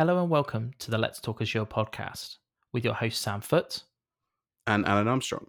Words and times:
Hello 0.00 0.22
and 0.22 0.30
welcome 0.30 0.70
to 0.78 0.90
the 0.90 0.96
Let's 0.96 1.20
Talk 1.20 1.42
Azure 1.42 1.66
podcast 1.66 2.38
with 2.72 2.86
your 2.86 2.94
host 2.94 3.20
Sam 3.20 3.42
Foote 3.42 3.82
and 4.66 4.86
Alan 4.86 5.08
Armstrong. 5.08 5.44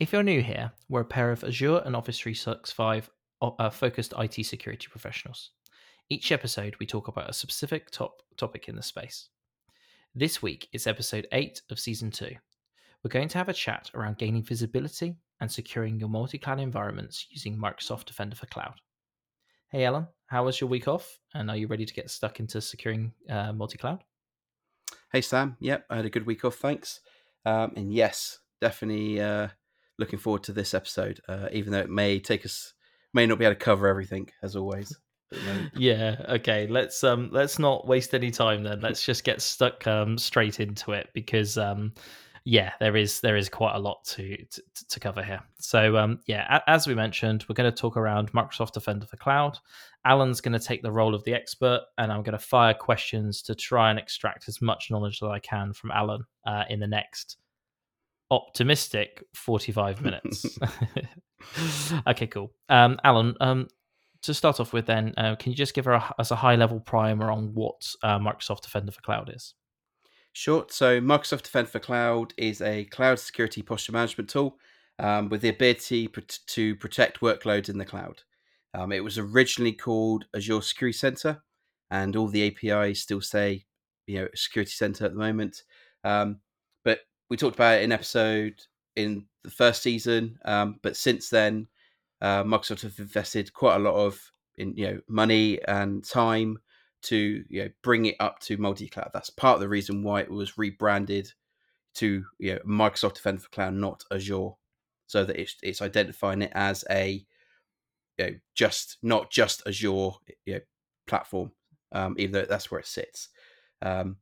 If 0.00 0.12
you're 0.12 0.24
new 0.24 0.42
here, 0.42 0.72
we're 0.88 1.02
a 1.02 1.04
pair 1.04 1.30
of 1.30 1.44
Azure 1.44 1.80
and 1.84 1.94
Office 1.94 2.18
365 2.18 3.08
uh, 3.40 3.70
focused 3.70 4.12
IT 4.18 4.44
security 4.44 4.88
professionals. 4.90 5.52
Each 6.10 6.32
episode, 6.32 6.74
we 6.80 6.86
talk 6.86 7.06
about 7.06 7.30
a 7.30 7.32
specific 7.32 7.92
top 7.92 8.22
topic 8.36 8.68
in 8.68 8.74
the 8.74 8.82
space. 8.82 9.28
This 10.16 10.42
week 10.42 10.66
is 10.72 10.88
episode 10.88 11.28
8 11.30 11.62
of 11.70 11.78
season 11.78 12.10
2. 12.10 12.34
We're 13.04 13.08
going 13.08 13.28
to 13.28 13.38
have 13.38 13.50
a 13.50 13.52
chat 13.52 13.88
around 13.94 14.18
gaining 14.18 14.42
visibility 14.42 15.14
and 15.40 15.48
securing 15.48 16.00
your 16.00 16.08
multi 16.08 16.38
cloud 16.38 16.58
environments 16.58 17.28
using 17.30 17.56
Microsoft 17.56 18.06
Defender 18.06 18.34
for 18.34 18.46
Cloud. 18.46 18.80
Hey, 19.68 19.84
Alan, 19.84 20.08
how 20.26 20.44
was 20.44 20.60
your 20.60 20.70
week 20.70 20.88
off? 20.88 21.18
And 21.34 21.50
are 21.50 21.56
you 21.56 21.66
ready 21.66 21.84
to 21.84 21.94
get 21.94 22.10
stuck 22.10 22.40
into 22.40 22.60
securing 22.60 23.12
uh, 23.28 23.52
multi 23.52 23.78
cloud? 23.78 24.04
Hey, 25.12 25.20
Sam. 25.20 25.56
Yep, 25.60 25.86
I 25.90 25.96
had 25.96 26.06
a 26.06 26.10
good 26.10 26.26
week 26.26 26.44
off, 26.44 26.56
thanks. 26.56 27.00
Um, 27.46 27.72
and 27.76 27.92
yes, 27.92 28.38
definitely 28.60 29.20
uh, 29.20 29.48
looking 29.98 30.18
forward 30.18 30.42
to 30.44 30.52
this 30.52 30.74
episode, 30.74 31.20
uh, 31.28 31.48
even 31.52 31.72
though 31.72 31.80
it 31.80 31.90
may 31.90 32.18
take 32.18 32.44
us, 32.44 32.74
may 33.12 33.26
not 33.26 33.38
be 33.38 33.44
able 33.44 33.54
to 33.54 33.60
cover 33.60 33.86
everything 33.86 34.30
as 34.42 34.56
always. 34.56 34.96
yeah. 35.76 36.16
Okay. 36.28 36.66
Let's 36.66 37.02
um 37.02 37.28
let's 37.32 37.58
not 37.58 37.86
waste 37.86 38.14
any 38.14 38.30
time 38.30 38.62
then. 38.62 38.80
Let's 38.80 39.04
just 39.04 39.24
get 39.24 39.40
stuck 39.42 39.86
um 39.86 40.16
straight 40.16 40.60
into 40.60 40.92
it 40.92 41.08
because 41.12 41.58
um 41.58 41.92
yeah, 42.44 42.72
there 42.78 42.96
is 42.96 43.20
there 43.20 43.36
is 43.36 43.48
quite 43.48 43.74
a 43.74 43.78
lot 43.78 44.04
to 44.04 44.36
to, 44.36 44.62
to 44.90 45.00
cover 45.00 45.22
here. 45.22 45.40
So 45.58 45.96
um, 45.96 46.20
yeah, 46.26 46.60
as 46.66 46.86
we 46.86 46.94
mentioned, 46.94 47.44
we're 47.48 47.54
going 47.54 47.70
to 47.70 47.76
talk 47.76 47.96
around 47.96 48.32
Microsoft 48.32 48.72
Defender 48.72 49.06
for 49.06 49.16
Cloud. 49.16 49.58
Alan's 50.04 50.42
going 50.42 50.58
to 50.58 50.64
take 50.64 50.82
the 50.82 50.92
role 50.92 51.14
of 51.14 51.24
the 51.24 51.32
expert, 51.32 51.80
and 51.96 52.12
I'm 52.12 52.22
going 52.22 52.38
to 52.38 52.44
fire 52.44 52.74
questions 52.74 53.40
to 53.42 53.54
try 53.54 53.88
and 53.90 53.98
extract 53.98 54.48
as 54.48 54.60
much 54.60 54.90
knowledge 54.90 55.20
that 55.20 55.28
I 55.28 55.38
can 55.38 55.72
from 55.72 55.90
Alan 55.90 56.24
uh, 56.46 56.64
in 56.68 56.80
the 56.80 56.86
next 56.86 57.38
optimistic 58.30 59.24
45 59.34 60.02
minutes. 60.02 60.58
okay, 62.06 62.26
cool. 62.26 62.52
Um, 62.68 62.98
Alan, 63.04 63.34
um, 63.40 63.68
to 64.22 64.34
start 64.34 64.60
off 64.60 64.72
with, 64.72 64.86
then, 64.86 65.14
uh, 65.16 65.36
can 65.36 65.52
you 65.52 65.56
just 65.56 65.74
give 65.74 65.86
us 65.86 66.30
a 66.30 66.36
high 66.36 66.56
level 66.56 66.80
primer 66.80 67.30
on 67.30 67.54
what 67.54 67.86
uh, 68.02 68.18
Microsoft 68.18 68.62
Defender 68.62 68.92
for 68.92 69.00
Cloud 69.02 69.32
is? 69.34 69.54
Short. 70.34 70.72
So 70.72 71.00
Microsoft 71.00 71.44
Defender 71.44 71.70
for 71.70 71.78
Cloud 71.78 72.34
is 72.36 72.60
a 72.60 72.86
cloud 72.86 73.20
security 73.20 73.62
posture 73.62 73.92
management 73.92 74.28
tool 74.28 74.58
um, 74.98 75.28
with 75.28 75.42
the 75.42 75.48
ability 75.48 76.08
to 76.48 76.76
protect 76.76 77.20
workloads 77.20 77.68
in 77.68 77.78
the 77.78 77.84
cloud. 77.84 78.20
Um, 78.74 78.90
it 78.90 79.02
was 79.02 79.16
originally 79.16 79.72
called 79.72 80.24
Azure 80.34 80.60
Security 80.60 80.98
Center, 80.98 81.40
and 81.92 82.16
all 82.16 82.26
the 82.26 82.48
APIs 82.48 83.00
still 83.00 83.20
say, 83.20 83.64
you 84.08 84.18
know, 84.18 84.28
Security 84.34 84.72
Center 84.72 85.04
at 85.04 85.12
the 85.12 85.18
moment. 85.18 85.62
Um, 86.02 86.40
but 86.84 87.02
we 87.30 87.36
talked 87.36 87.54
about 87.54 87.78
it 87.78 87.84
in 87.84 87.92
episode 87.92 88.60
in 88.96 89.26
the 89.44 89.50
first 89.50 89.82
season. 89.82 90.36
Um, 90.44 90.80
but 90.82 90.96
since 90.96 91.30
then, 91.30 91.68
uh, 92.20 92.42
Microsoft 92.42 92.82
have 92.82 92.98
invested 92.98 93.52
quite 93.52 93.76
a 93.76 93.78
lot 93.78 93.94
of 93.94 94.20
in 94.56 94.76
you 94.76 94.86
know 94.86 95.00
money 95.08 95.62
and 95.68 96.04
time 96.04 96.58
to 97.04 97.44
you 97.48 97.64
know 97.64 97.70
bring 97.82 98.06
it 98.06 98.16
up 98.20 98.40
to 98.40 98.56
multi-cloud. 98.56 99.10
That's 99.12 99.30
part 99.30 99.56
of 99.56 99.60
the 99.60 99.68
reason 99.68 100.02
why 100.02 100.20
it 100.22 100.30
was 100.30 100.58
rebranded 100.58 101.32
to 101.94 102.24
you 102.38 102.54
know 102.54 102.58
Microsoft 102.66 103.14
Defender 103.14 103.42
for 103.42 103.48
Cloud, 103.50 103.74
not 103.74 104.04
Azure, 104.10 104.50
so 105.06 105.24
that 105.24 105.40
it's, 105.40 105.56
it's 105.62 105.82
identifying 105.82 106.42
it 106.42 106.52
as 106.54 106.84
a 106.90 107.24
you 108.18 108.26
know, 108.26 108.30
just 108.54 108.98
not 109.02 109.30
just 109.30 109.62
Azure 109.66 110.10
you 110.46 110.54
know, 110.54 110.60
platform, 111.06 111.52
um, 111.92 112.14
even 112.18 112.32
though 112.32 112.46
that's 112.48 112.70
where 112.70 112.80
it 112.80 112.86
sits. 112.86 113.28
Um, 113.82 114.16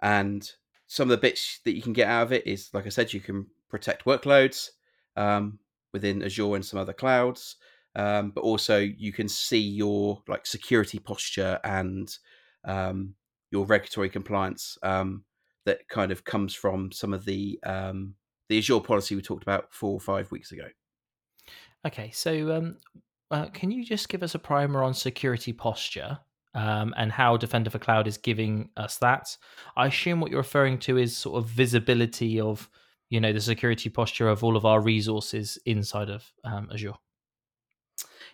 and 0.00 0.50
some 0.86 1.10
of 1.10 1.10
the 1.10 1.20
bits 1.20 1.60
that 1.64 1.74
you 1.74 1.82
can 1.82 1.92
get 1.92 2.08
out 2.08 2.24
of 2.24 2.32
it 2.32 2.46
is, 2.46 2.70
like 2.72 2.86
I 2.86 2.90
said, 2.90 3.12
you 3.12 3.20
can 3.20 3.46
protect 3.68 4.04
workloads 4.04 4.70
um, 5.16 5.58
within 5.92 6.22
Azure 6.22 6.54
and 6.54 6.64
some 6.64 6.78
other 6.78 6.92
clouds 6.92 7.56
um, 7.98 8.30
but 8.30 8.42
also 8.42 8.78
you 8.78 9.12
can 9.12 9.28
see 9.28 9.58
your 9.58 10.22
like 10.28 10.46
security 10.46 11.00
posture 11.00 11.58
and 11.64 12.16
um, 12.64 13.14
your 13.50 13.66
regulatory 13.66 14.08
compliance 14.08 14.78
um, 14.84 15.24
that 15.66 15.86
kind 15.88 16.12
of 16.12 16.24
comes 16.24 16.54
from 16.54 16.92
some 16.92 17.12
of 17.12 17.24
the 17.24 17.58
um, 17.64 18.14
the 18.48 18.56
Azure 18.56 18.80
policy 18.80 19.14
we 19.14 19.20
talked 19.20 19.42
about 19.42 19.74
four 19.74 19.92
or 19.92 20.00
five 20.00 20.30
weeks 20.30 20.52
ago. 20.52 20.64
Okay, 21.86 22.10
so 22.12 22.56
um, 22.56 22.76
uh, 23.30 23.46
can 23.46 23.70
you 23.70 23.84
just 23.84 24.08
give 24.08 24.22
us 24.22 24.34
a 24.34 24.38
primer 24.38 24.82
on 24.82 24.94
security 24.94 25.52
posture 25.52 26.18
um, 26.54 26.94
and 26.96 27.12
how 27.12 27.36
Defender 27.36 27.68
for 27.68 27.78
Cloud 27.78 28.06
is 28.06 28.16
giving 28.16 28.70
us 28.76 28.96
that? 28.98 29.36
I 29.76 29.88
assume 29.88 30.20
what 30.20 30.30
you're 30.30 30.40
referring 30.40 30.78
to 30.80 30.98
is 30.98 31.16
sort 31.16 31.42
of 31.42 31.50
visibility 31.50 32.40
of 32.40 32.70
you 33.10 33.20
know 33.20 33.32
the 33.32 33.40
security 33.40 33.90
posture 33.90 34.28
of 34.28 34.44
all 34.44 34.56
of 34.56 34.64
our 34.64 34.80
resources 34.80 35.58
inside 35.66 36.10
of 36.10 36.32
um, 36.44 36.68
Azure. 36.72 36.94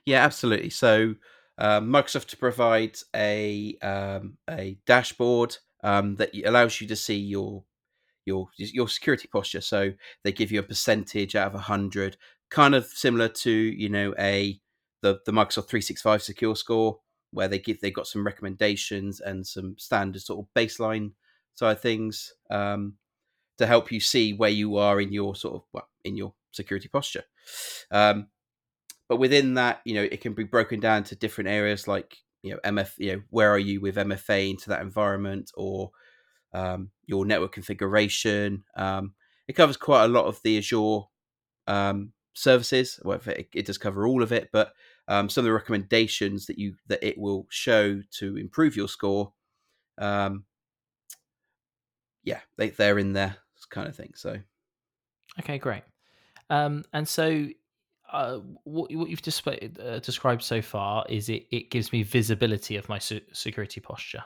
Yeah, 0.07 0.25
absolutely. 0.25 0.71
So 0.71 1.15
um, 1.59 1.89
Microsoft 1.89 2.39
provides 2.39 3.05
a 3.15 3.77
um, 3.83 4.37
a 4.51 4.79
dashboard 4.87 5.57
um, 5.83 6.17
that 6.17 6.31
allows 6.45 6.81
you 6.81 6.87
to 6.89 6.97
see 6.97 7.17
your 7.17 7.65
your 8.27 8.49
your 8.59 8.89
security 8.89 9.29
posture. 9.33 9.61
So 9.61 9.93
they 10.25 10.33
give 10.33 10.53
you 10.53 10.61
a 10.61 10.65
percentage 10.65 11.37
out 11.37 11.55
of 11.55 11.61
hundred, 11.63 12.17
kind 12.51 12.75
of 12.75 12.87
similar 12.87 13.29
to 13.29 13.51
you 13.53 13.89
know 13.89 14.15
a 14.19 14.61
the 15.03 15.21
the 15.27 15.33
Microsoft 15.33 15.69
365 15.69 16.23
Secure 16.23 16.57
Score, 16.57 16.99
where 17.33 17.49
they 17.49 17.59
give 17.59 17.81
they've 17.81 17.95
got 17.95 18.07
some 18.09 18.27
recommendations 18.27 19.21
and 19.21 19.47
some 19.47 19.77
standard 19.79 20.23
sort 20.23 20.41
of 20.47 20.55
baseline 20.55 21.13
side 21.55 21.81
things 21.81 22.35
um, 22.51 22.95
to 23.59 23.67
help 23.67 23.93
you 23.93 24.01
see 24.01 24.33
where 24.35 24.51
you 24.51 24.77
are 24.77 25.01
in 25.01 25.13
your 25.13 25.37
sort 25.37 25.57
of 25.57 25.63
well, 25.73 25.89
in 26.05 26.17
your 26.17 26.35
security 26.53 26.89
posture. 26.89 27.25
Um, 27.91 28.29
but 29.15 29.21
within 29.21 29.55
that, 29.55 29.81
you 29.85 29.95
know, 29.95 30.03
it 30.03 30.21
can 30.21 30.35
be 30.35 30.43
broken 30.43 30.81
down 30.81 31.05
to 31.05 31.15
different 31.15 31.49
areas 31.49 31.87
like 31.87 32.17
you 32.43 32.51
know 32.51 32.59
MF, 32.65 32.91
you 32.99 33.13
know, 33.13 33.23
where 33.31 33.49
are 33.49 33.61
you 33.61 33.81
with 33.81 33.95
MFA 33.95 34.51
into 34.51 34.71
that 34.71 34.83
environment 34.83 35.53
or 35.55 35.93
um, 36.53 36.91
your 37.07 37.25
network 37.25 37.53
configuration. 37.53 38.65
Um, 38.77 39.15
it 39.47 39.53
covers 39.53 39.77
quite 39.77 40.07
a 40.07 40.09
lot 40.09 40.25
of 40.25 40.41
the 40.43 40.59
Azure 40.59 41.03
um, 41.69 42.13
services. 42.33 42.99
Well, 43.05 43.21
it, 43.25 43.51
it, 43.55 43.67
does 43.67 43.79
cover 43.79 44.05
all 44.05 44.21
of 44.21 44.33
it, 44.33 44.49
but 44.53 44.73
um, 45.07 45.29
some 45.29 45.43
of 45.43 45.47
the 45.47 45.53
recommendations 45.53 46.47
that 46.47 46.59
you 46.59 46.75
that 46.89 47.07
it 47.07 47.17
will 47.17 47.47
show 47.51 48.03
to 48.19 48.37
improve 48.37 48.75
your 48.75 48.89
score, 48.89 49.33
um, 49.99 50.45
yeah, 52.25 52.41
they 52.57 52.71
they're 52.71 52.99
in 52.99 53.13
there 53.13 53.37
kind 53.71 53.87
of 53.87 53.95
thing. 53.95 54.15
So, 54.17 54.39
okay, 55.39 55.59
great. 55.59 55.85
Um, 56.51 56.83
and 56.93 57.09
so 57.09 57.47
uh, 58.13 58.39
what, 58.65 58.95
what 58.95 59.09
you've 59.09 59.23
displayed, 59.23 59.79
uh, 59.81 59.99
described 59.99 60.43
so 60.43 60.63
far 60.63 61.05
is 61.09 61.29
it, 61.29 61.47
it 61.51 61.71
gives 61.71 61.93
me 61.93 62.03
visibility 62.03 62.77
of 62.77 62.89
my 62.89 62.99
su- 62.99 63.21
security 63.33 63.81
posture. 63.81 64.25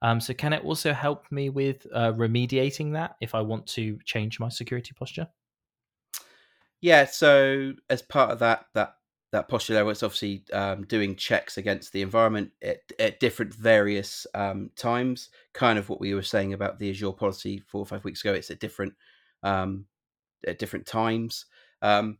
Um, 0.00 0.20
so 0.20 0.32
can 0.32 0.52
it 0.52 0.64
also 0.64 0.92
help 0.92 1.30
me 1.30 1.50
with 1.50 1.86
uh, 1.92 2.12
remediating 2.12 2.92
that 2.92 3.16
if 3.20 3.34
I 3.34 3.40
want 3.40 3.66
to 3.68 3.98
change 4.04 4.38
my 4.38 4.48
security 4.48 4.92
posture? 4.96 5.28
Yeah. 6.80 7.06
So 7.06 7.72
as 7.90 8.02
part 8.02 8.30
of 8.30 8.38
that 8.38 8.66
that 8.74 8.94
that 9.32 9.48
posture 9.48 9.74
level, 9.74 9.90
it's 9.90 10.02
obviously 10.02 10.44
um, 10.52 10.84
doing 10.84 11.14
checks 11.14 11.58
against 11.58 11.92
the 11.92 12.00
environment 12.00 12.50
at, 12.62 12.78
at 12.98 13.20
different 13.20 13.52
various 13.52 14.26
um, 14.34 14.70
times. 14.76 15.30
Kind 15.52 15.78
of 15.78 15.88
what 15.88 16.00
we 16.00 16.14
were 16.14 16.22
saying 16.22 16.54
about 16.54 16.78
the 16.78 16.90
Azure 16.90 17.12
policy 17.12 17.62
four 17.66 17.82
or 17.82 17.86
five 17.86 18.04
weeks 18.04 18.22
ago. 18.22 18.32
It's 18.32 18.50
at 18.50 18.60
different 18.60 18.94
um, 19.42 19.86
at 20.46 20.58
different 20.58 20.86
times. 20.86 21.46
Um, 21.82 22.18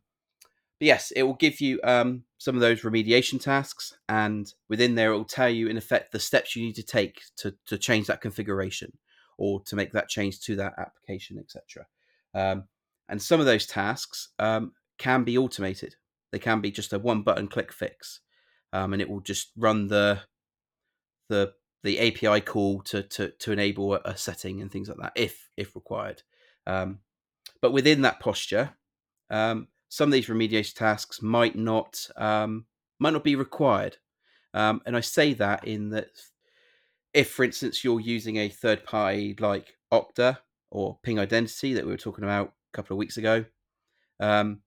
but 0.79 0.85
yes, 0.85 1.11
it 1.11 1.23
will 1.23 1.35
give 1.35 1.59
you 1.59 1.79
um, 1.83 2.23
some 2.37 2.55
of 2.55 2.61
those 2.61 2.81
remediation 2.81 3.41
tasks, 3.41 3.93
and 4.07 4.53
within 4.69 4.95
there, 4.95 5.11
it 5.11 5.17
will 5.17 5.25
tell 5.25 5.49
you, 5.49 5.67
in 5.67 5.77
effect, 5.77 6.11
the 6.11 6.19
steps 6.19 6.55
you 6.55 6.63
need 6.63 6.75
to 6.75 6.83
take 6.83 7.21
to, 7.37 7.53
to 7.67 7.77
change 7.77 8.07
that 8.07 8.21
configuration 8.21 8.97
or 9.37 9.61
to 9.65 9.75
make 9.75 9.91
that 9.91 10.07
change 10.07 10.39
to 10.41 10.55
that 10.55 10.73
application, 10.77 11.37
etc. 11.37 11.85
Um, 12.33 12.63
and 13.09 13.21
some 13.21 13.41
of 13.41 13.45
those 13.45 13.65
tasks 13.65 14.29
um, 14.39 14.71
can 14.97 15.23
be 15.23 15.37
automated. 15.37 15.95
They 16.31 16.39
can 16.39 16.61
be 16.61 16.71
just 16.71 16.93
a 16.93 16.99
one 16.99 17.23
button 17.23 17.49
click 17.49 17.73
fix, 17.73 18.21
um, 18.71 18.93
and 18.93 19.01
it 19.01 19.09
will 19.09 19.21
just 19.21 19.51
run 19.57 19.87
the 19.87 20.21
the 21.27 21.53
the 21.83 21.99
API 21.99 22.39
call 22.39 22.81
to 22.83 23.03
to 23.03 23.31
to 23.31 23.51
enable 23.51 23.95
a, 23.95 24.01
a 24.05 24.17
setting 24.17 24.61
and 24.61 24.71
things 24.71 24.87
like 24.87 24.99
that, 25.01 25.13
if 25.15 25.49
if 25.57 25.75
required. 25.75 26.21
Um, 26.65 26.99
but 27.61 27.73
within 27.73 28.03
that 28.03 28.21
posture, 28.21 28.75
um, 29.29 29.67
some 29.89 30.09
of 30.09 30.13
these 30.13 30.27
remediation 30.27 30.75
tasks 30.75 31.21
might 31.21 31.55
not 31.55 32.07
um, 32.15 32.65
might 32.99 33.13
not 33.13 33.23
be 33.23 33.35
required. 33.35 33.97
Um, 34.53 34.81
and 34.85 34.95
I 34.95 35.01
say 35.01 35.33
that 35.33 35.67
in 35.67 35.89
that 35.89 36.09
if, 37.13 37.31
for 37.31 37.43
instance, 37.43 37.83
you're 37.83 37.99
using 37.99 38.37
a 38.37 38.49
third 38.49 38.83
party 38.83 39.35
like 39.39 39.73
Okta 39.91 40.37
or 40.71 40.97
Ping 41.03 41.19
Identity 41.19 41.73
that 41.73 41.85
we 41.85 41.91
were 41.91 41.97
talking 41.97 42.23
about 42.23 42.53
a 42.73 42.77
couple 42.77 42.95
of 42.95 42.99
weeks 42.99 43.17
ago, 43.17 43.45
um, 44.19 44.61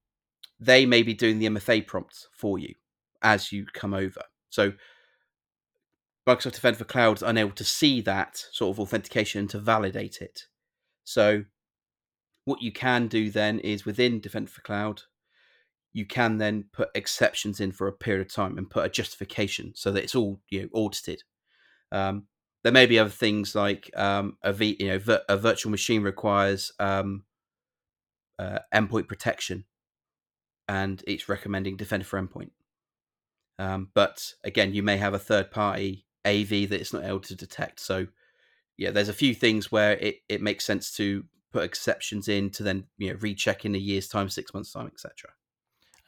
they 0.59 0.85
may 0.85 1.03
be 1.03 1.13
doing 1.13 1.39
the 1.39 1.47
MFA 1.47 1.85
prompts 1.85 2.27
for 2.33 2.59
you 2.59 2.75
as 3.21 3.51
you 3.51 3.65
come 3.73 3.93
over. 3.93 4.21
So 4.49 4.73
Microsoft 6.27 6.53
Defender 6.53 6.77
for 6.77 6.85
Cloud 6.85 7.17
is 7.17 7.23
unable 7.23 7.53
to 7.55 7.63
see 7.63 7.99
that 8.01 8.37
sort 8.51 8.75
of 8.75 8.79
authentication 8.79 9.47
to 9.49 9.59
validate 9.59 10.21
it. 10.21 10.47
So, 11.03 11.43
what 12.45 12.61
you 12.61 12.71
can 12.71 13.07
do 13.07 13.29
then 13.29 13.59
is 13.59 13.85
within 13.85 14.21
Defender 14.21 14.49
for 14.49 14.61
Cloud, 14.61 15.03
you 15.93 16.05
can 16.05 16.39
then 16.39 16.65
put 16.73 16.89
exceptions 16.95 17.59
in 17.59 17.71
for 17.71 17.87
a 17.87 17.93
period 17.93 18.25
of 18.25 18.33
time 18.33 18.57
and 18.57 18.69
put 18.69 18.85
a 18.85 18.89
justification 18.89 19.71
so 19.75 19.91
that 19.91 20.03
it's 20.03 20.15
all 20.15 20.41
you 20.49 20.63
know 20.63 20.69
audited. 20.73 21.23
Um, 21.91 22.27
there 22.63 22.73
may 22.73 22.85
be 22.85 22.97
other 22.97 23.09
things 23.09 23.55
like 23.55 23.91
um, 23.95 24.37
a 24.41 24.51
v, 24.51 24.75
you 24.79 24.87
know 24.87 24.99
vir- 24.99 25.23
a 25.29 25.37
virtual 25.37 25.69
machine 25.69 26.01
requires 26.01 26.71
um, 26.79 27.23
uh, 28.39 28.59
endpoint 28.73 29.07
protection, 29.07 29.65
and 30.67 31.03
it's 31.05 31.29
recommending 31.29 31.77
Defender 31.77 32.05
for 32.05 32.19
Endpoint. 32.19 32.51
Um, 33.59 33.89
but 33.93 34.33
again, 34.43 34.73
you 34.73 34.81
may 34.81 34.97
have 34.97 35.13
a 35.13 35.19
third 35.19 35.51
party 35.51 36.07
AV 36.25 36.49
that 36.49 36.79
it's 36.79 36.93
not 36.93 37.03
able 37.03 37.19
to 37.19 37.35
detect. 37.35 37.79
So 37.79 38.07
yeah, 38.77 38.89
there's 38.89 39.09
a 39.09 39.13
few 39.13 39.35
things 39.35 39.71
where 39.71 39.93
it, 39.97 40.17
it 40.27 40.41
makes 40.41 40.65
sense 40.65 40.91
to 40.95 41.25
put 41.51 41.63
exceptions 41.63 42.27
in 42.27 42.49
to 42.49 42.63
then 42.63 42.85
you 42.97 43.11
know 43.11 43.19
recheck 43.19 43.65
in 43.65 43.75
a 43.75 43.77
year's 43.77 44.07
time, 44.07 44.29
six 44.29 44.53
months 44.55 44.71
time, 44.71 44.87
etc. 44.87 45.29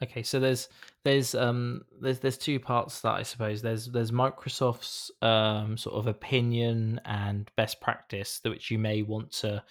Okay, 0.02 0.22
so 0.22 0.38
there's 0.38 0.68
there's 1.04 1.34
um 1.34 1.82
there's 2.00 2.18
there's 2.20 2.36
two 2.36 2.60
parts 2.60 3.00
that 3.00 3.14
I 3.14 3.22
suppose. 3.22 3.62
There's 3.62 3.86
there's 3.86 4.10
Microsoft's 4.10 5.10
um 5.22 5.78
sort 5.78 5.96
of 5.96 6.06
opinion 6.06 7.00
and 7.06 7.50
best 7.56 7.80
practice 7.80 8.40
that 8.40 8.50
which 8.50 8.70
you 8.70 8.78
may 8.78 9.02
want 9.02 9.30
to 9.32 9.62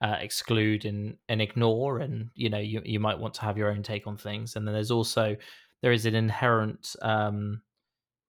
uh, 0.00 0.16
exclude 0.20 0.84
and 0.84 1.16
and 1.28 1.42
ignore, 1.42 1.98
and 1.98 2.30
you 2.34 2.48
know 2.48 2.58
you 2.58 2.80
you 2.84 3.00
might 3.00 3.18
want 3.18 3.34
to 3.34 3.42
have 3.42 3.58
your 3.58 3.70
own 3.70 3.82
take 3.82 4.06
on 4.06 4.16
things, 4.16 4.54
and 4.54 4.66
then 4.66 4.74
there's 4.74 4.92
also 4.92 5.36
there 5.80 5.92
is 5.92 6.06
an 6.06 6.14
inherent 6.14 6.94
um 7.02 7.60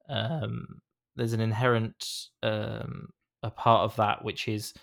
um 0.10 0.82
there's 1.16 1.34
an 1.34 1.40
inherent 1.40 2.30
um 2.42 3.10
a 3.44 3.52
part 3.52 3.82
of 3.82 3.96
that 3.98 4.24
which 4.24 4.48
is 4.48 4.74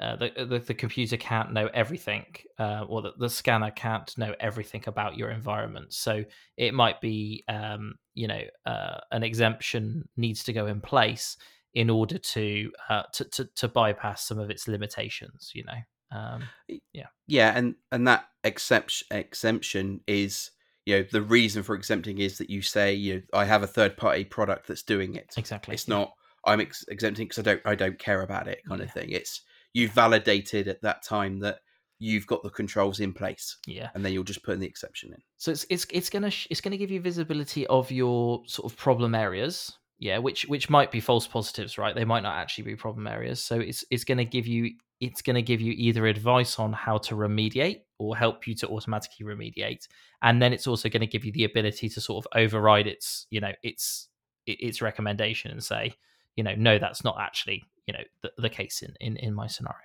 uh, 0.00 0.16
the, 0.16 0.44
the, 0.44 0.58
the 0.60 0.74
computer 0.74 1.16
can't 1.16 1.52
know 1.52 1.68
everything, 1.74 2.24
uh, 2.58 2.84
or 2.88 3.02
the, 3.02 3.12
the, 3.18 3.28
scanner 3.28 3.70
can't 3.70 4.16
know 4.16 4.34
everything 4.38 4.82
about 4.86 5.16
your 5.16 5.30
environment. 5.30 5.92
So 5.92 6.24
it 6.56 6.72
might 6.72 7.00
be, 7.00 7.44
um, 7.48 7.94
you 8.14 8.28
know, 8.28 8.42
uh, 8.64 8.98
an 9.10 9.24
exemption 9.24 10.08
needs 10.16 10.44
to 10.44 10.52
go 10.52 10.66
in 10.66 10.80
place 10.80 11.36
in 11.74 11.90
order 11.90 12.18
to, 12.18 12.70
uh, 12.88 13.02
to, 13.12 13.24
to 13.24 13.48
to 13.56 13.68
bypass 13.68 14.24
some 14.24 14.38
of 14.38 14.50
its 14.50 14.68
limitations. 14.68 15.50
You 15.52 15.64
know, 15.64 16.18
um, 16.18 16.44
yeah, 16.92 17.06
yeah, 17.26 17.52
and 17.56 17.74
and 17.92 18.06
that 18.06 18.24
exception 18.44 19.06
exemption 19.10 20.00
is 20.06 20.50
you 20.86 20.98
know 20.98 21.04
the 21.10 21.22
reason 21.22 21.62
for 21.62 21.74
exempting 21.74 22.18
is 22.18 22.38
that 22.38 22.50
you 22.50 22.62
say 22.62 22.94
you 22.94 23.14
know, 23.16 23.22
I 23.34 23.44
have 23.44 23.62
a 23.62 23.66
third 23.66 23.96
party 23.96 24.24
product 24.24 24.68
that's 24.68 24.82
doing 24.82 25.16
it. 25.16 25.34
Exactly, 25.36 25.74
it's 25.74 25.88
yeah. 25.88 25.96
not 25.96 26.12
I'm 26.44 26.60
ex- 26.60 26.84
exempting 26.88 27.26
because 27.26 27.38
I 27.40 27.42
don't 27.42 27.62
I 27.64 27.74
don't 27.74 27.98
care 27.98 28.22
about 28.22 28.48
it 28.48 28.60
kind 28.66 28.80
yeah. 28.80 28.86
of 28.86 28.92
thing. 28.92 29.10
It's 29.10 29.42
you've 29.78 29.92
validated 29.92 30.68
at 30.68 30.82
that 30.82 31.02
time 31.02 31.38
that 31.38 31.60
you've 32.00 32.26
got 32.26 32.42
the 32.42 32.50
controls 32.50 33.00
in 33.00 33.12
place. 33.12 33.56
Yeah, 33.66 33.90
and 33.94 34.04
then 34.04 34.12
you'll 34.12 34.24
just 34.24 34.42
put 34.42 34.54
in 34.54 34.60
the 34.60 34.66
exception 34.66 35.12
in. 35.12 35.22
So 35.36 35.52
it's 35.52 35.64
it's 35.70 35.86
it's 35.90 36.10
gonna 36.10 36.32
it's 36.50 36.60
gonna 36.60 36.76
give 36.76 36.90
you 36.90 37.00
visibility 37.00 37.66
of 37.68 37.90
your 37.90 38.42
sort 38.46 38.70
of 38.70 38.78
problem 38.78 39.14
areas. 39.14 39.72
Yeah, 39.98 40.18
which 40.18 40.46
which 40.46 40.68
might 40.68 40.90
be 40.90 41.00
false 41.00 41.26
positives, 41.26 41.78
right? 41.78 41.94
They 41.94 42.04
might 42.04 42.22
not 42.22 42.36
actually 42.36 42.64
be 42.64 42.76
problem 42.76 43.06
areas. 43.06 43.42
So 43.42 43.58
it's 43.60 43.84
it's 43.90 44.04
gonna 44.04 44.24
give 44.24 44.46
you 44.46 44.72
it's 45.00 45.22
gonna 45.22 45.42
give 45.42 45.60
you 45.60 45.74
either 45.76 46.06
advice 46.06 46.58
on 46.58 46.72
how 46.72 46.98
to 46.98 47.14
remediate 47.14 47.82
or 47.98 48.16
help 48.16 48.46
you 48.46 48.54
to 48.56 48.68
automatically 48.68 49.26
remediate, 49.26 49.86
and 50.22 50.42
then 50.42 50.52
it's 50.52 50.66
also 50.66 50.88
going 50.88 51.00
to 51.00 51.06
give 51.06 51.24
you 51.24 51.32
the 51.32 51.44
ability 51.44 51.88
to 51.88 52.00
sort 52.00 52.24
of 52.24 52.38
override 52.40 52.86
its 52.86 53.26
you 53.30 53.40
know 53.40 53.52
its 53.62 54.08
its 54.46 54.80
recommendation 54.80 55.50
and 55.50 55.62
say 55.62 55.94
you 56.36 56.44
know 56.44 56.54
no 56.54 56.78
that's 56.78 57.04
not 57.04 57.16
actually 57.20 57.64
you 57.86 57.94
know 57.94 58.04
the, 58.22 58.30
the 58.38 58.50
case 58.50 58.82
in, 58.82 58.94
in 59.00 59.16
in 59.16 59.34
my 59.34 59.46
scenario. 59.46 59.78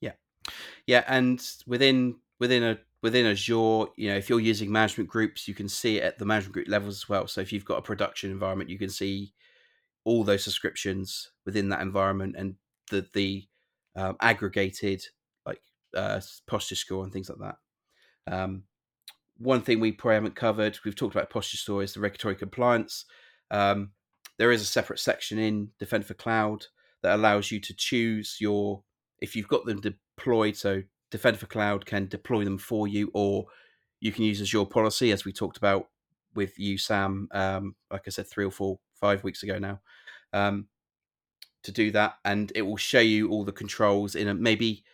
Yeah. 0.00 0.12
Yeah 0.86 1.04
and 1.06 1.40
within 1.66 2.16
within 2.38 2.62
a 2.62 2.78
within 3.02 3.26
azure 3.26 3.86
you 3.96 4.10
know 4.10 4.16
if 4.16 4.28
you're 4.28 4.40
using 4.40 4.72
management 4.72 5.08
groups 5.08 5.46
you 5.46 5.54
can 5.54 5.68
see 5.68 5.98
it 5.98 6.04
at 6.04 6.18
the 6.18 6.24
management 6.24 6.54
group 6.54 6.68
levels 6.68 6.96
as 6.96 7.08
well. 7.08 7.26
So 7.26 7.40
if 7.40 7.52
you've 7.52 7.64
got 7.64 7.78
a 7.78 7.82
production 7.82 8.30
environment 8.30 8.70
you 8.70 8.78
can 8.78 8.90
see 8.90 9.32
all 10.04 10.24
those 10.24 10.44
subscriptions 10.44 11.30
within 11.44 11.68
that 11.68 11.82
environment 11.82 12.34
and 12.36 12.56
the 12.90 13.06
the 13.12 13.46
um, 13.96 14.16
aggregated 14.20 15.04
like 15.44 15.60
uh, 15.96 16.20
posture 16.46 16.76
score 16.76 17.04
and 17.04 17.12
things 17.12 17.28
like 17.28 17.38
that. 17.38 18.32
Um, 18.32 18.64
one 19.38 19.62
thing 19.62 19.80
we 19.80 19.92
probably 19.92 20.14
haven't 20.14 20.36
covered 20.36 20.78
we've 20.84 20.94
talked 20.94 21.14
about 21.14 21.30
posture 21.30 21.56
score 21.56 21.82
is 21.82 21.94
the 21.94 22.00
regulatory 22.00 22.36
compliance. 22.36 23.06
Um, 23.50 23.90
there 24.40 24.50
is 24.50 24.62
a 24.62 24.64
separate 24.64 24.98
section 24.98 25.38
in 25.38 25.68
Defender 25.78 26.06
for 26.06 26.14
Cloud 26.14 26.64
that 27.02 27.14
allows 27.14 27.50
you 27.50 27.60
to 27.60 27.74
choose 27.74 28.38
your 28.40 28.82
if 29.18 29.36
you've 29.36 29.46
got 29.48 29.66
them 29.66 29.82
deployed. 29.82 30.56
So 30.56 30.82
Defender 31.10 31.38
for 31.38 31.44
Cloud 31.44 31.84
can 31.84 32.06
deploy 32.06 32.44
them 32.44 32.56
for 32.56 32.88
you, 32.88 33.10
or 33.12 33.44
you 34.00 34.12
can 34.12 34.24
use 34.24 34.40
Azure 34.40 34.64
policy, 34.64 35.12
as 35.12 35.26
we 35.26 35.32
talked 35.34 35.58
about 35.58 35.90
with 36.34 36.58
you, 36.58 36.78
Sam. 36.78 37.28
Um, 37.32 37.74
like 37.90 38.04
I 38.06 38.10
said, 38.10 38.28
three 38.28 38.46
or 38.46 38.50
four, 38.50 38.78
five 38.94 39.22
weeks 39.22 39.42
ago 39.42 39.58
now, 39.58 39.80
um, 40.32 40.68
to 41.64 41.70
do 41.70 41.90
that, 41.90 42.14
and 42.24 42.50
it 42.54 42.62
will 42.62 42.78
show 42.78 43.00
you 43.00 43.28
all 43.28 43.44
the 43.44 43.52
controls 43.52 44.14
in 44.14 44.26
a 44.26 44.34
maybe. 44.34 44.84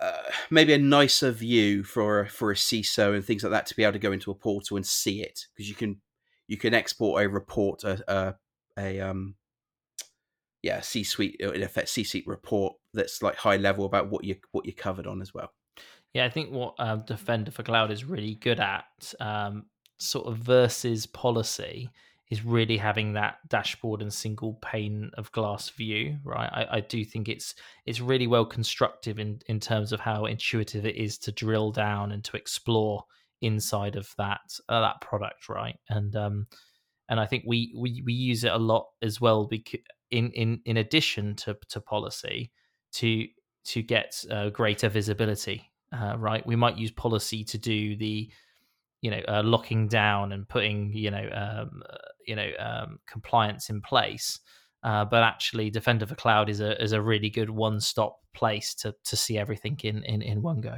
Uh, 0.00 0.30
maybe 0.48 0.72
a 0.72 0.78
nicer 0.78 1.32
view 1.32 1.82
for 1.82 2.24
for 2.26 2.52
a 2.52 2.54
CISO 2.54 3.16
and 3.16 3.24
things 3.24 3.42
like 3.42 3.50
that 3.50 3.66
to 3.66 3.74
be 3.74 3.82
able 3.82 3.94
to 3.94 3.98
go 3.98 4.12
into 4.12 4.30
a 4.30 4.34
portal 4.34 4.76
and 4.76 4.86
see 4.86 5.20
it 5.20 5.48
because 5.52 5.68
you 5.68 5.74
can 5.74 6.00
you 6.48 6.56
can 6.56 6.74
export 6.74 7.22
a 7.22 7.28
report, 7.28 7.84
a, 7.84 8.02
a, 8.08 8.34
a 8.78 9.00
um, 9.00 9.36
yeah, 10.62 10.80
C 10.80 11.04
suite 11.04 11.40
uh, 11.42 11.52
in 11.52 11.62
effect 11.62 11.90
C 11.90 12.02
suite 12.02 12.26
report 12.26 12.74
that's 12.92 13.22
like 13.22 13.36
high 13.36 13.56
level 13.56 13.84
about 13.84 14.10
what 14.10 14.24
you 14.24 14.36
what 14.50 14.66
you 14.66 14.72
covered 14.72 15.06
on 15.06 15.22
as 15.22 15.32
well. 15.32 15.52
Yeah, 16.14 16.24
I 16.24 16.30
think 16.30 16.50
what 16.50 16.74
uh, 16.78 16.96
Defender 16.96 17.50
for 17.50 17.62
Cloud 17.62 17.90
is 17.90 18.04
really 18.04 18.34
good 18.34 18.58
at, 18.58 19.14
um, 19.20 19.66
sort 19.98 20.26
of 20.26 20.38
versus 20.38 21.06
policy, 21.06 21.90
is 22.30 22.44
really 22.44 22.78
having 22.78 23.12
that 23.12 23.36
dashboard 23.48 24.00
and 24.00 24.12
single 24.12 24.54
pane 24.54 25.10
of 25.18 25.30
glass 25.32 25.68
view. 25.68 26.16
Right, 26.24 26.50
I, 26.50 26.78
I 26.78 26.80
do 26.80 27.04
think 27.04 27.28
it's 27.28 27.54
it's 27.84 28.00
really 28.00 28.26
well 28.26 28.46
constructive 28.46 29.18
in 29.18 29.40
in 29.46 29.60
terms 29.60 29.92
of 29.92 30.00
how 30.00 30.24
intuitive 30.24 30.86
it 30.86 30.96
is 30.96 31.18
to 31.18 31.32
drill 31.32 31.72
down 31.72 32.10
and 32.10 32.24
to 32.24 32.36
explore 32.38 33.04
inside 33.40 33.96
of 33.96 34.12
that 34.18 34.40
uh, 34.68 34.80
that 34.80 35.00
product, 35.00 35.48
right? 35.48 35.78
And 35.88 36.14
um, 36.16 36.46
and 37.08 37.18
I 37.20 37.26
think 37.26 37.44
we 37.46 37.74
we 37.76 38.02
we 38.04 38.12
use 38.12 38.44
it 38.44 38.52
a 38.52 38.58
lot 38.58 38.86
as 39.02 39.20
well 39.20 39.46
because 39.46 39.80
in 40.10 40.30
in 40.32 40.60
in 40.64 40.76
addition 40.76 41.34
to 41.36 41.56
to 41.70 41.80
policy 41.80 42.52
to 42.92 43.26
to 43.64 43.82
get 43.82 44.24
uh, 44.30 44.48
greater 44.50 44.88
visibility, 44.88 45.70
uh, 45.92 46.16
right? 46.18 46.46
We 46.46 46.56
might 46.56 46.78
use 46.78 46.90
policy 46.90 47.44
to 47.44 47.58
do 47.58 47.96
the 47.96 48.30
you 49.00 49.10
know 49.10 49.20
uh, 49.28 49.42
locking 49.44 49.88
down 49.88 50.32
and 50.32 50.48
putting 50.48 50.92
you 50.92 51.10
know 51.10 51.28
um, 51.32 51.82
uh, 51.88 51.96
you 52.26 52.36
know 52.36 52.50
um, 52.58 52.98
compliance 53.06 53.70
in 53.70 53.80
place. 53.80 54.40
Uh, 54.84 55.04
but 55.04 55.22
actually, 55.22 55.70
Defender 55.70 56.06
for 56.06 56.14
Cloud 56.14 56.48
is 56.48 56.60
a 56.60 56.80
is 56.82 56.92
a 56.92 57.02
really 57.02 57.30
good 57.30 57.50
one 57.50 57.80
stop 57.80 58.18
place 58.34 58.74
to 58.74 58.94
to 59.04 59.16
see 59.16 59.38
everything 59.38 59.78
in 59.82 60.02
in 60.04 60.22
in 60.22 60.42
one 60.42 60.60
go. 60.60 60.76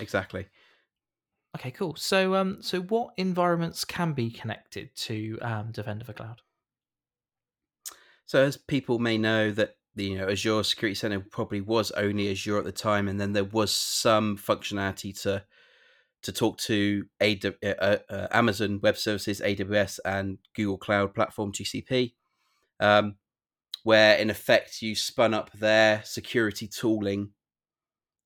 Exactly. 0.00 0.46
Okay, 1.56 1.70
cool. 1.72 1.96
So, 1.96 2.34
um, 2.36 2.58
so 2.60 2.80
what 2.80 3.12
environments 3.16 3.84
can 3.84 4.12
be 4.12 4.30
connected 4.30 4.94
to 4.94 5.38
um, 5.42 5.72
Defender 5.72 6.04
for 6.04 6.12
Cloud? 6.12 6.40
So, 8.24 8.42
as 8.42 8.56
people 8.56 9.00
may 9.00 9.18
know, 9.18 9.50
that 9.50 9.74
the 9.96 10.04
you 10.04 10.18
know 10.18 10.28
Azure 10.28 10.62
Security 10.62 10.94
Center 10.94 11.18
probably 11.18 11.60
was 11.60 11.90
only 11.92 12.30
Azure 12.30 12.58
at 12.58 12.64
the 12.64 12.72
time, 12.72 13.08
and 13.08 13.20
then 13.20 13.32
there 13.32 13.44
was 13.44 13.72
some 13.72 14.36
functionality 14.36 15.20
to 15.22 15.44
to 16.22 16.32
talk 16.32 16.58
to 16.58 17.06
AW, 17.20 17.50
uh, 17.64 17.66
uh, 17.66 17.96
uh, 18.08 18.26
Amazon 18.30 18.78
Web 18.82 18.96
Services, 18.96 19.40
AWS, 19.40 19.98
and 20.04 20.38
Google 20.54 20.78
Cloud 20.78 21.14
Platform 21.14 21.50
GCP, 21.50 22.12
um, 22.78 23.16
where 23.84 24.16
in 24.16 24.30
effect 24.30 24.82
you 24.82 24.94
spun 24.94 25.34
up 25.34 25.50
their 25.52 26.02
security 26.04 26.68
tooling 26.68 27.30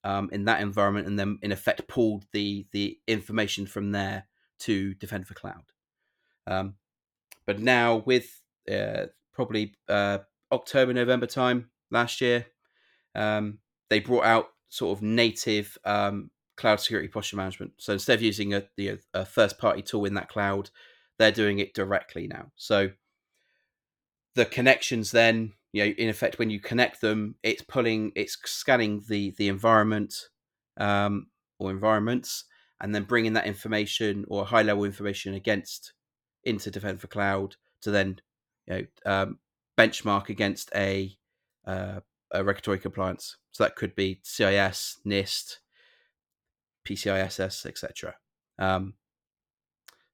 um, 0.04 0.28
in 0.32 0.44
that 0.44 0.60
environment, 0.60 1.06
and 1.06 1.18
then 1.18 1.38
in 1.42 1.50
effect 1.50 1.88
pulled 1.88 2.26
the 2.32 2.66
the 2.72 2.98
information 3.06 3.66
from 3.66 3.92
there 3.92 4.26
to 4.60 4.94
Defend 4.94 5.26
for 5.26 5.34
Cloud. 5.34 5.64
Um, 6.46 6.74
but 7.46 7.58
now 7.58 8.02
with 8.06 8.42
uh, 8.70 9.06
probably 9.32 9.74
uh, 9.88 10.18
October 10.52 10.92
November 10.92 11.26
time 11.26 11.70
last 11.90 12.20
year, 12.20 12.46
um, 13.14 13.58
they 13.90 14.00
brought 14.00 14.24
out 14.24 14.48
sort 14.68 14.96
of 14.96 15.02
native 15.02 15.76
um, 15.84 16.30
cloud 16.56 16.80
security 16.80 17.08
posture 17.08 17.36
management. 17.36 17.72
So 17.78 17.92
instead 17.92 18.14
of 18.14 18.22
using 18.22 18.54
a, 18.54 18.64
a 19.12 19.24
first 19.24 19.58
party 19.58 19.82
tool 19.82 20.04
in 20.04 20.14
that 20.14 20.28
cloud, 20.28 20.70
they're 21.18 21.32
doing 21.32 21.58
it 21.58 21.74
directly 21.74 22.26
now. 22.26 22.52
So 22.56 22.90
the 24.34 24.44
connections 24.44 25.10
then 25.10 25.52
you 25.74 25.84
know 25.84 25.90
in 25.98 26.08
effect 26.08 26.38
when 26.38 26.50
you 26.50 26.60
connect 26.60 27.00
them 27.00 27.34
it's 27.42 27.62
pulling 27.62 28.12
it's 28.14 28.38
scanning 28.44 29.02
the 29.08 29.34
the 29.38 29.48
environment 29.48 30.28
um, 30.76 31.26
or 31.58 31.70
environments 31.70 32.44
and 32.80 32.94
then 32.94 33.02
bringing 33.02 33.32
that 33.32 33.46
information 33.46 34.24
or 34.28 34.46
high 34.46 34.62
level 34.62 34.84
information 34.84 35.34
against 35.34 35.92
into 36.44 36.70
defend 36.70 37.00
for 37.00 37.08
cloud 37.08 37.56
to 37.80 37.90
then 37.90 38.20
you 38.66 38.74
know 38.74 39.12
um, 39.12 39.38
benchmark 39.76 40.28
against 40.28 40.70
a, 40.74 41.16
uh, 41.66 42.00
a 42.30 42.44
regulatory 42.44 42.78
compliance. 42.78 43.36
So 43.52 43.64
that 43.64 43.76
could 43.76 43.94
be 43.94 44.20
CIS, 44.22 44.98
NIST, 45.04 45.58
PCI 46.86 47.26
DSS, 47.26 47.66
etc. 47.66 48.14
Um, 48.58 48.94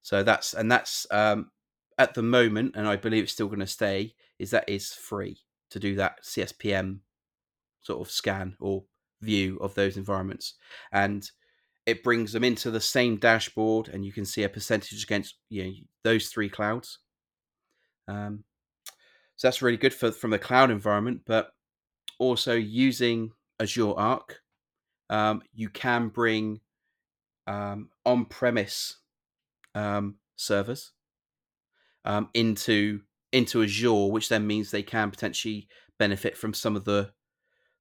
so 0.01 0.23
that's 0.23 0.53
and 0.53 0.71
that's 0.71 1.05
um, 1.11 1.51
at 1.97 2.13
the 2.13 2.23
moment, 2.23 2.75
and 2.75 2.87
I 2.87 2.95
believe 2.95 3.23
it's 3.23 3.33
still 3.33 3.47
going 3.47 3.59
to 3.59 3.67
stay. 3.67 4.15
Is 4.39 4.51
that 4.51 4.67
is 4.67 4.93
free 4.93 5.41
to 5.71 5.79
do 5.79 5.95
that 5.95 6.23
CSPM 6.23 6.99
sort 7.81 8.01
of 8.01 8.11
scan 8.11 8.55
or 8.59 8.83
view 9.21 9.57
of 9.57 9.73
those 9.75 9.97
environments, 9.97 10.55
and 10.91 11.29
it 11.85 12.03
brings 12.03 12.31
them 12.31 12.43
into 12.43 12.71
the 12.71 12.81
same 12.81 13.17
dashboard, 13.17 13.87
and 13.87 14.05
you 14.05 14.11
can 14.11 14.25
see 14.25 14.43
a 14.43 14.49
percentage 14.49 15.03
against 15.03 15.35
you 15.49 15.63
know 15.63 15.71
those 16.03 16.27
three 16.27 16.49
clouds. 16.49 16.99
Um, 18.07 18.43
so 19.35 19.47
that's 19.47 19.61
really 19.61 19.77
good 19.77 19.93
for 19.93 20.11
from 20.11 20.31
the 20.31 20.39
cloud 20.39 20.69
environment, 20.71 21.21
but 21.25 21.51
also 22.19 22.53
using 22.53 23.31
Azure 23.59 23.93
Arc, 23.97 24.41
um, 25.09 25.41
you 25.53 25.69
can 25.69 26.09
bring 26.09 26.61
um, 27.47 27.89
on-premise 28.05 28.97
um, 29.73 30.15
servers 30.35 30.91
um, 32.05 32.29
into 32.33 33.01
into 33.31 33.63
Azure, 33.63 34.07
which 34.07 34.29
then 34.29 34.47
means 34.47 34.71
they 34.71 34.83
can 34.83 35.11
potentially 35.11 35.67
benefit 35.97 36.37
from 36.37 36.53
some 36.53 36.75
of 36.75 36.85
the 36.85 37.11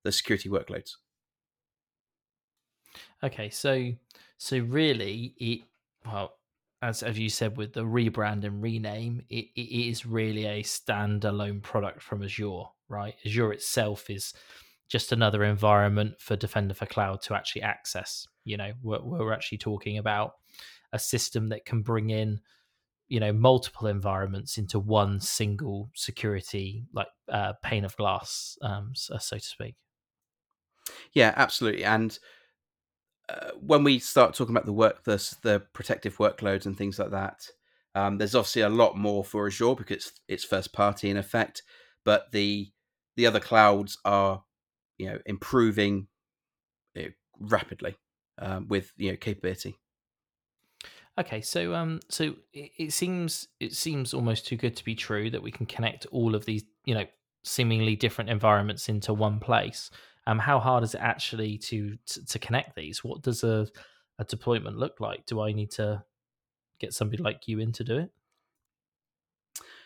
the 0.03 0.13
security 0.13 0.49
workloads. 0.49 0.97
Okay, 3.23 3.51
so 3.51 3.93
so 4.39 4.59
really, 4.59 5.35
it 5.39 5.61
well, 6.07 6.35
as 6.83 7.03
as 7.03 7.19
you 7.19 7.29
said 7.29 7.57
with 7.57 7.73
the 7.73 7.85
rebrand 7.85 8.45
and 8.45 8.63
rename, 8.63 9.23
it, 9.29 9.47
it 9.55 9.89
is 9.89 10.07
really 10.07 10.47
a 10.47 10.63
standalone 10.63 11.63
product 11.63 12.03
from 12.03 12.23
Azure, 12.23 12.65
right? 12.89 13.15
Azure 13.27 13.53
itself 13.53 14.09
is 14.09 14.33
just 14.89 15.13
another 15.13 15.45
environment 15.45 16.15
for 16.19 16.37
Defender 16.37 16.75
for 16.75 16.87
Cloud 16.87 17.23
to 17.23 17.35
actually 17.35 17.63
access. 17.63 18.27
You 18.45 18.57
know, 18.57 18.73
we're, 18.83 19.03
we're 19.03 19.33
actually 19.33 19.59
talking 19.59 19.99
about 19.99 20.33
a 20.93 20.99
system 20.99 21.51
that 21.51 21.65
can 21.65 21.83
bring 21.83 22.11
in 22.11 22.41
you 23.11 23.21
know 23.21 23.33
multiple 23.33 23.89
environments 23.89 24.57
into 24.57 24.79
one 24.79 25.21
single 25.21 25.91
security 25.95 26.85
like 26.95 27.09
uh, 27.31 27.53
pane 27.63 27.85
of 27.85 27.95
glass 27.97 28.57
um, 28.63 28.93
so, 28.95 29.19
so 29.19 29.37
to 29.37 29.45
speak. 29.45 29.75
Yeah 31.13 31.35
absolutely 31.37 31.85
and 31.85 32.19
uh, 33.29 33.51
when 33.61 33.85
we 33.85 33.99
start 33.99 34.35
talking 34.35 34.55
about 34.55 34.65
the 34.65 34.73
work 34.73 35.05
the, 35.05 35.37
the 35.43 35.61
protective 35.75 36.17
workloads 36.17 36.65
and 36.65 36.77
things 36.79 36.99
like 36.99 37.11
that 37.11 37.49
um, 37.97 38.17
there's 38.17 38.37
obviously 38.37 38.63
a 38.63 38.69
lot 38.69 38.97
more 38.97 39.25
for 39.25 39.47
azure 39.49 39.75
because 39.75 39.97
it's, 39.97 40.13
it's 40.29 40.45
first 40.45 40.73
party 40.73 41.11
in 41.11 41.17
effect 41.17 41.63
but 42.05 42.31
the 42.31 42.71
the 43.17 43.27
other 43.27 43.41
clouds 43.41 43.99
are 44.05 44.45
you 44.99 45.07
know 45.07 45.19
improving 45.27 46.07
you 46.95 47.03
know, 47.03 47.09
rapidly 47.41 47.97
um, 48.39 48.69
with 48.69 48.93
you 48.97 49.11
know 49.11 49.17
capability 49.17 49.77
Okay, 51.19 51.41
so 51.41 51.75
um, 51.75 52.01
so 52.09 52.35
it, 52.53 52.71
it 52.79 52.93
seems 52.93 53.49
it 53.59 53.75
seems 53.75 54.15
almost 54.15 54.47
too 54.47 54.57
good 54.57 54.77
to 54.77 54.85
be 54.85 54.95
true 54.95 55.31
that 55.31 55.43
we 55.43 55.51
can 55.51 55.67
connect 55.67 56.07
all 56.07 56.35
of 56.35 56.45
these, 56.45 56.65
you 56.85 56.95
know, 56.95 57.05
seemingly 57.43 57.97
different 57.97 58.31
environments 58.31 58.89
into 58.89 59.13
one 59.13 59.41
place. 59.41 59.91
Um, 60.27 60.39
how 60.39 60.59
hard 60.61 60.85
is 60.85 60.95
it 60.95 61.01
actually 61.01 61.59
to 61.59 61.97
to, 62.07 62.25
to 62.27 62.39
connect 62.39 62.77
these? 62.77 63.05
What 63.05 63.23
does 63.23 63.45
a 63.45 63.67
a 64.19 64.25
deployment 64.25 64.79
look 64.79 65.01
like? 65.01 65.27
Do 65.27 65.41
I 65.41 65.53
need 65.53 65.71
to 65.73 66.05
get 66.79 66.95
somebody 66.95 67.23
like 67.23 67.49
you 67.49 67.59
in 67.59 67.73
to 67.73 67.85
do 67.85 67.99
it? 67.99 68.11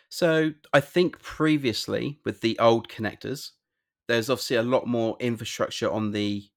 So 0.09 0.53
I 0.73 0.81
think 0.81 1.21
previously 1.21 2.21
with 2.25 2.41
the 2.41 2.59
old 2.59 2.89
connectors, 2.89 3.51
there's 4.07 4.31
obviously 4.31 4.57
a 4.57 4.63
lot 4.63 4.87
more 4.87 5.17
infrastructure 5.19 5.91
on 5.91 6.13
the 6.13 6.49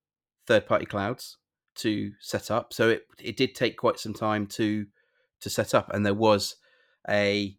third 0.46 0.68
party 0.68 0.86
clouds 0.86 1.38
to 1.78 2.12
set 2.20 2.52
up. 2.52 2.74
So 2.74 2.90
it 2.90 3.04
it 3.20 3.38
did 3.38 3.56
take 3.56 3.78
quite 3.78 4.00
some 4.00 4.14
time 4.14 4.48
to 4.48 4.86
to 5.42 5.50
set 5.50 5.74
up, 5.74 5.94
and 5.94 6.06
there 6.06 6.14
was 6.14 6.56
a 7.10 7.58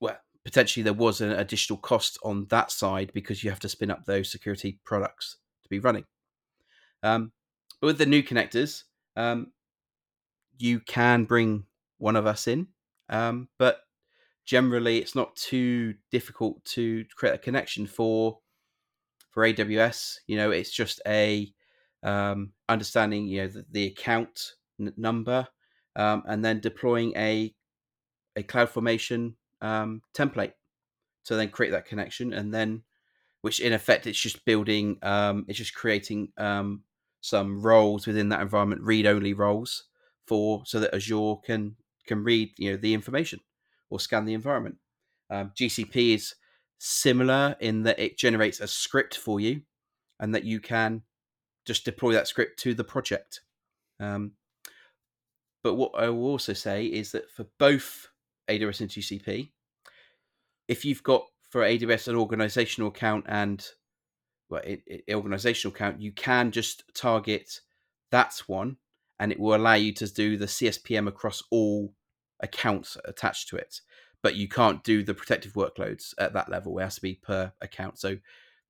well 0.00 0.18
potentially 0.44 0.82
there 0.82 0.92
was 0.92 1.20
an 1.20 1.32
additional 1.32 1.78
cost 1.78 2.18
on 2.22 2.46
that 2.50 2.70
side 2.70 3.12
because 3.14 3.44
you 3.44 3.50
have 3.50 3.60
to 3.60 3.68
spin 3.68 3.90
up 3.90 4.04
those 4.04 4.30
security 4.30 4.80
products 4.84 5.36
to 5.62 5.68
be 5.68 5.78
running. 5.78 6.04
Um, 7.02 7.32
but 7.80 7.88
with 7.88 7.98
the 7.98 8.06
new 8.06 8.22
connectors, 8.22 8.84
um, 9.16 9.52
you 10.58 10.80
can 10.80 11.24
bring 11.24 11.64
one 11.98 12.16
of 12.16 12.26
us 12.26 12.46
in, 12.46 12.68
um, 13.08 13.48
but 13.58 13.80
generally 14.44 14.98
it's 14.98 15.14
not 15.14 15.34
too 15.36 15.94
difficult 16.10 16.64
to 16.64 17.04
create 17.16 17.34
a 17.34 17.38
connection 17.38 17.86
for 17.86 18.38
for 19.30 19.44
AWS. 19.44 20.18
You 20.26 20.36
know, 20.36 20.50
it's 20.50 20.70
just 20.70 21.00
a 21.06 21.52
um, 22.02 22.52
understanding 22.68 23.26
you 23.26 23.42
know 23.42 23.48
the, 23.48 23.66
the 23.70 23.86
account 23.86 24.54
n- 24.80 24.94
number, 24.96 25.46
um, 25.96 26.22
and 26.26 26.44
then 26.44 26.60
deploying 26.60 27.12
a 27.16 27.54
a 28.36 28.42
CloudFormation 28.42 29.34
um, 29.60 30.02
template 30.14 30.52
to 31.24 31.36
then 31.36 31.48
create 31.50 31.70
that 31.70 31.86
connection, 31.86 32.32
and 32.32 32.52
then 32.52 32.82
which 33.42 33.60
in 33.60 33.72
effect 33.72 34.06
it's 34.06 34.20
just 34.20 34.44
building, 34.44 34.98
um, 35.02 35.44
it's 35.48 35.58
just 35.58 35.74
creating 35.74 36.32
um, 36.38 36.82
some 37.20 37.60
roles 37.60 38.06
within 38.06 38.28
that 38.30 38.40
environment, 38.40 38.82
read 38.82 39.06
only 39.06 39.32
roles 39.32 39.84
for 40.26 40.62
so 40.64 40.80
that 40.80 40.94
Azure 40.94 41.36
can 41.44 41.76
can 42.06 42.24
read 42.24 42.50
you 42.56 42.72
know 42.72 42.76
the 42.76 42.94
information 42.94 43.40
or 43.90 44.00
scan 44.00 44.24
the 44.24 44.34
environment. 44.34 44.76
Um, 45.30 45.52
GCP 45.56 46.14
is 46.14 46.34
similar 46.78 47.56
in 47.60 47.84
that 47.84 47.98
it 47.98 48.18
generates 48.18 48.60
a 48.60 48.66
script 48.66 49.16
for 49.16 49.40
you, 49.40 49.62
and 50.18 50.34
that 50.34 50.44
you 50.44 50.60
can 50.60 51.02
just 51.64 51.84
deploy 51.84 52.12
that 52.12 52.28
script 52.28 52.58
to 52.60 52.74
the 52.74 52.84
project. 52.84 53.40
Um, 54.00 54.32
but 55.62 55.74
what 55.74 55.92
I 55.96 56.08
will 56.08 56.26
also 56.26 56.52
say 56.52 56.86
is 56.86 57.12
that 57.12 57.30
for 57.30 57.46
both 57.58 58.08
AWS 58.48 58.80
and 58.80 58.90
GCP, 58.90 59.50
if 60.68 60.84
you've 60.84 61.02
got 61.02 61.26
for 61.50 61.62
AWS 61.62 62.08
an 62.08 62.16
organizational 62.16 62.88
account 62.88 63.26
and 63.28 63.64
well, 64.48 64.62
it, 64.64 64.82
it, 64.86 65.14
organizational 65.14 65.74
account, 65.74 66.00
you 66.00 66.12
can 66.12 66.50
just 66.50 66.82
target 66.94 67.60
that 68.10 68.42
one, 68.46 68.76
and 69.18 69.32
it 69.32 69.40
will 69.40 69.54
allow 69.54 69.74
you 69.74 69.92
to 69.94 70.12
do 70.12 70.36
the 70.36 70.46
CSPM 70.46 71.08
across 71.08 71.42
all 71.50 71.94
accounts 72.40 72.98
attached 73.04 73.48
to 73.48 73.56
it. 73.56 73.80
But 74.22 74.36
you 74.36 74.48
can't 74.48 74.84
do 74.84 75.02
the 75.02 75.14
protective 75.14 75.54
workloads 75.54 76.14
at 76.18 76.32
that 76.34 76.50
level. 76.50 76.78
It 76.78 76.82
has 76.82 76.96
to 76.96 77.02
be 77.02 77.14
per 77.14 77.52
account. 77.60 77.98
So 77.98 78.18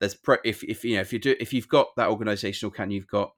there's 0.03 0.17
if 0.45 0.65
if 0.65 0.85
you 0.85 0.97
know 0.97 1.01
if 1.01 1.13
you 1.13 1.21
do 1.21 1.37
if 1.39 1.53
you've 1.53 1.69
got 1.69 1.95
that 1.97 2.09
organizational 2.09 2.73
account, 2.73 2.91
you've 2.91 3.07
got 3.07 3.31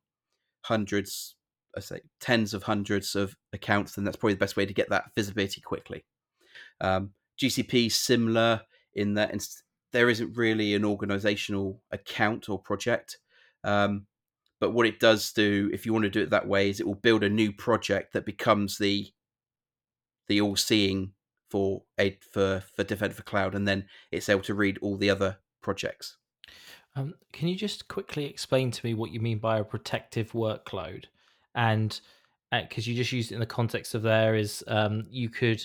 hundreds, 0.63 1.37
I 1.77 1.81
say 1.81 2.01
tens 2.21 2.55
of 2.55 2.63
hundreds 2.63 3.15
of 3.15 3.37
accounts, 3.53 3.93
then 3.93 4.05
that's 4.05 4.17
probably 4.17 4.33
the 4.33 4.39
best 4.41 4.57
way 4.57 4.65
to 4.65 4.73
get 4.73 4.89
that 4.89 5.11
visibility 5.15 5.61
quickly. 5.61 6.07
Um, 6.81 7.11
GCP 7.39 7.93
similar 7.93 8.63
in 8.95 9.13
that 9.13 9.39
there 9.93 10.09
isn't 10.09 10.39
really 10.39 10.75
an 10.75 10.87
organizational 10.87 11.83
account 11.93 12.49
or 12.49 12.59
project. 12.59 13.19
Um, 13.63 14.07
but 14.59 14.73
what 14.73 14.87
it 14.87 15.01
does 15.01 15.33
do, 15.33 15.69
if 15.71 15.85
you 15.85 15.93
want 15.93 16.05
to 16.05 16.11
do 16.11 16.23
it 16.23 16.31
that 16.31 16.49
way, 16.49 16.71
is 16.71 16.81
it 16.81 16.87
will 16.87 16.95
build 16.95 17.25
a 17.25 17.29
new 17.29 17.53
project 17.53 18.15
that 18.15 18.25
becomes 18.25 18.79
the 18.79 19.09
the 20.29 20.41
all 20.41 20.57
seeing 20.57 21.13
for 21.51 21.83
a 22.01 22.19
for 22.33 22.63
for 22.75 22.85
Defender 22.85 23.15
for 23.15 23.23
Cloud, 23.23 23.55
and 23.55 23.69
then 23.69 23.85
it's 24.11 24.31
able 24.31 24.41
to 24.45 24.55
read 24.55 24.79
all 24.81 24.97
the 24.97 25.11
other 25.11 25.37
projects. 25.61 26.17
Um, 26.97 27.15
can 27.33 27.49
you 27.49 27.57
just 27.57 27.89
quickly 27.89 28.25
explain 28.27 28.71
to 28.71 28.87
me 28.87 28.95
what 28.95 29.11
you 29.11 29.21
mean 29.21 29.39
by 29.39 29.59
a 29.59 29.65
protective 29.65 30.33
workload? 30.33 31.05
And 31.55 31.99
because 32.53 32.87
uh, 32.87 32.91
you 32.91 32.97
just 32.97 33.13
used 33.13 33.33
it 33.33 33.35
in 33.35 33.41
the 33.41 33.47
context 33.47 33.95
of 33.95 34.03
there 34.03 34.35
is 34.35 34.63
um, 34.69 35.05
you 35.11 35.29
could, 35.29 35.65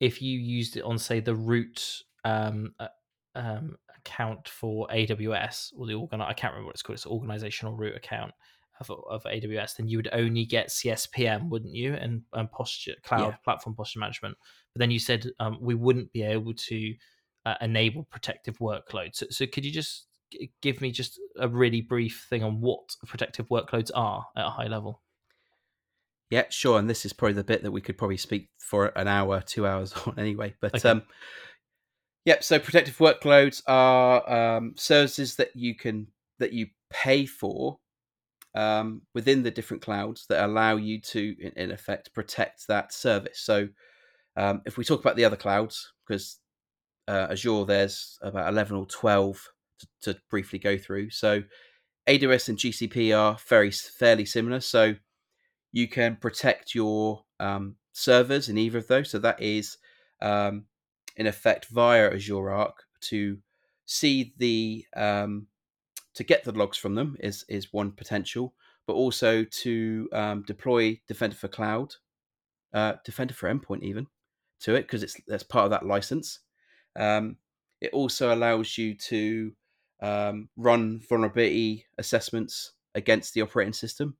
if 0.00 0.22
you 0.22 0.38
used 0.38 0.76
it 0.76 0.82
on 0.82 0.98
say 0.98 1.20
the 1.20 1.34
root 1.34 2.02
um, 2.24 2.74
uh, 2.78 2.88
um, 3.34 3.76
account 3.96 4.48
for 4.48 4.86
AWS 4.88 5.72
or 5.76 5.86
the 5.86 5.94
organ, 5.94 6.20
I 6.20 6.32
can't 6.32 6.52
remember 6.52 6.66
what 6.66 6.74
it's 6.74 6.82
called. 6.82 6.96
It's 6.96 7.06
organizational 7.06 7.74
root 7.74 7.96
account 7.96 8.32
of, 8.80 8.90
of 9.08 9.24
AWS. 9.24 9.76
Then 9.76 9.88
you 9.88 9.98
would 9.98 10.10
only 10.12 10.44
get 10.44 10.68
CSPM, 10.68 11.48
wouldn't 11.48 11.74
you? 11.74 11.94
And, 11.94 12.22
and 12.32 12.50
posture 12.52 12.94
cloud 13.02 13.30
yeah. 13.30 13.36
platform 13.44 13.74
posture 13.74 13.98
management. 13.98 14.36
But 14.74 14.80
then 14.80 14.92
you 14.92 15.00
said 15.00 15.28
um, 15.40 15.58
we 15.60 15.74
wouldn't 15.74 16.12
be 16.12 16.22
able 16.22 16.54
to 16.54 16.94
uh, 17.46 17.54
enable 17.60 18.04
protective 18.04 18.58
workloads. 18.58 19.16
So, 19.16 19.26
so 19.30 19.46
could 19.46 19.64
you 19.64 19.72
just 19.72 20.07
give 20.62 20.80
me 20.80 20.90
just 20.90 21.20
a 21.38 21.48
really 21.48 21.80
brief 21.80 22.26
thing 22.28 22.42
on 22.42 22.60
what 22.60 22.96
protective 23.06 23.48
workloads 23.48 23.90
are 23.94 24.26
at 24.36 24.46
a 24.46 24.50
high 24.50 24.66
level? 24.66 25.02
Yeah, 26.30 26.44
sure. 26.50 26.78
And 26.78 26.90
this 26.90 27.04
is 27.04 27.12
probably 27.12 27.34
the 27.34 27.44
bit 27.44 27.62
that 27.62 27.70
we 27.70 27.80
could 27.80 27.96
probably 27.96 28.18
speak 28.18 28.50
for 28.58 28.86
an 28.96 29.08
hour, 29.08 29.40
two 29.40 29.66
hours 29.66 29.92
on 30.06 30.14
anyway. 30.18 30.54
But 30.60 30.76
okay. 30.76 30.88
um, 30.88 31.02
yep. 32.24 32.44
So 32.44 32.58
protective 32.58 32.98
workloads 32.98 33.62
are 33.66 34.56
um, 34.56 34.74
services 34.76 35.36
that 35.36 35.54
you 35.54 35.74
can 35.74 36.08
that 36.38 36.52
you 36.52 36.68
pay 36.90 37.26
for 37.26 37.78
um, 38.54 39.02
within 39.14 39.42
the 39.42 39.50
different 39.50 39.82
clouds 39.82 40.26
that 40.28 40.44
allow 40.44 40.76
you 40.76 41.00
to, 41.00 41.36
in, 41.40 41.52
in 41.56 41.70
effect, 41.70 42.14
protect 42.14 42.66
that 42.68 42.92
service. 42.92 43.40
So 43.40 43.68
um, 44.36 44.62
if 44.66 44.76
we 44.76 44.84
talk 44.84 45.00
about 45.00 45.16
the 45.16 45.24
other 45.24 45.36
clouds, 45.36 45.92
because 46.06 46.38
uh, 47.08 47.28
Azure, 47.30 47.64
there's 47.64 48.18
about 48.22 48.48
11 48.52 48.76
or 48.76 48.86
12 48.86 49.48
to, 49.78 50.14
to, 50.14 50.20
briefly 50.30 50.58
go 50.58 50.78
through. 50.78 51.10
So 51.10 51.42
AWS 52.08 52.48
and 52.48 52.58
GCP 52.58 53.16
are 53.16 53.36
very 53.48 53.70
fairly 53.70 54.24
similar. 54.24 54.60
So 54.60 54.94
you 55.72 55.88
can 55.88 56.16
protect 56.16 56.74
your 56.74 57.24
um, 57.40 57.76
servers 57.92 58.48
in 58.48 58.58
either 58.58 58.78
of 58.78 58.88
those. 58.88 59.10
So 59.10 59.18
that 59.18 59.40
is 59.42 59.78
um, 60.20 60.64
in 61.16 61.26
effect 61.26 61.66
via 61.66 62.12
Azure 62.12 62.50
Arc 62.50 62.84
to 63.02 63.38
see 63.86 64.34
the 64.38 64.84
um, 64.96 65.46
to 66.14 66.24
get 66.24 66.44
the 66.44 66.52
logs 66.52 66.78
from 66.78 66.94
them 66.94 67.16
is 67.20 67.44
is 67.48 67.72
one 67.72 67.92
potential, 67.92 68.54
but 68.86 68.94
also 68.94 69.44
to 69.44 70.08
um, 70.12 70.42
deploy 70.46 71.00
Defender 71.06 71.36
for 71.36 71.48
Cloud, 71.48 71.94
uh, 72.72 72.94
Defender 73.04 73.34
for 73.34 73.52
Endpoint 73.52 73.82
even 73.82 74.06
to 74.60 74.74
it 74.74 74.82
because 74.82 75.02
it's 75.02 75.16
that's 75.26 75.42
part 75.42 75.64
of 75.64 75.70
that 75.70 75.86
license. 75.86 76.40
Um, 76.96 77.36
it 77.80 77.92
also 77.92 78.34
allows 78.34 78.76
you 78.76 78.94
to 78.94 79.52
um, 80.00 80.48
run 80.56 81.00
vulnerability 81.08 81.86
assessments 81.98 82.72
against 82.94 83.34
the 83.34 83.42
operating 83.42 83.72
system, 83.72 84.16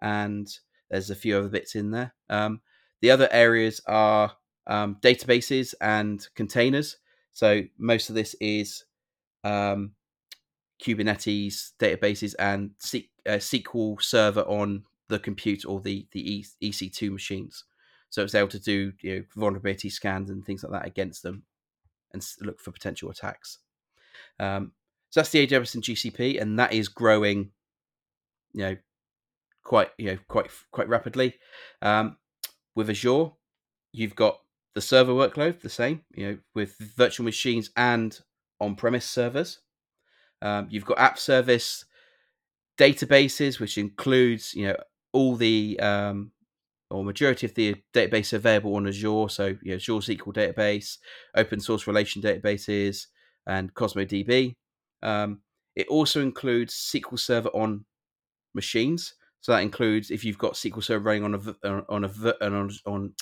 and 0.00 0.48
there's 0.90 1.10
a 1.10 1.14
few 1.14 1.36
other 1.36 1.48
bits 1.48 1.74
in 1.74 1.90
there. 1.90 2.14
Um, 2.28 2.60
the 3.00 3.10
other 3.10 3.28
areas 3.30 3.80
are 3.86 4.32
um, 4.66 4.96
databases 5.00 5.74
and 5.80 6.26
containers. 6.34 6.96
So 7.32 7.62
most 7.78 8.08
of 8.08 8.14
this 8.14 8.34
is 8.40 8.84
um, 9.44 9.92
Kubernetes 10.82 11.72
databases 11.78 12.34
and 12.38 12.72
C- 12.78 13.10
uh, 13.26 13.32
SQL 13.32 14.02
Server 14.02 14.42
on 14.42 14.84
the 15.08 15.18
compute 15.18 15.64
or 15.64 15.80
the 15.80 16.06
the 16.12 16.44
EC2 16.62 17.10
machines. 17.10 17.64
So 18.10 18.22
it's 18.22 18.34
able 18.34 18.48
to 18.48 18.58
do 18.58 18.92
you 19.02 19.16
know, 19.16 19.24
vulnerability 19.36 19.88
scans 19.88 20.30
and 20.30 20.44
things 20.44 20.64
like 20.64 20.72
that 20.72 20.86
against 20.86 21.22
them 21.22 21.44
and 22.12 22.26
look 22.40 22.60
for 22.60 22.72
potential 22.72 23.10
attacks. 23.10 23.58
Um, 24.40 24.72
so 25.10 25.20
that's 25.20 25.30
the 25.30 25.46
AWS 25.46 25.74
and 25.74 25.82
GCP, 25.82 26.40
and 26.40 26.58
that 26.58 26.72
is 26.72 26.88
growing, 26.88 27.50
you 28.52 28.62
know, 28.62 28.76
quite 29.64 29.90
you 29.98 30.12
know 30.12 30.18
quite 30.28 30.50
quite 30.70 30.88
rapidly. 30.88 31.34
Um, 31.82 32.16
with 32.76 32.88
Azure, 32.88 33.30
you've 33.92 34.14
got 34.14 34.40
the 34.74 34.80
server 34.80 35.12
workload 35.12 35.60
the 35.60 35.68
same, 35.68 36.02
you 36.14 36.26
know, 36.26 36.38
with 36.54 36.76
virtual 36.78 37.24
machines 37.24 37.70
and 37.76 38.18
on-premise 38.60 39.04
servers. 39.04 39.58
Um, 40.42 40.68
you've 40.70 40.84
got 40.84 40.98
app 40.98 41.18
service 41.18 41.84
databases, 42.78 43.58
which 43.58 43.78
includes 43.78 44.54
you 44.54 44.68
know 44.68 44.76
all 45.12 45.34
the 45.34 45.78
um, 45.80 46.30
or 46.88 47.04
majority 47.04 47.46
of 47.46 47.54
the 47.54 47.74
database 47.92 48.32
available 48.32 48.76
on 48.76 48.86
Azure. 48.86 49.28
So 49.28 49.56
you 49.62 49.72
know, 49.72 49.74
Azure 49.74 49.94
SQL 49.94 50.34
database, 50.34 50.98
open 51.34 51.58
source 51.58 51.88
relation 51.88 52.22
databases, 52.22 53.06
and 53.44 53.74
Cosmos 53.74 54.06
DB. 54.06 54.54
Um, 55.02 55.40
it 55.76 55.88
also 55.88 56.20
includes 56.20 56.74
SQL 56.74 57.18
Server 57.18 57.48
on 57.50 57.84
machines. 58.54 59.14
So 59.40 59.52
that 59.52 59.62
includes 59.62 60.10
if 60.10 60.24
you've 60.24 60.38
got 60.38 60.54
SQL 60.54 60.82
Server 60.82 61.04
running 61.04 61.24
on 61.24 61.34
a 61.34 61.68
on 61.88 62.04
a 62.04 62.34
on, 62.44 62.70
on 62.86 63.14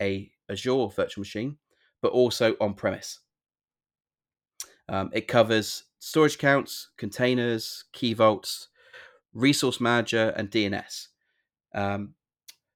a 0.00 0.30
Azure 0.48 0.88
virtual 0.88 1.22
machine, 1.22 1.58
but 2.00 2.12
also 2.12 2.56
on 2.60 2.74
premise. 2.74 3.20
Um, 4.88 5.10
it 5.12 5.28
covers 5.28 5.84
storage 5.98 6.36
accounts, 6.36 6.90
containers, 6.96 7.84
key 7.92 8.14
vaults, 8.14 8.68
resource 9.34 9.80
manager, 9.80 10.32
and 10.36 10.50
DNS. 10.50 11.08
Um, 11.74 12.14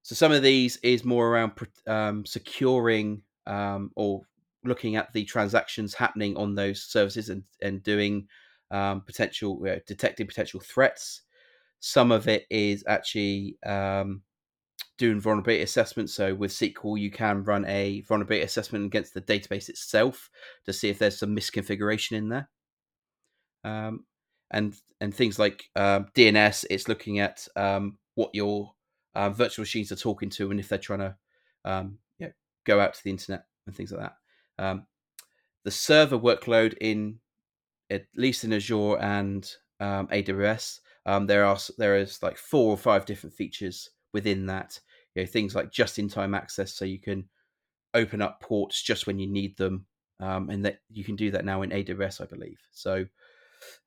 so 0.03 0.15
some 0.15 0.33
of 0.33 0.43
these 0.43 0.77
is 0.79 1.05
more 1.05 1.29
around 1.29 1.53
um, 1.87 2.27
securing 2.27 3.23
um, 3.47 3.91
or 3.97 4.23
looking 4.65 4.97
at 4.97 5.13
the 5.13 5.25
transactions 5.25 5.95
happening 5.95 6.37
on 6.37 6.55
those 6.55 6.83
services 6.83 7.31
and 7.31 7.43
and 7.63 7.83
doing 7.83 8.29
um, 8.73 9.02
potential 9.02 9.62
uh, 9.69 9.79
detecting 9.87 10.26
potential 10.26 10.59
threats. 10.59 11.23
Some 11.79 12.11
of 12.11 12.27
it 12.27 12.47
is 12.51 12.83
actually 12.88 13.59
um, 13.64 14.23
doing 14.99 15.20
vulnerability 15.20 15.62
assessment. 15.62 16.11
So 16.11 16.35
with 16.35 16.51
SQL, 16.51 16.99
you 16.99 17.11
can 17.11 17.44
run 17.44 17.64
a 17.66 18.01
vulnerability 18.03 18.44
assessment 18.44 18.87
against 18.87 19.14
the 19.14 19.20
database 19.20 19.68
itself 19.68 20.31
to 20.64 20.73
see 20.73 20.88
if 20.88 20.99
there's 20.99 21.18
some 21.18 21.37
misconfiguration 21.37 22.12
in 22.12 22.29
there. 22.31 22.49
Um, 23.64 24.05
and 24.51 24.75
and 25.01 25.14
things 25.14 25.38
like 25.38 25.64
um, 25.77 26.07
DNS, 26.14 26.64
it's 26.70 26.88
looking 26.88 27.18
at 27.18 27.47
um, 27.57 27.99
what 28.14 28.31
your 28.33 28.73
um, 29.14 29.35
virtual 29.35 29.62
machines 29.62 29.92
are 29.92 29.97
talking 29.97 30.31
to 30.31 30.51
and 30.51 30.61
if 30.61 30.68
they're 30.68 30.79
trying 30.79 31.01
to 31.01 31.16
um, 31.64 31.99
you 32.18 32.27
know, 32.27 32.33
go 32.64 32.81
out 32.81 32.94
to 32.94 33.05
the 33.05 33.11
internet 33.11 33.44
and 33.66 33.75
things 33.75 33.92
like 33.92 34.01
that. 34.59 34.83
The 35.64 35.70
server 35.70 36.18
workload 36.18 36.75
in 36.81 37.20
at 37.92 38.07
least 38.16 38.44
in 38.44 38.52
Azure 38.52 38.98
and 38.98 39.50
um, 39.81 40.09
AWS, 40.09 40.81
um, 41.07 41.26
there 41.26 41.44
are 41.44 41.59
there 41.78 41.96
is 41.96 42.22
like 42.22 42.37
four 42.37 42.70
or 42.70 42.76
five 42.76 43.05
different 43.05 43.35
features 43.35 43.90
within 44.12 44.46
that. 44.46 44.81
You 45.14 45.22
know, 45.22 45.26
things 45.26 45.55
like 45.55 45.70
just-in-time 45.70 46.35
access, 46.35 46.72
so 46.72 46.87
you 46.87 46.98
can 46.98 47.28
open 47.92 48.22
up 48.22 48.40
ports 48.40 48.83
just 48.83 49.07
when 49.07 49.18
you 49.18 49.31
need 49.31 49.57
them, 49.59 49.87
um, 50.20 50.48
and 50.48 50.64
that 50.64 50.78
you 50.90 51.05
can 51.05 51.16
do 51.16 51.31
that 51.33 51.44
now 51.44 51.62
in 51.62 51.70
AWS, 51.70 52.22
I 52.22 52.24
believe. 52.24 52.59
So, 52.70 53.05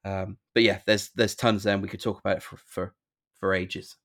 um, 0.03 0.37
but 0.53 0.63
yeah, 0.63 0.79
there's 0.85 1.09
there's 1.15 1.35
tons 1.35 1.63
there, 1.63 1.73
and 1.73 1.81
we 1.81 1.89
could 1.89 2.01
talk 2.01 2.19
about 2.19 2.37
it 2.37 2.43
for 2.43 2.57
for, 2.57 2.93
for 3.39 3.53
ages. 3.53 3.95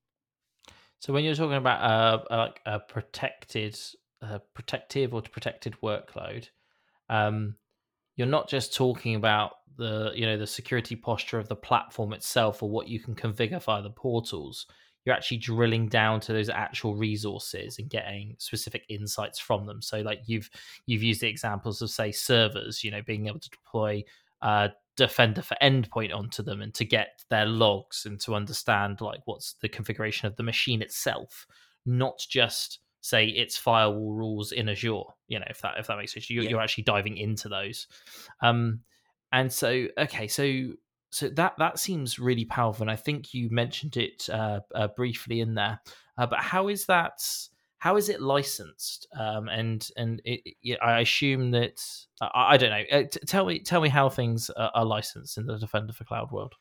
So 1.00 1.12
when 1.12 1.24
you're 1.24 1.34
talking 1.34 1.56
about 1.56 1.82
a, 2.30 2.34
a 2.34 2.36
like 2.36 2.60
a 2.66 2.78
protected, 2.78 3.78
a 4.22 4.40
protective 4.54 5.12
or 5.12 5.22
protected 5.22 5.76
workload, 5.82 6.48
um, 7.08 7.56
you're 8.16 8.27
not 8.27 8.49
just 8.49 8.75
talking 8.75 9.14
about 9.14 9.53
the 9.77 10.12
you 10.14 10.27
know 10.27 10.37
the 10.37 10.46
security 10.46 10.94
posture 10.96 11.38
of 11.38 11.49
the 11.49 11.57
platform 11.57 12.12
itself 12.12 12.62
or 12.62 12.70
what 12.70 12.88
you 12.88 13.01
can 13.01 13.14
configure 13.14 13.62
via 13.62 13.83
the 13.83 13.90
portals. 13.90 14.66
You're 15.05 15.14
actually 15.14 15.38
drilling 15.38 15.88
down 15.88 16.20
to 16.20 16.35
those 16.35 16.51
actual 16.51 16.94
resources 16.94 17.79
and 17.79 17.88
getting 17.88 18.37
specific 18.38 18.85
insights 18.90 19.38
from 19.38 19.64
them. 19.64 19.81
So, 19.81 20.01
like 20.01 20.20
you've 20.27 20.51
you've 20.87 21.03
used 21.03 21.23
the 21.23 21.29
examples 21.29 21.81
of 21.81 21.90
say 21.90 22.12
servers, 22.12 22.85
you 22.85 22.90
know, 22.90 23.03
being 23.03 23.27
able 23.27 23.40
to 23.40 23.51
deploy 23.51 24.05
uh, 24.42 24.68
defender 24.96 25.40
for 25.40 25.57
endpoint 25.62 26.14
onto 26.14 26.42
them 26.42 26.61
and 26.61 26.75
to 26.75 26.85
get 26.85 27.25
their 27.31 27.46
logs 27.46 28.05
and 28.05 28.20
to 28.20 28.35
understand 28.35 29.01
like 29.01 29.20
what's 29.25 29.55
the 29.62 29.68
configuration 29.68 30.27
of 30.27 30.37
the 30.37 30.42
machine 30.42 30.83
itself 30.83 31.46
not 31.87 32.18
just 32.29 32.81
say 33.00 33.26
its 33.26 33.56
firewall 33.56 34.12
rules 34.12 34.52
in 34.52 34.68
azure 34.68 35.02
you 35.28 35.38
know 35.38 35.46
if 35.48 35.60
that 35.60 35.74
if 35.78 35.86
that 35.86 35.96
makes 35.96 36.12
sense 36.12 36.28
you're, 36.28 36.44
yeah. 36.44 36.50
you're 36.50 36.60
actually 36.60 36.84
diving 36.84 37.16
into 37.16 37.48
those 37.48 37.86
um 38.42 38.80
and 39.32 39.52
so 39.52 39.86
okay 39.98 40.28
so 40.28 40.72
so 41.10 41.28
that 41.28 41.54
that 41.58 41.78
seems 41.78 42.18
really 42.18 42.44
powerful 42.44 42.82
and 42.82 42.90
i 42.90 42.96
think 42.96 43.32
you 43.32 43.48
mentioned 43.50 43.96
it 43.96 44.28
uh, 44.30 44.60
uh 44.74 44.88
briefly 44.88 45.40
in 45.40 45.54
there 45.54 45.80
uh, 46.18 46.26
but 46.26 46.40
how 46.40 46.68
is 46.68 46.86
that 46.86 47.20
how 47.80 47.96
is 47.96 48.10
it 48.10 48.20
licensed? 48.20 49.08
Um, 49.18 49.48
and 49.48 49.88
and 49.96 50.20
it, 50.24 50.54
it, 50.62 50.78
I 50.82 51.00
assume 51.00 51.50
that 51.52 51.82
I, 52.20 52.54
I 52.54 52.56
don't 52.58 52.70
know. 52.70 52.84
Uh, 52.92 53.02
t- 53.04 53.20
tell 53.26 53.46
me 53.46 53.58
tell 53.58 53.80
me 53.80 53.88
how 53.88 54.10
things 54.10 54.50
are, 54.50 54.70
are, 54.74 54.84
licensed 54.84 55.38
in 55.38 55.46
the 55.46 55.58
Defender 55.58 55.94
for 55.94 56.04
Cloud 56.04 56.30
world. 56.30 56.52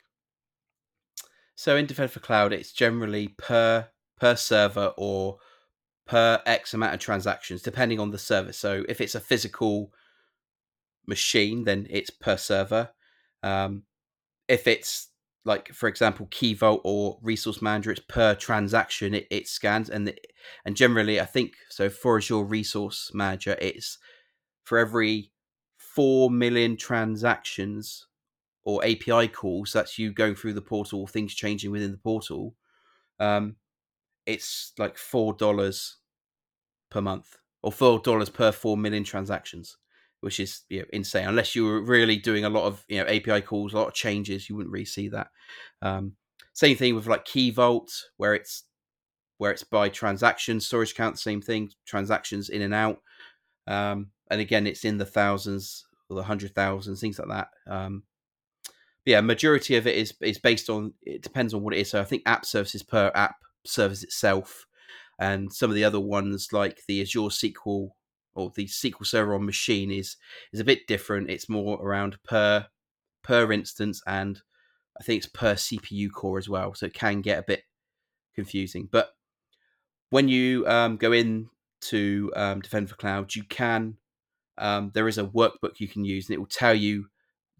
So 1.55 1.75
in 1.75 1.87
Defender 1.87 2.07
for 2.07 2.21
Cloud, 2.21 2.53
it's 2.53 2.71
generally 2.71 3.27
per 3.27 3.89
per 4.17 4.35
server 4.37 4.93
or 4.97 5.39
per 6.09 6.41
X 6.47 6.73
amount 6.73 6.95
of 6.95 6.99
transactions, 6.99 7.61
depending 7.61 7.99
on 7.99 8.09
the 8.09 8.17
service. 8.17 8.57
So 8.57 8.83
if 8.89 8.99
it's 8.99 9.13
a 9.13 9.19
physical 9.19 9.93
machine, 11.05 11.65
then 11.65 11.85
it's 11.87 12.09
per 12.09 12.35
server. 12.35 12.89
Um, 13.43 13.83
if 14.47 14.65
it's 14.65 15.09
like 15.45 15.71
for 15.71 15.87
example 15.87 16.27
key 16.31 16.53
vault 16.53 16.81
or 16.83 17.17
resource 17.21 17.61
manager 17.61 17.91
it's 17.91 18.01
per 18.09 18.35
transaction 18.35 19.13
it, 19.13 19.25
it 19.31 19.47
scans 19.47 19.89
and 19.89 20.13
and 20.65 20.75
generally 20.75 21.21
i 21.21 21.23
think 21.23 21.53
so 21.69 21.89
for 21.89 22.17
azure 22.17 22.43
resource 22.43 23.09
manager 23.13 23.55
it's 23.61 23.97
for 24.65 24.77
every 24.77 25.31
4 25.77 26.29
million 26.29 26.75
transactions 26.75 28.07
or 28.63 28.83
api 28.83 29.29
calls 29.29 29.71
that's 29.71 29.97
you 29.97 30.11
going 30.11 30.35
through 30.35 30.53
the 30.53 30.61
portal 30.61 31.07
things 31.07 31.33
changing 31.33 31.71
within 31.71 31.91
the 31.91 31.97
portal 31.97 32.53
um 33.21 33.55
it's 34.25 34.73
like 34.77 34.97
four 34.97 35.33
dollars 35.33 35.98
per 36.89 37.01
month 37.01 37.37
or 37.61 37.71
four 37.71 37.99
dollars 37.99 38.29
per 38.29 38.51
4 38.51 38.77
million 38.77 39.03
transactions 39.03 39.77
which 40.21 40.39
is 40.39 40.61
you 40.69 40.79
know, 40.79 40.85
insane. 40.91 41.27
Unless 41.27 41.55
you 41.55 41.65
were 41.65 41.81
really 41.81 42.17
doing 42.17 42.45
a 42.45 42.49
lot 42.49 42.65
of 42.65 42.83
you 42.87 42.97
know 42.97 43.05
API 43.05 43.41
calls, 43.41 43.73
a 43.73 43.77
lot 43.77 43.87
of 43.87 43.93
changes, 43.93 44.49
you 44.49 44.55
wouldn't 44.55 44.71
really 44.71 44.85
see 44.85 45.07
that. 45.09 45.29
Um, 45.81 46.13
same 46.53 46.75
thing 46.75 46.95
with 46.95 47.07
like 47.07 47.25
Key 47.25 47.51
Vault, 47.51 47.91
where 48.17 48.33
it's 48.33 48.63
where 49.37 49.51
it's 49.51 49.63
by 49.63 49.89
transaction 49.89 50.59
storage 50.59 50.95
count, 50.95 51.17
same 51.17 51.41
thing, 51.41 51.71
transactions 51.85 52.49
in 52.49 52.61
and 52.61 52.73
out. 52.73 52.99
Um, 53.67 54.11
and 54.29 54.41
again, 54.41 54.67
it's 54.67 54.83
in 54.83 54.97
the 54.97 55.05
thousands 55.05 55.85
or 56.09 56.17
the 56.17 56.23
hundred 56.23 56.53
thousands, 56.53 56.99
things 56.99 57.19
like 57.19 57.29
that. 57.29 57.49
Um, 57.67 58.03
yeah, 59.05 59.21
majority 59.21 59.75
of 59.77 59.87
it 59.87 59.95
is 59.95 60.13
is 60.21 60.37
based 60.37 60.69
on 60.69 60.93
it 61.01 61.21
depends 61.21 61.53
on 61.53 61.63
what 61.63 61.73
it 61.73 61.79
is. 61.79 61.89
So 61.89 62.01
I 62.01 62.05
think 62.05 62.23
app 62.25 62.45
services 62.45 62.83
per 62.83 63.11
app 63.15 63.37
service 63.65 64.03
itself, 64.03 64.65
and 65.19 65.51
some 65.53 65.69
of 65.69 65.75
the 65.75 65.83
other 65.83 65.99
ones 65.99 66.49
like 66.51 66.81
the 66.87 67.01
Azure 67.01 67.29
SQL 67.29 67.89
or 68.33 68.51
the 68.55 68.65
SQL 68.65 69.05
Server 69.05 69.35
on 69.35 69.45
machine 69.45 69.91
is 69.91 70.15
is 70.53 70.59
a 70.59 70.65
bit 70.65 70.87
different. 70.87 71.29
It's 71.29 71.49
more 71.49 71.79
around 71.81 72.17
per 72.23 72.67
per 73.21 73.51
instance, 73.51 74.01
and 74.07 74.41
I 74.99 75.03
think 75.03 75.23
it's 75.23 75.31
per 75.31 75.55
CPU 75.55 76.09
core 76.11 76.37
as 76.37 76.49
well. 76.49 76.73
So 76.73 76.85
it 76.85 76.93
can 76.93 77.21
get 77.21 77.39
a 77.39 77.43
bit 77.43 77.63
confusing. 78.33 78.87
But 78.91 79.09
when 80.09 80.29
you 80.29 80.65
um, 80.67 80.97
go 80.97 81.11
in 81.11 81.49
to 81.81 82.31
um, 82.35 82.61
Defender 82.61 82.89
for 82.89 82.95
Cloud, 82.95 83.35
you 83.35 83.43
can 83.43 83.97
um, 84.57 84.91
there 84.93 85.07
is 85.07 85.17
a 85.17 85.25
workbook 85.25 85.79
you 85.79 85.87
can 85.87 86.05
use, 86.05 86.27
and 86.27 86.35
it 86.35 86.39
will 86.39 86.47
tell 86.47 86.73
you 86.73 87.07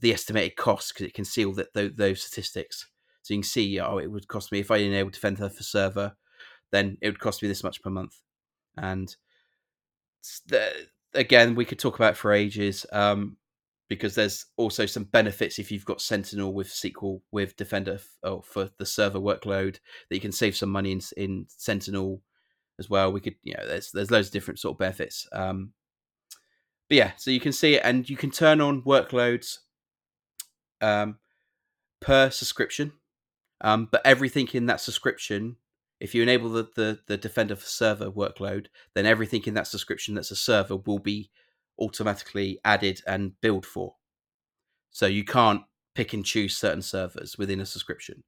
the 0.02 0.13
estimated 0.13 0.56
cost 0.56 0.93
because 0.93 1.06
it 1.06 1.13
can 1.13 1.26
see 1.26 1.45
all 1.45 1.54
that 1.54 1.74
those, 1.74 1.91
those 1.95 2.22
statistics. 2.22 2.88
So 3.22 3.34
you 3.34 3.39
can 3.41 3.48
see, 3.48 3.80
oh, 3.80 3.98
it 3.98 4.08
would 4.08 4.28
cost 4.28 4.52
me 4.52 4.60
if 4.60 4.72
I 4.72 4.78
enable 4.78 5.10
Defender 5.10 5.50
for 5.50 5.63
server, 5.63 6.15
then 6.71 6.97
it 7.01 7.08
would 7.08 7.19
cost 7.19 7.41
me 7.41 7.47
this 7.47 7.63
much 7.63 7.82
per 7.82 7.89
month. 7.89 8.15
And 8.77 9.15
the, 10.47 10.71
again, 11.13 11.55
we 11.55 11.65
could 11.65 11.79
talk 11.79 11.95
about 11.95 12.17
for 12.17 12.32
ages 12.32 12.86
um, 12.91 13.38
because 13.88 14.15
there's 14.15 14.45
also 14.58 14.86
some 14.86 15.03
benefits 15.03 15.60
if 15.60 15.71
you've 15.71 15.86
got 15.86 16.01
Sentinel 16.01 16.53
with 16.53 16.67
SQL 16.67 17.21
with 17.32 17.58
Defender 17.58 17.99
oh, 18.23 18.41
for 18.41 18.69
the 18.77 18.86
server 18.86 19.19
workload 19.19 19.79
that 20.10 20.15
you 20.15 20.21
can 20.21 20.32
save 20.32 20.55
some 20.55 20.69
money 20.69 20.91
in, 20.91 21.01
in 21.17 21.45
Sentinel 21.49 22.21
as 22.77 22.89
well. 22.89 23.12
We 23.12 23.19
could, 23.19 23.36
you 23.43 23.55
know, 23.55 23.67
there's 23.67 23.91
there's 23.91 24.12
loads 24.12 24.27
of 24.27 24.34
different 24.34 24.60
sort 24.60 24.75
of 24.75 24.79
benefits. 24.79 25.27
Um, 25.32 25.73
but 26.88 26.97
yeah, 26.97 27.12
so 27.17 27.32
you 27.32 27.39
can 27.39 27.51
see 27.51 27.75
it, 27.75 27.82
and 27.84 28.10
you 28.10 28.17
can 28.17 28.32
turn 28.32 28.62
on 28.62 28.82
workloads 28.84 29.58
um, 30.82 31.17
per 31.99 32.29
subscription. 32.29 32.93
Um, 33.62 33.89
but 33.91 34.01
everything 34.05 34.47
in 34.53 34.67
that 34.67 34.79
subscription 34.79 35.58
if 35.99 36.15
you 36.15 36.23
enable 36.23 36.49
the, 36.49 36.67
the, 36.75 36.99
the 37.07 37.17
Defender 37.17 37.55
for 37.55 37.65
server 37.65 38.09
workload, 38.09 38.67
then 38.95 39.05
everything 39.05 39.43
in 39.45 39.53
that 39.55 39.67
subscription 39.67 40.15
that's 40.15 40.31
a 40.31 40.35
server 40.35 40.77
will 40.77 40.99
be 40.99 41.29
automatically 41.79 42.59
added 42.63 43.01
and 43.05 43.39
billed 43.41 43.65
for. 43.65 43.95
So 44.91 45.05
you 45.05 45.23
can't 45.23 45.63
pick 45.95 46.13
and 46.13 46.25
choose 46.25 46.57
certain 46.57 46.81
servers 46.81 47.38
within 47.38 47.59
a 47.59 47.65
subscription, 47.65 48.23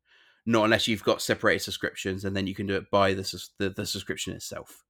not 0.46 0.66
unless 0.66 0.88
you've 0.88 1.04
got 1.04 1.22
separated 1.22 1.64
subscriptions, 1.64 2.26
and 2.26 2.36
then 2.36 2.48
you 2.48 2.56
can 2.56 2.68
do 2.68 2.76
it 2.76 2.90
by 2.92 3.14
the 3.14 3.44
the, 3.58 3.70
the 3.70 3.86
subscription 3.86 4.34
itself. 4.34 4.84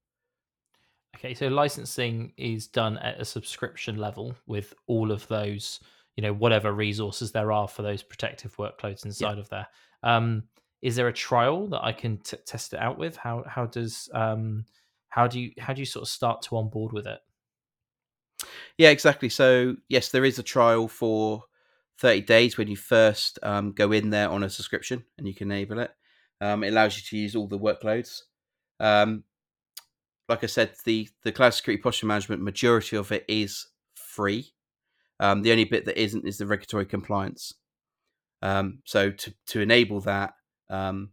Okay, 1.15 1.33
so 1.33 1.47
licensing 1.47 2.33
is 2.37 2.67
done 2.67 2.97
at 2.97 3.19
a 3.19 3.25
subscription 3.25 3.97
level 3.97 4.35
with 4.47 4.73
all 4.87 5.11
of 5.11 5.27
those, 5.27 5.79
you 6.15 6.23
know, 6.23 6.33
whatever 6.33 6.71
resources 6.71 7.31
there 7.31 7.51
are 7.51 7.67
for 7.67 7.81
those 7.81 8.01
protective 8.01 8.55
workloads 8.57 9.05
inside 9.05 9.35
yeah. 9.35 9.39
of 9.39 9.49
there. 9.49 9.67
Um, 10.03 10.43
is 10.81 10.95
there 10.95 11.07
a 11.07 11.13
trial 11.13 11.67
that 11.67 11.83
I 11.83 11.91
can 11.91 12.17
t- 12.17 12.37
test 12.45 12.73
it 12.73 12.79
out 12.79 12.97
with? 12.97 13.17
How 13.17 13.43
how 13.47 13.65
does 13.65 14.09
um 14.13 14.65
how 15.09 15.27
do 15.27 15.39
you 15.39 15.51
how 15.59 15.73
do 15.73 15.81
you 15.81 15.85
sort 15.85 16.03
of 16.03 16.09
start 16.09 16.41
to 16.43 16.57
onboard 16.57 16.93
with 16.93 17.05
it? 17.05 17.19
Yeah, 18.77 18.89
exactly. 18.89 19.29
So 19.29 19.75
yes, 19.89 20.09
there 20.09 20.25
is 20.25 20.39
a 20.39 20.43
trial 20.43 20.87
for 20.87 21.43
30 21.99 22.21
days 22.21 22.57
when 22.57 22.67
you 22.67 22.75
first 22.75 23.37
um, 23.43 23.73
go 23.73 23.91
in 23.91 24.09
there 24.09 24.29
on 24.29 24.43
a 24.43 24.49
subscription 24.49 25.03
and 25.17 25.27
you 25.27 25.35
can 25.35 25.51
enable 25.51 25.79
it. 25.79 25.91
Um, 26.39 26.63
it 26.63 26.69
allows 26.69 26.97
you 26.97 27.03
to 27.03 27.17
use 27.17 27.35
all 27.35 27.47
the 27.47 27.59
workloads. 27.59 28.21
Um, 28.79 29.23
like 30.27 30.43
I 30.43 30.47
said, 30.47 30.71
the 30.85 31.07
the 31.23 31.31
cloud 31.31 31.51
security 31.51 31.81
posture 31.81 32.07
management 32.07 32.41
majority 32.41 32.95
of 32.97 33.11
it 33.11 33.25
is 33.27 33.67
free. 33.93 34.53
Um, 35.19 35.43
the 35.43 35.51
only 35.51 35.65
bit 35.65 35.85
that 35.85 36.01
isn't 36.01 36.25
is 36.25 36.39
the 36.39 36.47
regulatory 36.47 36.85
compliance. 36.87 37.53
Um, 38.41 38.79
so 38.85 39.11
to 39.11 39.33
to 39.47 39.61
enable 39.61 40.01
that, 40.01 40.33
um, 40.71 41.11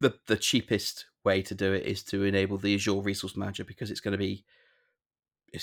the 0.00 0.14
the 0.26 0.36
cheapest 0.36 1.06
way 1.24 1.42
to 1.42 1.54
do 1.54 1.72
it 1.72 1.84
is 1.84 2.02
to 2.04 2.24
enable 2.24 2.58
the 2.58 2.74
Azure 2.74 3.00
Resource 3.00 3.36
Manager 3.36 3.64
because 3.64 3.90
it's 3.90 4.00
going 4.00 4.12
to 4.12 4.18
be 4.18 4.44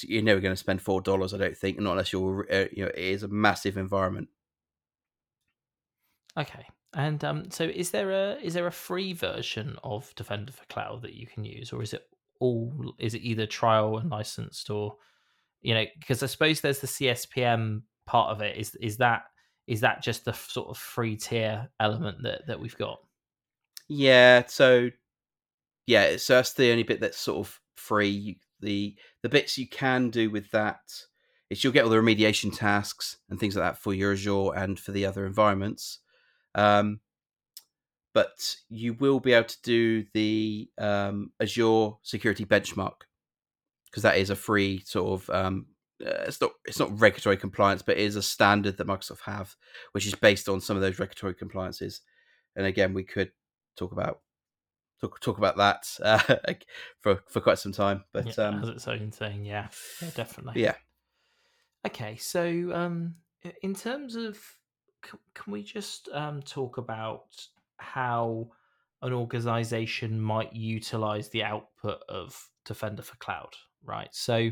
you're 0.02 0.24
never 0.24 0.42
going 0.42 0.54
to 0.54 0.58
spend 0.58 0.82
four 0.82 1.02
dollars, 1.02 1.34
I 1.34 1.38
don't 1.38 1.58
think, 1.58 1.80
not 1.80 1.92
unless 1.92 2.12
you're 2.12 2.48
uh, 2.52 2.66
you 2.72 2.84
know 2.84 2.90
it 2.90 2.98
is 2.98 3.24
a 3.24 3.28
massive 3.28 3.78
environment. 3.78 4.30
Okay, 6.38 6.66
and 6.94 7.24
um, 7.24 7.52
so 7.52 7.64
is 7.64 7.92
there 7.92 8.12
a 8.12 8.38
is 8.42 8.56
there 8.56 8.68
a 8.68 8.72
free 8.72 9.14
version 9.14 9.78
of 9.84 10.14
Defender 10.16 10.52
for 10.52 10.66
Cloud 10.66 11.04
that 11.04 11.14
you 11.14 11.28
can 11.28 11.46
use, 11.46 11.72
or 11.72 11.82
is 11.82 11.94
it 11.94 12.08
all 12.40 12.94
is 12.98 13.14
it 13.14 13.22
either 13.22 13.46
trial 13.46 13.98
and 13.98 14.10
licensed, 14.10 14.70
or 14.70 14.98
you 15.62 15.74
know 15.74 15.86
because 16.00 16.24
I 16.24 16.26
suppose 16.26 16.62
there's 16.62 16.80
the 16.80 16.88
CSPM 16.88 17.84
part 18.06 18.32
of 18.32 18.42
it. 18.42 18.58
Is 18.58 18.76
is 18.76 18.98
that 18.98 19.26
is 19.68 19.82
that 19.82 20.04
just 20.04 20.26
the 20.26 20.34
sort 20.34 20.70
of 20.70 20.78
free 20.78 21.16
tier 21.16 21.70
element 21.80 22.24
that 22.24 22.48
that 22.48 22.60
we've 22.60 22.78
got? 22.78 23.00
Yeah, 23.88 24.44
so 24.48 24.90
yeah, 25.88 26.18
so 26.18 26.36
that's 26.36 26.54
the 26.54 26.72
only 26.72 26.84
bit 26.84 27.00
that's 27.00 27.18
sort 27.18 27.46
of 27.48 27.60
free. 27.76 28.40
The 28.62 28.96
the 29.22 29.30
bits 29.30 29.58
you 29.58 29.68
can 29.68 30.10
do 30.10 30.30
with 30.30 30.52
that 30.52 30.80
is 31.50 31.64
you'll 31.64 31.74
get 31.74 31.84
all 31.84 31.90
the 31.90 31.98
remediation 31.98 32.56
tasks 32.56 33.18
and 33.30 33.40
things 33.40 33.56
like 33.56 33.64
that 33.64 33.82
for 33.82 33.94
your 33.94 34.14
Azure 34.14 34.56
and 34.56 34.80
for 34.80 34.92
the 34.92 35.06
other 35.06 35.26
environments. 35.26 36.00
Um, 36.56 37.02
but 38.14 38.56
you 38.70 38.94
will 38.94 39.20
be 39.20 39.34
able 39.34 39.48
to 39.50 39.62
do 39.62 40.06
the 40.14 40.70
um, 40.78 41.32
Azure 41.40 41.92
security 42.02 42.46
benchmark 42.46 43.02
because 43.92 44.04
that 44.04 44.18
is 44.18 44.30
a 44.30 44.36
free 44.36 44.82
sort 44.86 45.22
of 45.22 45.30
um, 45.30 45.66
uh, 46.04 46.26
it's 46.28 46.42
not 46.42 46.52
it's 46.66 46.80
not 46.80 47.00
regulatory 47.00 47.38
compliance, 47.38 47.82
but 47.82 47.98
it 47.98 48.04
is 48.04 48.16
a 48.16 48.22
standard 48.22 48.78
that 48.78 48.88
Microsoft 48.88 49.22
have, 49.22 49.56
which 49.94 50.06
is 50.06 50.16
based 50.16 50.50
on 50.50 50.62
some 50.62 50.76
of 50.76 50.82
those 50.82 51.00
regulatory 51.00 51.34
compliances. 51.34 52.02
And 52.56 52.66
again, 52.66 52.94
we 52.94 53.04
could 53.04 53.32
talk 53.78 53.92
about 53.92 54.22
talk 55.00 55.20
talk 55.20 55.38
about 55.38 55.58
that 55.58 55.88
uh, 56.04 56.54
for 57.02 57.22
for 57.28 57.42
quite 57.42 57.60
some 57.60 57.72
time. 57.72 58.04
But 58.12 58.38
yeah, 58.38 58.46
um, 58.46 58.64
as 58.64 58.70
its 58.70 58.88
own 58.88 59.12
thing, 59.12 59.46
yeah, 59.46 59.68
yeah, 60.02 60.10
definitely. 60.16 60.62
Yeah. 60.62 60.76
Okay, 61.86 62.16
so 62.16 62.72
um, 62.74 63.16
in 63.62 63.76
terms 63.76 64.16
of, 64.16 64.40
can 65.04 65.54
we 65.54 65.62
just 65.62 66.10
um, 66.12 66.42
talk 66.42 66.78
about 66.78 67.28
how 67.78 68.50
an 69.04 69.14
organization 69.14 70.20
might 70.20 70.52
utilize 70.54 71.30
the 71.30 71.44
output 71.44 72.00
of 72.10 72.50
Defender 72.66 73.04
for 73.04 73.16
Cloud, 73.18 73.54
right? 73.84 74.10
So 74.12 74.50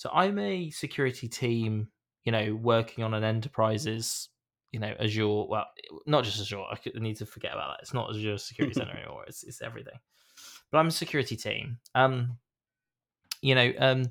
so 0.00 0.08
I'm 0.14 0.38
a 0.38 0.70
security 0.70 1.28
team, 1.28 1.88
you 2.24 2.32
know, 2.32 2.54
working 2.54 3.04
on 3.04 3.12
an 3.12 3.22
enterprise's, 3.22 4.30
you 4.72 4.80
know, 4.80 4.94
Azure. 4.98 5.44
Well, 5.44 5.66
not 6.06 6.24
just 6.24 6.40
Azure. 6.40 6.62
I 6.70 6.78
need 6.94 7.18
to 7.18 7.26
forget 7.26 7.52
about 7.52 7.72
that. 7.72 7.82
It's 7.82 7.92
not 7.92 8.08
Azure 8.08 8.38
Security 8.38 8.72
Center 8.72 8.92
anymore. 8.96 9.24
It's 9.26 9.44
it's 9.44 9.60
everything. 9.60 9.98
But 10.72 10.78
I'm 10.78 10.86
a 10.86 10.90
security 10.90 11.36
team. 11.36 11.80
Um, 11.94 12.38
you 13.42 13.54
know, 13.54 13.74
um, 13.78 14.04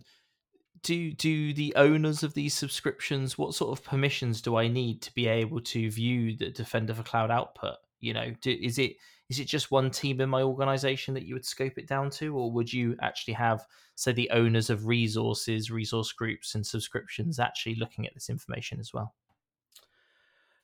do 0.84 1.12
do 1.12 1.56
the 1.56 1.74
owners 1.76 2.22
of 2.22 2.36
these 2.36 2.54
subscriptions? 2.54 3.36
What 3.36 3.56
sort 3.56 3.76
of 3.76 3.84
permissions 3.84 4.44
do 4.44 4.58
I 4.58 4.68
need 4.68 5.02
to 5.02 5.14
be 5.16 5.26
able 5.26 5.62
to 5.62 5.90
view 5.90 6.38
the 6.38 6.52
Defender 6.52 6.94
for 6.94 7.02
Cloud 7.02 7.32
output? 7.32 7.78
You 8.00 8.14
know, 8.14 8.32
do, 8.42 8.52
is 8.52 8.78
it 8.78 8.94
is 9.30 9.40
it 9.40 9.46
just 9.46 9.72
one 9.72 9.92
team 9.92 10.22
in 10.22 10.30
my 10.30 10.42
organization 10.42 11.14
that 11.14 11.26
you 11.26 11.36
would 11.36 11.46
scope 11.46 11.78
it 11.78 11.88
down 11.88 12.10
to 12.10 12.36
or 12.36 12.52
would 12.52 12.72
you 12.72 12.96
actually 13.02 13.34
have 13.34 13.66
say 13.96 14.12
the 14.12 14.30
owners 14.32 14.70
of 14.70 14.88
resources 14.88 15.72
resource 15.72 16.12
groups 16.12 16.56
and 16.56 16.66
subscriptions 16.66 17.40
actually 17.40 17.76
looking 17.76 18.06
at 18.08 18.14
this 18.14 18.30
information 18.30 18.80
as 18.80 18.94
well? 18.94 19.14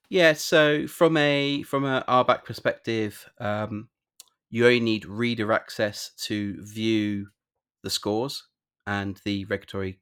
Yeah 0.10 0.34
so 0.34 0.88
from 0.88 1.18
a 1.18 1.64
from 1.64 1.86
a 1.86 2.04
RBAC 2.08 2.44
perspective 2.44 3.30
um, 3.40 3.90
you 4.50 4.66
only 4.66 4.80
need 4.80 5.06
reader 5.06 5.52
access 5.52 6.12
to 6.18 6.62
view 6.64 7.28
the 7.84 7.90
scores 7.90 8.48
and 8.88 9.20
the 9.26 9.46
regulatory 9.46 10.00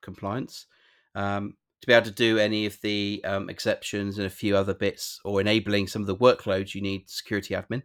compliance. 0.00 0.66
Um, 1.14 1.56
to 1.80 1.86
be 1.86 1.92
able 1.92 2.06
to 2.06 2.12
do 2.12 2.38
any 2.38 2.64
of 2.64 2.80
the 2.80 3.20
um, 3.24 3.50
exceptions 3.50 4.16
and 4.16 4.26
a 4.26 4.30
few 4.30 4.56
other 4.56 4.72
bits 4.72 5.20
or 5.24 5.40
enabling 5.40 5.88
some 5.88 6.00
of 6.00 6.06
the 6.06 6.16
workloads 6.16 6.74
you 6.74 6.80
need 6.80 7.10
security 7.10 7.54
admin 7.54 7.82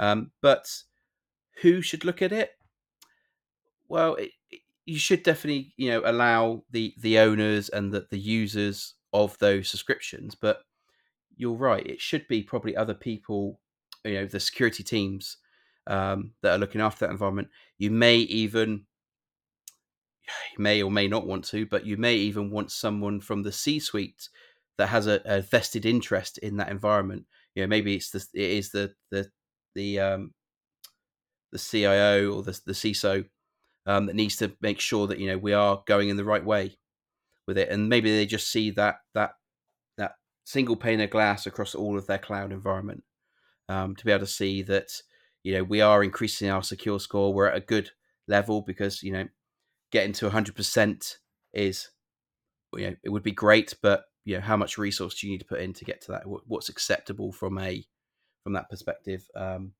um, 0.00 0.30
but 0.40 0.66
who 1.60 1.82
should 1.82 2.04
look 2.04 2.22
at 2.22 2.32
it? 2.32 2.52
Well, 3.88 4.14
it, 4.14 4.30
it, 4.50 4.60
you 4.86 4.98
should 4.98 5.22
definitely, 5.22 5.74
you 5.76 5.90
know, 5.90 6.02
allow 6.04 6.64
the 6.70 6.94
the 6.98 7.18
owners 7.18 7.68
and 7.68 7.92
the, 7.92 8.06
the 8.10 8.18
users 8.18 8.94
of 9.12 9.38
those 9.38 9.68
subscriptions. 9.68 10.34
But 10.34 10.62
you're 11.36 11.54
right; 11.54 11.86
it 11.86 12.00
should 12.00 12.26
be 12.28 12.42
probably 12.42 12.74
other 12.74 12.94
people, 12.94 13.60
you 14.04 14.14
know, 14.14 14.26
the 14.26 14.40
security 14.40 14.82
teams 14.82 15.36
um, 15.86 16.32
that 16.40 16.52
are 16.52 16.58
looking 16.58 16.80
after 16.80 17.04
that 17.04 17.12
environment. 17.12 17.48
You 17.76 17.90
may 17.90 18.16
even 18.16 18.86
you 20.56 20.62
may 20.62 20.82
or 20.82 20.90
may 20.90 21.08
not 21.08 21.26
want 21.26 21.44
to, 21.46 21.66
but 21.66 21.84
you 21.84 21.98
may 21.98 22.14
even 22.14 22.50
want 22.50 22.72
someone 22.72 23.20
from 23.20 23.42
the 23.42 23.52
C-suite 23.52 24.30
that 24.78 24.86
has 24.86 25.06
a, 25.06 25.20
a, 25.26 25.42
vested 25.42 25.84
interest 25.84 26.38
in 26.38 26.56
that 26.56 26.70
environment. 26.70 27.26
You 27.54 27.62
know, 27.62 27.66
maybe 27.66 27.96
it's 27.96 28.10
the 28.10 28.24
it 28.32 28.50
is 28.50 28.70
the 28.70 28.94
the 29.10 29.30
the 29.74 30.00
um, 30.00 30.32
the 31.52 31.58
CIO 31.58 32.32
or 32.32 32.42
the 32.42 32.58
the 32.66 32.72
CISO 32.72 33.24
um, 33.86 34.06
that 34.06 34.16
needs 34.16 34.36
to 34.36 34.52
make 34.60 34.80
sure 34.80 35.06
that 35.06 35.18
you 35.18 35.28
know 35.28 35.38
we 35.38 35.52
are 35.52 35.82
going 35.86 36.08
in 36.08 36.16
the 36.16 36.24
right 36.24 36.44
way 36.44 36.76
with 37.46 37.58
it, 37.58 37.68
and 37.68 37.88
maybe 37.88 38.10
they 38.10 38.26
just 38.26 38.50
see 38.50 38.70
that 38.72 38.96
that 39.14 39.32
that 39.96 40.12
single 40.44 40.76
pane 40.76 41.00
of 41.00 41.10
glass 41.10 41.46
across 41.46 41.74
all 41.74 41.98
of 41.98 42.06
their 42.06 42.18
cloud 42.18 42.52
environment 42.52 43.02
um, 43.68 43.96
to 43.96 44.04
be 44.04 44.12
able 44.12 44.26
to 44.26 44.32
see 44.32 44.62
that 44.62 44.88
you 45.42 45.54
know 45.54 45.64
we 45.64 45.80
are 45.80 46.04
increasing 46.04 46.50
our 46.50 46.62
secure 46.62 47.00
score. 47.00 47.32
We're 47.32 47.48
at 47.48 47.56
a 47.56 47.60
good 47.60 47.90
level 48.28 48.62
because 48.62 49.02
you 49.02 49.12
know 49.12 49.26
getting 49.90 50.12
to 50.12 50.30
100% 50.30 51.16
is 51.52 51.90
you 52.76 52.88
know 52.88 52.96
it 53.02 53.08
would 53.08 53.24
be 53.24 53.32
great 53.32 53.74
but 53.82 54.04
you 54.24 54.36
know 54.36 54.40
how 54.40 54.56
much 54.56 54.78
resource 54.78 55.14
do 55.16 55.26
you 55.26 55.32
need 55.32 55.40
to 55.40 55.46
put 55.46 55.60
in 55.60 55.72
to 55.72 55.84
get 55.84 56.00
to 56.00 56.12
that 56.12 56.22
what's 56.46 56.68
acceptable 56.68 57.32
from 57.32 57.58
a 57.58 57.84
from 58.42 58.52
that 58.52 58.68
perspective 58.70 59.26
um 59.36 59.72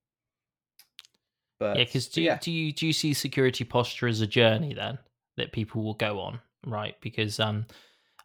but 1.59 1.77
yeah 1.77 1.85
because 1.85 2.09
do, 2.09 2.23
yeah. 2.23 2.39
do 2.41 2.51
you 2.51 2.73
do 2.73 2.87
you 2.87 2.93
see 2.93 3.13
security 3.13 3.65
posture 3.65 4.07
as 4.07 4.21
a 4.21 4.27
journey 4.27 4.75
then 4.75 4.99
that 5.37 5.53
people 5.53 5.83
will 5.83 5.95
go 5.95 6.21
on 6.21 6.41
right 6.67 6.97
because 7.01 7.41
um 7.41 7.67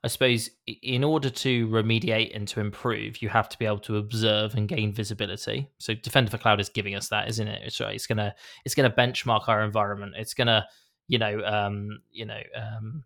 I 0.05 0.07
suppose 0.07 0.51
in 0.67 1.03
order 1.03 1.31
to 1.31 1.67
remediate 1.67 2.35
and 2.35 2.47
to 2.49 2.59
improve, 2.59 3.23
you 3.23 3.29
have 3.29 3.49
to 3.49 3.57
be 3.57 3.65
able 3.65 3.79
to 3.79 3.97
observe 3.97 4.53
and 4.53 4.67
gain 4.67 4.93
visibility. 4.93 5.67
So 5.79 5.95
Defender 5.95 6.29
for 6.29 6.37
Cloud 6.37 6.59
is 6.59 6.69
giving 6.69 6.93
us 6.93 7.07
that, 7.07 7.27
isn't 7.27 7.47
it? 7.47 7.63
It's 7.65 7.79
right. 7.79 7.95
It's 7.95 8.05
gonna 8.05 8.35
it's 8.65 8.75
gonna 8.75 8.91
benchmark 8.91 9.47
our 9.47 9.63
environment. 9.63 10.13
It's 10.15 10.35
gonna 10.35 10.67
you 11.07 11.17
know 11.17 11.43
um, 11.43 12.01
you 12.11 12.27
know 12.27 12.39
um, 12.55 13.03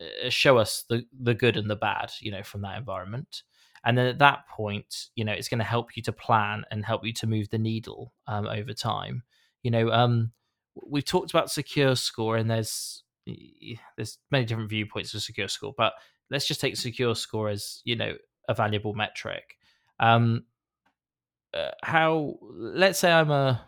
uh, 0.00 0.30
show 0.30 0.56
us 0.56 0.84
the 0.88 1.04
the 1.20 1.34
good 1.34 1.56
and 1.56 1.68
the 1.68 1.74
bad, 1.74 2.12
you 2.20 2.30
know, 2.30 2.44
from 2.44 2.62
that 2.62 2.78
environment. 2.78 3.42
And 3.86 3.96
then 3.96 4.06
at 4.06 4.18
that 4.18 4.48
point, 4.48 5.06
you 5.14 5.24
know, 5.24 5.32
it's 5.32 5.48
going 5.48 5.60
to 5.60 5.64
help 5.64 5.96
you 5.96 6.02
to 6.02 6.12
plan 6.12 6.64
and 6.72 6.84
help 6.84 7.06
you 7.06 7.12
to 7.14 7.26
move 7.26 7.48
the 7.48 7.58
needle 7.58 8.12
um, 8.26 8.46
over 8.46 8.74
time. 8.74 9.22
You 9.62 9.70
know, 9.70 9.90
um, 9.92 10.32
we've 10.74 11.04
talked 11.04 11.30
about 11.30 11.52
secure 11.52 11.94
score, 11.94 12.36
and 12.36 12.50
there's 12.50 13.04
there's 13.96 14.18
many 14.30 14.44
different 14.44 14.70
viewpoints 14.70 15.14
of 15.14 15.22
secure 15.22 15.48
score, 15.48 15.72
but 15.76 15.94
let's 16.30 16.46
just 16.46 16.60
take 16.60 16.76
secure 16.76 17.14
score 17.14 17.48
as 17.48 17.80
you 17.84 17.94
know 17.96 18.16
a 18.48 18.54
valuable 18.54 18.92
metric. 18.92 19.56
Um, 20.00 20.44
uh, 21.54 21.70
how 21.82 22.38
let's 22.42 22.98
say 22.98 23.12
I'm 23.12 23.30
a 23.30 23.64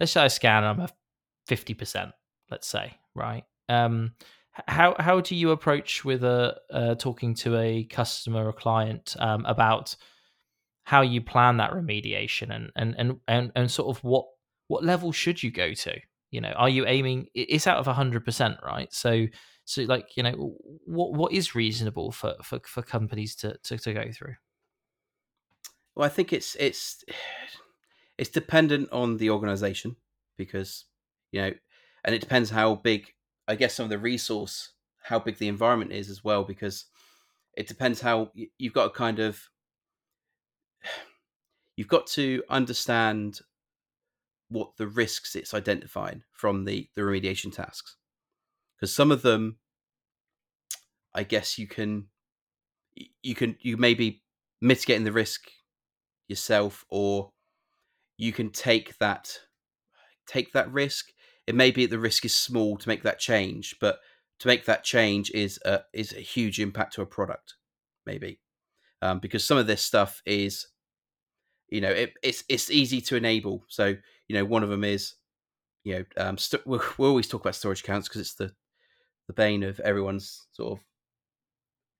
let's 0.00 0.12
say 0.12 0.22
I 0.22 0.28
scan 0.28 0.64
and 0.64 0.66
I'm 0.66 0.80
a 0.80 0.88
fifty 1.46 1.74
percent, 1.74 2.12
let's 2.50 2.66
say, 2.66 2.94
right? 3.14 3.44
Um, 3.68 4.14
how 4.66 4.96
how 4.98 5.20
do 5.20 5.34
you 5.34 5.50
approach 5.50 6.04
with 6.04 6.24
a 6.24 6.56
uh, 6.70 6.94
talking 6.96 7.34
to 7.34 7.56
a 7.56 7.84
customer 7.84 8.46
or 8.46 8.52
client 8.52 9.16
um, 9.18 9.44
about 9.46 9.94
how 10.84 11.02
you 11.02 11.20
plan 11.20 11.58
that 11.58 11.72
remediation 11.72 12.54
and, 12.54 12.72
and 12.74 12.94
and 12.98 13.20
and 13.28 13.52
and 13.54 13.70
sort 13.70 13.94
of 13.94 14.02
what 14.02 14.26
what 14.68 14.84
level 14.84 15.12
should 15.12 15.42
you 15.42 15.50
go 15.50 15.74
to? 15.74 15.98
You 16.30 16.40
know, 16.40 16.52
are 16.52 16.68
you 16.68 16.86
aiming? 16.86 17.28
It's 17.34 17.66
out 17.66 17.78
of 17.78 17.86
hundred 17.86 18.24
percent, 18.24 18.56
right? 18.64 18.92
So 18.92 19.26
so 19.64 19.82
like 19.82 20.16
you 20.16 20.22
know, 20.22 20.56
what 20.86 21.12
what 21.12 21.32
is 21.32 21.54
reasonable 21.54 22.12
for 22.12 22.34
for, 22.42 22.60
for 22.64 22.82
companies 22.82 23.36
to, 23.36 23.56
to 23.64 23.78
to 23.78 23.92
go 23.92 24.10
through? 24.12 24.34
Well, 25.94 26.06
I 26.06 26.08
think 26.08 26.32
it's 26.32 26.56
it's 26.58 27.04
it's 28.18 28.30
dependent 28.30 28.90
on 28.92 29.18
the 29.18 29.30
organization 29.30 29.96
because 30.36 30.86
you 31.32 31.42
know, 31.42 31.52
and 32.04 32.14
it 32.14 32.20
depends 32.20 32.50
how 32.50 32.76
big 32.76 33.12
I 33.48 33.54
guess 33.54 33.74
some 33.74 33.84
of 33.84 33.90
the 33.90 33.98
resource, 33.98 34.72
how 35.02 35.18
big 35.18 35.38
the 35.38 35.48
environment 35.48 35.92
is 35.92 36.10
as 36.10 36.22
well, 36.22 36.44
because 36.44 36.84
it 37.56 37.66
depends 37.66 38.00
how 38.00 38.30
you've 38.58 38.74
got 38.74 38.84
to 38.84 38.90
kind 38.90 39.18
of 39.18 39.48
you've 41.76 41.88
got 41.88 42.06
to 42.08 42.42
understand 42.48 43.40
what 44.50 44.76
the 44.76 44.86
risks 44.86 45.34
it's 45.34 45.54
identifying 45.54 46.22
from 46.32 46.64
the 46.64 46.88
the 46.94 47.02
remediation 47.02 47.52
tasks. 47.52 47.96
Because 48.76 48.94
some 48.94 49.10
of 49.10 49.22
them 49.22 49.58
i 51.14 51.22
guess 51.22 51.58
you 51.58 51.66
can 51.66 52.06
you 53.22 53.34
can 53.34 53.56
you 53.60 53.76
may 53.76 53.94
be 53.94 54.22
mitigating 54.60 55.04
the 55.04 55.12
risk 55.12 55.50
yourself 56.28 56.84
or 56.90 57.32
you 58.16 58.32
can 58.32 58.50
take 58.50 58.96
that 58.98 59.40
take 60.26 60.52
that 60.52 60.70
risk 60.72 61.06
it 61.48 61.54
may 61.54 61.70
be 61.70 61.86
the 61.86 61.98
risk 61.98 62.26
is 62.26 62.34
small 62.34 62.76
to 62.76 62.88
make 62.88 63.04
that 63.04 63.18
change, 63.18 63.74
but 63.80 64.00
to 64.40 64.48
make 64.48 64.66
that 64.66 64.84
change 64.84 65.30
is 65.30 65.58
a, 65.64 65.80
is 65.94 66.12
a 66.12 66.20
huge 66.20 66.60
impact 66.60 66.92
to 66.92 67.00
a 67.00 67.06
product, 67.06 67.54
maybe, 68.04 68.38
um, 69.00 69.18
because 69.18 69.46
some 69.46 69.56
of 69.56 69.66
this 69.66 69.82
stuff 69.82 70.20
is, 70.26 70.66
you 71.70 71.80
know, 71.80 71.88
it, 71.88 72.12
it's 72.22 72.44
it's 72.50 72.70
easy 72.70 73.00
to 73.00 73.16
enable. 73.16 73.64
So 73.68 73.96
you 74.28 74.36
know, 74.36 74.44
one 74.44 74.62
of 74.62 74.68
them 74.68 74.84
is, 74.84 75.14
you 75.84 75.94
know, 75.94 76.04
um, 76.18 76.36
st- 76.36 76.66
we 76.66 76.78
we 76.98 77.06
always 77.06 77.26
talk 77.26 77.40
about 77.40 77.54
storage 77.54 77.80
accounts 77.80 78.08
because 78.08 78.20
it's 78.20 78.34
the 78.34 78.52
the 79.26 79.32
bane 79.32 79.62
of 79.62 79.80
everyone's 79.80 80.48
sort 80.52 80.78
of 80.78 80.84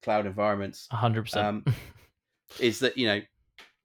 cloud 0.02 0.26
environments. 0.26 0.88
hundred 0.90 1.34
um, 1.36 1.62
percent. 1.62 1.76
Is 2.60 2.80
that 2.80 2.98
you 2.98 3.06
know, 3.06 3.20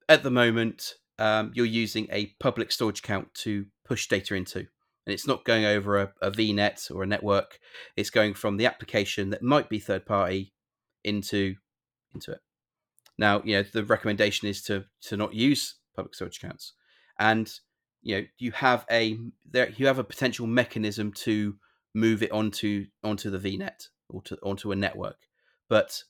at 0.10 0.24
the 0.24 0.32
moment, 0.32 0.96
um, 1.20 1.52
you're 1.54 1.66
using 1.66 2.08
a 2.12 2.34
public 2.42 2.70
storage 2.70 3.00
account 3.00 3.34
to 3.36 3.66
push 3.86 4.08
data 4.08 4.36
into 4.36 4.68
and 5.06 5.14
it's 5.14 5.28
not 5.28 5.46
going 5.46 5.66
over 5.66 6.00
a, 6.00 6.14
a 6.22 6.32
VNet 6.32 6.90
or 6.94 7.04
a 7.04 7.08
network. 7.08 7.60
It's 7.96 8.10
going 8.10 8.34
from 8.34 8.58
the 8.58 8.66
application 8.66 9.30
that 9.32 9.42
might 9.42 9.70
be 9.70 9.80
third 9.80 10.06
party 10.06 10.54
into 11.04 11.56
into 12.14 12.32
it. 12.32 12.40
Now, 13.18 13.42
you 13.44 13.58
know, 13.58 13.64
the 13.64 13.84
recommendation 13.84 14.48
is 14.48 14.62
to 14.64 14.86
to 15.04 15.18
not 15.18 15.34
use 15.34 15.76
public 15.96 16.16
storage 16.16 16.38
accounts, 16.38 16.74
and 17.20 17.52
you 18.02 18.16
know, 18.16 18.24
you 18.38 18.52
have 18.52 18.86
a 18.90 19.18
there 19.50 19.70
you 19.70 19.88
have 19.88 20.00
a 20.00 20.04
potential 20.04 20.48
mechanism 20.48 21.12
to 21.14 21.56
move 21.94 22.24
it 22.24 22.32
onto 22.32 22.86
onto 23.04 23.30
the 23.30 23.38
VNet 23.38 23.90
or 24.10 24.22
to, 24.24 24.38
onto 24.42 24.72
a 24.72 24.76
network, 24.76 25.18
but 25.70 26.04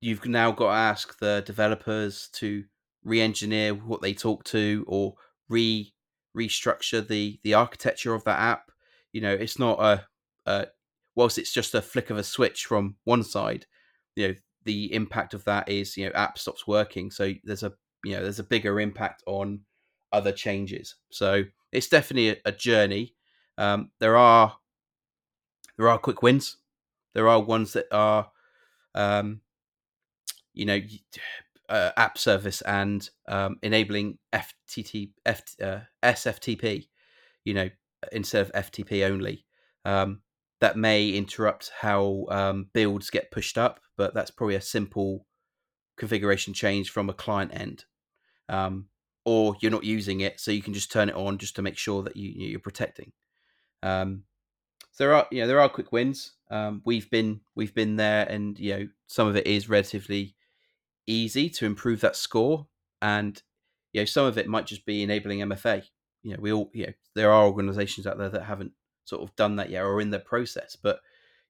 you've 0.00 0.26
now 0.26 0.50
got 0.50 0.68
to 0.68 0.78
ask 0.78 1.18
the 1.18 1.42
developers 1.44 2.28
to 2.32 2.64
re-engineer 3.04 3.74
what 3.74 4.00
they 4.00 4.14
talk 4.14 4.44
to 4.44 4.84
or 4.86 5.14
re 5.48 5.92
restructure 6.38 7.06
the 7.06 7.38
the 7.42 7.54
architecture 7.54 8.14
of 8.14 8.24
that 8.24 8.38
app. 8.38 8.70
You 9.12 9.20
know, 9.20 9.32
it's 9.32 9.58
not 9.58 9.80
a, 9.80 10.06
a 10.46 10.66
whilst 11.14 11.38
it's 11.38 11.52
just 11.52 11.74
a 11.74 11.82
flick 11.82 12.10
of 12.10 12.18
a 12.18 12.22
switch 12.22 12.66
from 12.66 12.96
one 13.04 13.24
side. 13.24 13.66
You 14.16 14.28
know, 14.28 14.34
the 14.64 14.92
impact 14.94 15.34
of 15.34 15.44
that 15.44 15.68
is 15.68 15.96
you 15.96 16.06
know 16.06 16.12
app 16.14 16.38
stops 16.38 16.66
working. 16.66 17.10
So 17.10 17.32
there's 17.44 17.62
a 17.62 17.72
you 18.04 18.12
know 18.14 18.22
there's 18.22 18.38
a 18.38 18.44
bigger 18.44 18.80
impact 18.80 19.22
on 19.26 19.60
other 20.12 20.32
changes. 20.32 20.94
So 21.10 21.44
it's 21.72 21.88
definitely 21.88 22.30
a, 22.30 22.36
a 22.46 22.52
journey. 22.52 23.14
Um, 23.56 23.90
there 23.98 24.16
are 24.16 24.56
there 25.76 25.88
are 25.88 25.98
quick 25.98 26.22
wins. 26.22 26.56
There 27.14 27.28
are 27.28 27.40
ones 27.40 27.72
that 27.72 27.86
are, 27.92 28.30
um, 28.94 29.40
you 30.52 30.66
know, 30.66 30.80
uh, 31.68 31.90
app 31.96 32.18
service 32.18 32.60
and 32.62 33.08
um, 33.28 33.56
enabling 33.62 34.18
FTT, 34.32 35.10
F, 35.26 35.42
uh, 35.62 35.80
SFTP, 36.02 36.88
you 37.44 37.54
know, 37.54 37.68
instead 38.12 38.46
of 38.46 38.52
FTP 38.52 39.08
only. 39.08 39.44
Um, 39.84 40.20
that 40.60 40.76
may 40.76 41.10
interrupt 41.10 41.70
how 41.80 42.26
um, 42.30 42.66
builds 42.72 43.10
get 43.10 43.30
pushed 43.30 43.56
up, 43.56 43.80
but 43.96 44.12
that's 44.12 44.30
probably 44.30 44.56
a 44.56 44.60
simple 44.60 45.24
configuration 45.96 46.52
change 46.52 46.90
from 46.90 47.08
a 47.08 47.14
client 47.14 47.52
end. 47.54 47.84
Um, 48.48 48.86
or 49.24 49.56
you're 49.60 49.70
not 49.70 49.84
using 49.84 50.20
it, 50.20 50.40
so 50.40 50.50
you 50.50 50.62
can 50.62 50.72
just 50.74 50.90
turn 50.90 51.10
it 51.10 51.14
on 51.14 51.38
just 51.38 51.54
to 51.56 51.62
make 51.62 51.76
sure 51.76 52.02
that 52.02 52.16
you 52.16 52.32
you're 52.34 52.60
protecting. 52.60 53.12
Um, 53.82 54.24
so 54.90 55.04
there 55.04 55.14
are 55.14 55.26
you 55.30 55.42
know 55.42 55.46
there 55.46 55.60
are 55.60 55.68
quick 55.68 55.92
wins. 55.92 56.32
Um, 56.50 56.80
we've 56.86 57.10
been 57.10 57.40
we've 57.54 57.74
been 57.74 57.96
there, 57.96 58.24
and 58.26 58.58
you 58.58 58.72
know 58.72 58.88
some 59.06 59.28
of 59.28 59.36
it 59.36 59.46
is 59.46 59.68
relatively 59.68 60.34
easy 61.08 61.50
to 61.50 61.66
improve 61.66 62.00
that 62.00 62.16
score. 62.16 62.66
And 63.02 63.40
you 63.92 64.02
know, 64.02 64.04
some 64.04 64.26
of 64.26 64.38
it 64.38 64.48
might 64.48 64.66
just 64.66 64.86
be 64.86 65.02
enabling 65.02 65.40
MFA. 65.40 65.82
You 66.22 66.32
know, 66.34 66.40
we 66.40 66.52
all 66.52 66.70
you 66.72 66.86
know 66.86 66.92
there 67.14 67.32
are 67.32 67.46
organisations 67.46 68.06
out 68.06 68.18
there 68.18 68.28
that 68.28 68.44
haven't 68.44 68.72
sort 69.04 69.22
of 69.22 69.34
done 69.34 69.56
that 69.56 69.70
yet 69.70 69.82
or 69.82 70.00
in 70.00 70.10
the 70.10 70.20
process, 70.20 70.76
but 70.80 71.00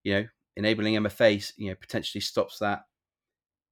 you 0.05 0.15
know, 0.15 0.27
enabling 0.57 0.95
MFA 0.95 1.53
you 1.57 1.69
know 1.69 1.75
potentially 1.75 2.21
stops 2.21 2.59
that 2.61 2.85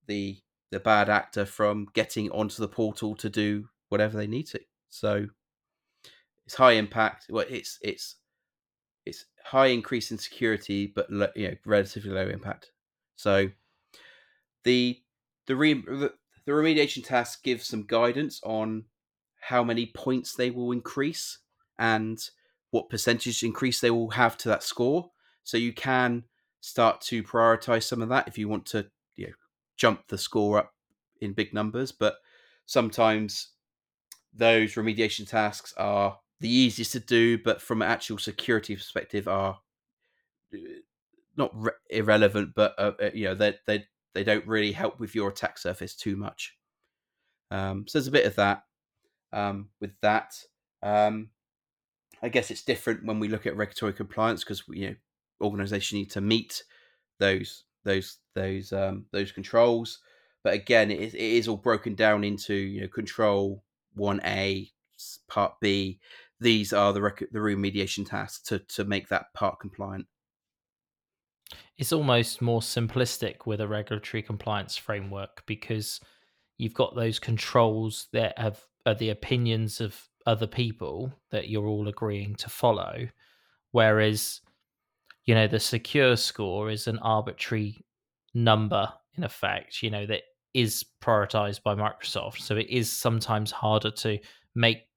the 0.06 0.38
the 0.72 0.80
bad 0.80 1.08
actor 1.08 1.46
from 1.46 1.86
getting 1.94 2.30
onto 2.30 2.60
the 2.60 2.68
portal 2.68 3.14
to 3.16 3.30
do 3.30 3.68
whatever 3.88 4.16
they 4.16 4.26
need 4.26 4.46
to. 4.48 4.60
So 4.88 5.28
it's 6.44 6.54
high 6.54 6.72
impact. 6.72 7.26
Well, 7.30 7.46
it's 7.48 7.78
it's 7.82 8.16
it's 9.04 9.26
high 9.44 9.66
increase 9.66 10.10
in 10.10 10.18
security, 10.18 10.86
but 10.86 11.08
you 11.36 11.48
know 11.48 11.54
relatively 11.64 12.10
low 12.10 12.26
impact. 12.26 12.72
So 13.16 13.50
the 14.64 15.00
the, 15.46 15.56
re- 15.56 15.74
the, 15.74 16.12
remediation 16.48 17.04
task 17.04 17.42
gives 17.42 17.66
some 17.66 17.84
guidance 17.84 18.40
on 18.44 18.84
how 19.40 19.62
many 19.62 19.86
points 19.86 20.34
they 20.34 20.50
will 20.50 20.72
increase 20.72 21.38
and 21.78 22.18
what 22.70 22.90
percentage 22.90 23.42
increase 23.42 23.80
they 23.80 23.90
will 23.90 24.10
have 24.10 24.36
to 24.38 24.48
that 24.48 24.62
score. 24.62 25.10
So 25.44 25.56
you 25.56 25.72
can 25.72 26.24
start 26.60 27.00
to 27.02 27.22
prioritize 27.22 27.84
some 27.84 28.02
of 28.02 28.08
that 28.08 28.26
if 28.26 28.38
you 28.38 28.48
want 28.48 28.66
to 28.66 28.86
you 29.16 29.28
know, 29.28 29.32
jump 29.76 30.08
the 30.08 30.18
score 30.18 30.58
up 30.58 30.74
in 31.20 31.32
big 31.32 31.54
numbers. 31.54 31.92
But 31.92 32.16
sometimes 32.66 33.50
those 34.34 34.74
remediation 34.74 35.28
tasks 35.28 35.72
are 35.76 36.18
the 36.40 36.48
easiest 36.48 36.92
to 36.92 37.00
do, 37.00 37.38
but 37.38 37.62
from 37.62 37.82
an 37.82 37.88
actual 37.88 38.18
security 38.18 38.74
perspective, 38.76 39.26
are 39.26 39.60
uh, 40.52 40.58
not 41.36 41.50
re- 41.54 41.72
irrelevant, 41.90 42.52
but 42.54 42.74
uh, 42.78 42.92
uh 43.00 43.10
you 43.14 43.24
know 43.24 43.34
they 43.34 43.54
they 43.66 43.86
they 44.16 44.24
don't 44.24 44.46
really 44.46 44.72
help 44.72 44.98
with 44.98 45.14
your 45.14 45.28
attack 45.28 45.58
surface 45.58 45.94
too 45.94 46.16
much. 46.16 46.56
Um, 47.50 47.86
so 47.86 47.98
there's 47.98 48.08
a 48.08 48.12
bit 48.12 48.26
of 48.26 48.34
that 48.36 48.64
um, 49.32 49.68
with 49.80 49.92
that. 50.00 50.34
Um, 50.82 51.28
I 52.22 52.30
guess 52.30 52.50
it's 52.50 52.64
different 52.64 53.04
when 53.04 53.20
we 53.20 53.28
look 53.28 53.46
at 53.46 53.56
regulatory 53.56 53.92
compliance 53.92 54.42
because 54.42 54.62
you 54.68 54.88
know 54.88 54.94
organizations 55.42 55.98
need 55.98 56.10
to 56.12 56.20
meet 56.20 56.64
those 57.20 57.64
those 57.84 58.18
those 58.34 58.72
um, 58.72 59.06
those 59.12 59.32
controls. 59.32 60.00
But 60.42 60.54
again, 60.54 60.90
it 60.90 61.00
is, 61.00 61.14
it 61.14 61.20
is 61.20 61.48
all 61.48 61.56
broken 61.56 61.94
down 61.94 62.24
into 62.24 62.54
you 62.54 62.80
know 62.80 62.88
control 62.88 63.62
one 63.94 64.20
A, 64.24 64.70
part 65.28 65.60
B. 65.60 66.00
These 66.40 66.72
are 66.72 66.92
the 66.92 67.02
rec- 67.02 67.30
the 67.32 67.38
remediation 67.38 68.08
tasks 68.08 68.42
to 68.48 68.60
to 68.60 68.84
make 68.84 69.08
that 69.08 69.34
part 69.34 69.60
compliant. 69.60 70.06
It's 71.78 71.92
almost 71.92 72.42
more 72.42 72.60
simplistic 72.60 73.46
with 73.46 73.60
a 73.60 73.68
regulatory 73.68 74.22
compliance 74.22 74.76
framework 74.76 75.44
because 75.46 76.00
you've 76.58 76.74
got 76.74 76.94
those 76.94 77.18
controls 77.18 78.08
that 78.12 78.38
have 78.38 78.64
are 78.86 78.94
the 78.94 79.10
opinions 79.10 79.80
of 79.80 80.08
other 80.26 80.46
people 80.46 81.12
that 81.30 81.48
you're 81.48 81.66
all 81.66 81.88
agreeing 81.88 82.34
to 82.36 82.48
follow, 82.48 83.08
whereas 83.72 84.40
you 85.24 85.34
know 85.34 85.46
the 85.46 85.60
secure 85.60 86.16
score 86.16 86.70
is 86.70 86.86
an 86.86 86.98
arbitrary 86.98 87.84
number 88.32 88.92
in 89.16 89.24
effect 89.24 89.82
you 89.82 89.90
know 89.90 90.06
that 90.06 90.22
is 90.56 90.86
prioritized 91.02 91.62
by 91.62 91.74
microsoft. 91.74 92.40
So 92.40 92.56
it 92.56 92.70
is 92.70 92.90
sometimes 92.90 93.50
harder 93.50 93.90
to 93.90 94.18
make 94.54 94.88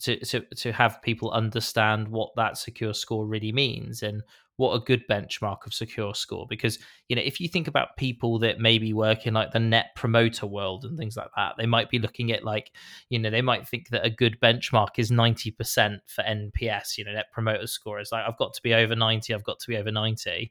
to, 0.00 0.22
to 0.26 0.40
to 0.40 0.72
have 0.72 1.00
people 1.00 1.30
understand 1.30 2.06
what 2.06 2.36
that 2.36 2.58
secure 2.58 2.92
score 2.92 3.26
really 3.26 3.50
means 3.50 4.02
and 4.02 4.22
what 4.56 4.74
a 4.74 4.84
good 4.84 5.06
benchmark 5.08 5.66
of 5.66 5.74
secure 5.74 6.14
score. 6.14 6.46
Because 6.48 6.78
you 7.08 7.16
know 7.16 7.22
if 7.22 7.40
you 7.40 7.48
think 7.48 7.68
about 7.68 7.96
people 7.96 8.38
that 8.40 8.58
maybe 8.58 8.92
work 8.92 9.26
in 9.26 9.34
like 9.34 9.52
the 9.52 9.60
net 9.60 9.94
promoter 9.94 10.46
world 10.46 10.84
and 10.84 10.98
things 10.98 11.16
like 11.16 11.28
that 11.36 11.54
they 11.56 11.66
might 11.66 11.90
be 11.90 11.98
looking 11.98 12.32
at 12.32 12.44
like 12.44 12.72
you 13.08 13.18
know 13.18 13.30
they 13.30 13.42
might 13.42 13.66
think 13.68 13.88
that 13.90 14.04
a 14.04 14.10
good 14.10 14.38
benchmark 14.40 14.98
is 14.98 15.10
90% 15.10 16.00
for 16.06 16.22
nps 16.24 16.98
you 16.98 17.04
know 17.04 17.12
net 17.12 17.26
promoter 17.32 17.66
score 17.66 18.00
is 18.00 18.12
like 18.12 18.24
i've 18.26 18.36
got 18.38 18.54
to 18.54 18.62
be 18.62 18.74
over 18.74 18.96
90 18.96 19.32
i've 19.32 19.44
got 19.44 19.58
to 19.60 19.68
be 19.68 19.76
over 19.76 19.90
90 19.90 20.50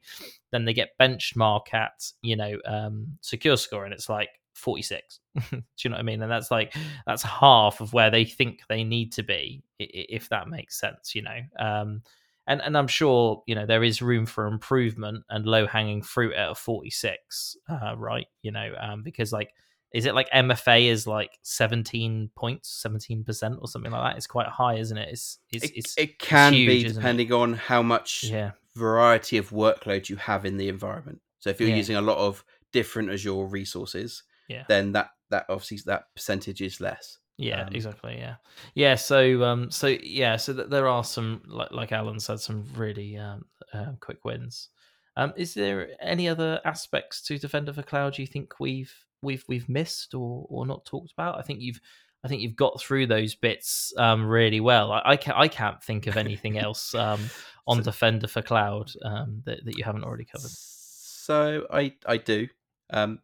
then 0.50 0.64
they 0.64 0.72
get 0.72 0.96
benchmark 1.00 1.72
at 1.72 2.10
you 2.22 2.36
know 2.36 2.56
um 2.66 3.06
secure 3.20 3.56
score 3.56 3.84
and 3.84 3.92
it's 3.92 4.08
like 4.08 4.30
46 4.54 5.20
do 5.50 5.62
you 5.82 5.90
know 5.90 5.96
what 5.96 6.00
i 6.00 6.02
mean? 6.02 6.22
And 6.22 6.32
that's 6.32 6.50
like 6.50 6.74
that's 7.06 7.22
half 7.22 7.82
of 7.82 7.92
where 7.92 8.10
they 8.10 8.24
think 8.24 8.60
they 8.70 8.84
need 8.84 9.12
to 9.12 9.22
be 9.22 9.62
if 9.78 10.30
that 10.30 10.48
makes 10.48 10.80
sense 10.80 11.14
you 11.14 11.20
know? 11.20 11.40
Um 11.58 12.02
and 12.46 12.60
and 12.62 12.76
I'm 12.76 12.86
sure 12.88 13.42
you 13.46 13.54
know 13.54 13.66
there 13.66 13.84
is 13.84 14.02
room 14.02 14.26
for 14.26 14.46
improvement 14.46 15.24
and 15.28 15.46
low 15.46 15.66
hanging 15.66 16.02
fruit 16.02 16.34
at 16.34 16.50
a 16.50 16.54
46, 16.54 17.56
uh, 17.68 17.96
right? 17.96 18.26
You 18.42 18.52
know, 18.52 18.74
um, 18.80 19.02
because 19.02 19.32
like, 19.32 19.50
is 19.92 20.06
it 20.06 20.14
like 20.14 20.30
MFA 20.30 20.86
is 20.86 21.06
like 21.06 21.38
17 21.42 22.30
points, 22.36 22.70
17 22.82 23.24
percent 23.24 23.58
or 23.60 23.68
something 23.68 23.90
like 23.90 24.12
that? 24.12 24.16
It's 24.16 24.26
quite 24.26 24.48
high, 24.48 24.74
isn't 24.74 24.96
it? 24.96 25.08
It's, 25.10 25.38
it's, 25.50 25.64
it, 25.64 25.72
it's 25.76 25.98
it 25.98 26.18
can 26.18 26.52
huge, 26.52 26.84
be 26.84 26.92
depending 26.92 27.32
on 27.32 27.54
how 27.54 27.82
much 27.82 28.24
yeah. 28.24 28.52
variety 28.74 29.38
of 29.38 29.50
workload 29.50 30.08
you 30.08 30.16
have 30.16 30.44
in 30.44 30.56
the 30.56 30.68
environment. 30.68 31.20
So 31.38 31.50
if 31.50 31.60
you're 31.60 31.68
Yeah. 31.70 31.76
using 31.76 31.96
a 31.96 32.00
lot 32.00 32.18
of 32.18 32.44
different 32.72 33.10
Azure 33.10 33.46
resources, 33.46 34.22
Yeah. 34.48 34.64
then 34.68 34.92
that 34.92 35.10
that 35.30 35.46
obviously 35.48 35.78
that 35.86 36.04
percentage 36.14 36.62
is 36.62 36.80
less. 36.80 37.18
Yeah, 37.38 37.62
Um, 37.66 37.74
exactly. 37.74 38.16
Yeah, 38.18 38.36
yeah. 38.74 38.94
So, 38.94 39.42
um, 39.44 39.70
so 39.70 39.88
yeah, 39.88 40.36
so 40.36 40.54
th- 40.54 40.68
there 40.70 40.88
are 40.88 41.04
some, 41.04 41.42
like, 41.46 41.70
like 41.70 41.92
Alan 41.92 42.18
said, 42.18 42.40
some 42.40 42.64
really 42.74 43.16
um, 43.18 43.44
uh, 43.74 43.92
quick 44.00 44.24
wins. 44.24 44.70
Um, 45.18 45.32
is 45.36 45.52
there 45.54 45.88
any 46.00 46.28
other 46.28 46.60
aspects 46.64 47.20
to 47.22 47.38
Defender 47.38 47.72
for 47.72 47.82
Cloud 47.82 48.18
you 48.18 48.26
think 48.26 48.54
we've 48.60 48.92
we've 49.22 49.44
we've 49.48 49.68
missed 49.68 50.14
or 50.14 50.46
or 50.48 50.66
not 50.66 50.84
talked 50.86 51.12
about? 51.12 51.38
I 51.38 51.42
think 51.42 51.60
you've 51.60 51.80
I 52.24 52.28
think 52.28 52.40
you've 52.42 52.56
got 52.56 52.80
through 52.80 53.06
those 53.06 53.34
bits 53.34 53.92
um, 53.98 54.26
really 54.26 54.60
well. 54.60 54.92
I, 54.92 55.02
I 55.04 55.16
can't 55.16 55.36
I 55.38 55.48
can't 55.48 55.82
think 55.82 56.06
of 56.06 56.16
anything 56.16 56.58
else 56.66 56.94
um, 56.94 57.20
on 57.66 57.78
So- 57.78 57.82
Defender 57.84 58.28
for 58.28 58.42
Cloud 58.42 58.90
um, 59.04 59.42
that 59.44 59.64
that 59.64 59.76
you 59.76 59.84
haven't 59.84 60.04
already 60.04 60.24
covered. 60.24 60.50
So 60.50 61.66
I 61.70 61.94
I 62.06 62.16
do. 62.18 62.48
Um, 62.90 63.20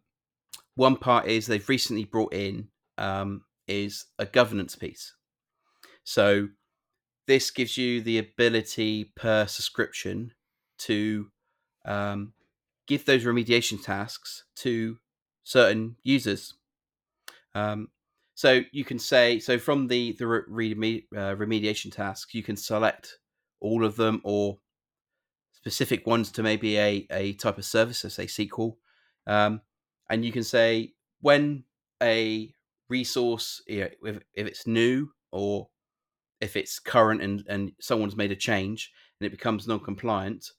one 0.75 0.97
part 0.97 1.27
is 1.27 1.45
they've 1.45 1.67
recently 1.69 2.05
brought 2.05 2.33
in 2.33 2.67
um, 2.97 3.43
is 3.67 4.05
a 4.19 4.25
governance 4.25 4.75
piece. 4.75 5.13
So 6.03 6.49
this 7.27 7.51
gives 7.51 7.77
you 7.77 8.01
the 8.01 8.17
ability 8.17 9.11
per 9.15 9.47
subscription 9.47 10.33
to 10.79 11.29
um, 11.85 12.33
give 12.87 13.05
those 13.05 13.23
remediation 13.23 13.83
tasks 13.83 14.43
to 14.57 14.97
certain 15.43 15.95
users. 16.03 16.55
Um, 17.55 17.89
so 18.35 18.61
you 18.71 18.83
can 18.83 18.99
say 18.99 19.39
so 19.39 19.59
from 19.59 19.87
the 19.87 20.13
the 20.17 20.27
re- 20.27 21.05
uh, 21.15 21.35
remediation 21.35 21.91
tasks, 21.91 22.33
you 22.33 22.43
can 22.43 22.57
select 22.57 23.19
all 23.61 23.85
of 23.85 23.95
them 23.95 24.21
or 24.23 24.57
specific 25.53 26.05
ones 26.05 26.31
to 26.31 26.43
maybe 26.43 26.77
a, 26.77 27.07
a 27.11 27.33
type 27.33 27.57
of 27.57 27.65
service, 27.65 27.99
so 27.99 28.09
say 28.09 28.25
SQL. 28.25 28.75
Um, 29.27 29.61
and 30.09 30.25
you 30.25 30.31
can 30.31 30.43
say 30.43 30.93
when 31.21 31.63
a 32.01 32.53
resource, 32.89 33.61
you 33.67 33.81
know, 33.81 33.89
if, 34.03 34.19
if 34.33 34.47
it's 34.47 34.67
new 34.67 35.09
or 35.31 35.69
if 36.41 36.55
it's 36.55 36.79
current 36.79 37.21
and, 37.21 37.43
and 37.47 37.71
someone's 37.79 38.15
made 38.15 38.31
a 38.31 38.35
change 38.35 38.91
and 39.19 39.27
it 39.27 39.31
becomes 39.31 39.67
non-compliant, 39.67 40.49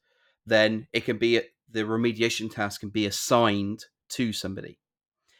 then 0.46 0.86
it 0.92 1.04
can 1.04 1.18
be 1.18 1.40
the 1.70 1.82
remediation 1.82 2.52
task 2.52 2.80
can 2.80 2.90
be 2.90 3.06
assigned 3.06 3.84
to 4.10 4.32
somebody, 4.32 4.78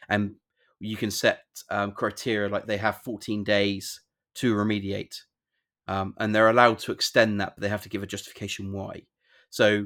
and 0.09 0.35
you 0.79 0.97
can 0.97 1.11
set 1.11 1.43
um, 1.69 1.91
criteria 1.91 2.49
like 2.49 2.65
they 2.65 2.77
have 2.77 3.01
14 3.03 3.43
days 3.43 4.01
to 4.35 4.53
remediate, 4.55 5.15
um, 5.87 6.13
and 6.19 6.33
they're 6.33 6.49
allowed 6.49 6.79
to 6.79 6.91
extend 6.91 7.39
that, 7.39 7.53
but 7.55 7.61
they 7.61 7.69
have 7.69 7.83
to 7.83 7.89
give 7.89 8.03
a 8.03 8.07
justification 8.07 8.71
why. 8.71 9.03
So, 9.49 9.85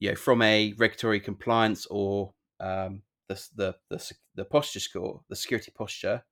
you 0.00 0.10
know, 0.10 0.16
from 0.16 0.40
a 0.42 0.74
regulatory 0.78 1.20
compliance 1.20 1.86
or 1.90 2.32
um, 2.60 3.02
the, 3.28 3.44
the 3.54 3.74
the 3.90 4.12
the 4.38 4.46
posture 4.46 4.80
score, 4.80 5.22
the 5.28 5.36
security 5.36 5.72
posture, 5.76 6.24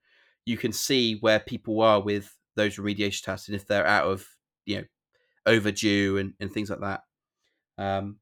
you 0.47 0.57
can 0.57 0.73
see 0.73 1.17
where 1.21 1.41
people 1.41 1.81
are 1.83 2.01
with 2.01 2.37
those 2.57 2.77
remediation 2.77 3.23
tasks 3.25 3.49
and 3.49 3.57
if 3.57 3.67
they're 3.67 3.87
out 3.87 4.07
of 4.07 4.27
you 4.65 4.79
know 4.79 4.85
overdue 5.47 6.19
and, 6.19 6.35
and 6.41 6.53
things 6.53 6.71
like 6.71 6.81
that. 6.81 7.03
Um, 7.79 8.19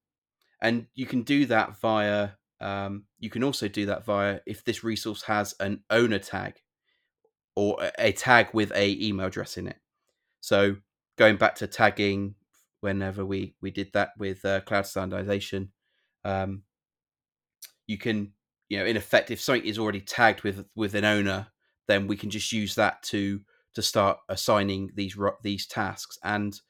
and 0.63 0.87
you 0.95 1.07
can 1.07 1.23
do 1.23 1.47
that 1.47 1.81
via. 1.81 2.31
Um, 2.61 3.05
you 3.19 3.31
can 3.31 3.45
also 3.45 3.69
do 3.69 3.87
that 3.87 4.05
via 4.07 4.41
if 4.47 4.65
this 4.65 4.85
resource 4.85 5.23
has 5.23 5.55
an 5.61 5.85
owner 5.91 6.19
tag 6.19 6.55
or 7.57 7.79
a- 7.99 8.13
tag 8.13 8.49
with 8.53 8.73
a 8.75 8.93
email 9.01 9.27
address 9.27 9.57
in 9.57 9.69
it. 9.69 9.77
So 10.41 10.77
going 11.17 11.37
back 11.37 11.57
to 11.57 11.67
tagging, 11.67 12.37
whenever 12.81 13.25
we 13.25 13.57
we 13.63 13.71
did 13.71 13.93
that 13.95 14.11
with 14.19 14.45
uh, 14.45 14.61
cloud 14.63 14.87
standardization, 14.87 15.73
um, 16.25 16.63
you 17.87 17.99
can 17.99 18.33
you 18.69 18.79
know 18.79 18.85
in 18.85 18.97
effect 18.97 19.31
if 19.31 19.41
something 19.41 19.65
is 19.65 19.79
already 19.79 20.01
tagged 20.01 20.43
with 20.43 20.65
with 20.75 20.95
an 20.95 21.05
owner, 21.05 21.49
then 21.89 22.07
we 22.07 22.17
can 22.17 22.31
just 22.31 22.53
use 22.53 22.75
that 22.75 23.03
to 23.05 23.41
to 23.75 23.83
start 23.83 24.19
assigning 24.29 24.91
these 24.95 25.17
these 25.43 25.67
tasks 25.67 26.19
and 26.23 26.61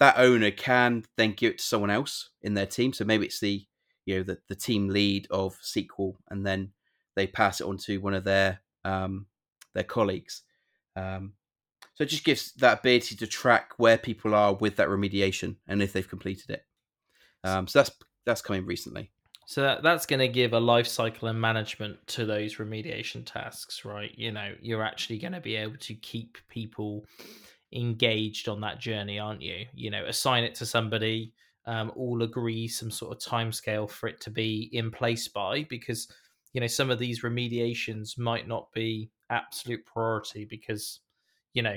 that 0.00 0.18
owner 0.18 0.50
can 0.50 1.04
then 1.16 1.32
give 1.32 1.52
it 1.52 1.58
to 1.58 1.64
someone 1.64 1.90
else 1.90 2.30
in 2.42 2.54
their 2.54 2.66
team. 2.66 2.92
So 2.92 3.04
maybe 3.04 3.26
it's 3.26 3.38
the 3.38 3.64
you 4.06 4.16
know 4.16 4.22
the, 4.24 4.38
the 4.48 4.56
team 4.56 4.88
lead 4.88 5.28
of 5.30 5.56
SQL, 5.62 6.14
and 6.28 6.44
then 6.44 6.72
they 7.14 7.26
pass 7.26 7.60
it 7.60 7.66
on 7.66 7.76
to 7.78 7.98
one 7.98 8.14
of 8.14 8.24
their 8.24 8.60
um, 8.84 9.26
their 9.74 9.84
colleagues. 9.84 10.42
Um, 10.96 11.34
so 11.94 12.04
it 12.04 12.08
just 12.08 12.24
gives 12.24 12.52
that 12.54 12.80
ability 12.80 13.14
to 13.16 13.26
track 13.26 13.72
where 13.76 13.98
people 13.98 14.34
are 14.34 14.54
with 14.54 14.76
that 14.76 14.88
remediation 14.88 15.56
and 15.68 15.82
if 15.82 15.92
they've 15.92 16.08
completed 16.08 16.50
it. 16.50 16.64
Um, 17.44 17.68
so 17.68 17.80
that's 17.80 17.90
that's 18.24 18.42
coming 18.42 18.64
recently. 18.64 19.12
So 19.50 19.62
that, 19.62 19.82
that's 19.82 20.06
going 20.06 20.20
to 20.20 20.28
give 20.28 20.52
a 20.52 20.60
life 20.60 20.86
cycle 20.86 21.26
and 21.26 21.40
management 21.40 22.06
to 22.06 22.24
those 22.24 22.58
remediation 22.58 23.26
tasks, 23.26 23.84
right? 23.84 24.16
You 24.16 24.30
know, 24.30 24.54
you're 24.62 24.84
actually 24.84 25.18
going 25.18 25.32
to 25.32 25.40
be 25.40 25.56
able 25.56 25.76
to 25.78 25.94
keep 25.94 26.38
people 26.48 27.04
engaged 27.72 28.48
on 28.48 28.60
that 28.60 28.78
journey, 28.78 29.18
aren't 29.18 29.42
you? 29.42 29.66
You 29.74 29.90
know, 29.90 30.04
assign 30.04 30.44
it 30.44 30.54
to 30.54 30.66
somebody, 30.66 31.34
um, 31.66 31.90
all 31.96 32.22
agree 32.22 32.68
some 32.68 32.92
sort 32.92 33.10
of 33.10 33.28
timescale 33.28 33.90
for 33.90 34.08
it 34.08 34.20
to 34.20 34.30
be 34.30 34.70
in 34.72 34.88
place 34.92 35.26
by, 35.26 35.66
because 35.68 36.06
you 36.52 36.60
know 36.60 36.68
some 36.68 36.88
of 36.88 37.00
these 37.00 37.22
remediations 37.22 38.16
might 38.16 38.46
not 38.46 38.70
be 38.72 39.10
absolute 39.30 39.84
priority 39.84 40.44
because 40.44 41.00
you 41.54 41.62
know 41.62 41.76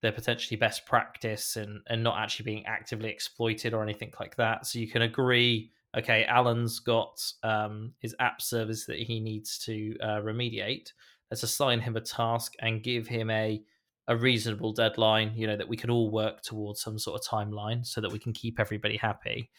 they're 0.00 0.12
potentially 0.12 0.56
best 0.56 0.86
practice 0.86 1.56
and 1.56 1.80
and 1.88 2.04
not 2.04 2.18
actually 2.18 2.44
being 2.44 2.66
actively 2.66 3.10
exploited 3.10 3.74
or 3.74 3.82
anything 3.82 4.12
like 4.20 4.36
that. 4.36 4.64
So 4.64 4.78
you 4.78 4.86
can 4.86 5.02
agree 5.02 5.72
okay, 5.96 6.24
Alan's 6.24 6.78
got 6.80 7.20
um, 7.42 7.92
his 7.98 8.14
app 8.20 8.40
service 8.40 8.86
that 8.86 8.98
he 8.98 9.20
needs 9.20 9.58
to 9.60 9.96
uh, 10.00 10.20
remediate. 10.20 10.92
Let's 11.30 11.42
assign 11.42 11.80
him 11.80 11.96
a 11.96 12.00
task 12.00 12.54
and 12.60 12.82
give 12.82 13.06
him 13.06 13.30
a 13.30 13.62
a 14.08 14.16
reasonable 14.16 14.72
deadline. 14.72 15.32
You 15.36 15.46
know 15.46 15.56
that 15.56 15.68
we 15.68 15.76
can 15.76 15.90
all 15.90 16.10
work 16.10 16.42
towards 16.42 16.80
some 16.80 16.98
sort 16.98 17.20
of 17.20 17.26
timeline 17.26 17.86
so 17.86 18.00
that 18.00 18.10
we 18.12 18.18
can 18.18 18.32
keep 18.32 18.58
everybody 18.58 18.96
happy. 18.96 19.50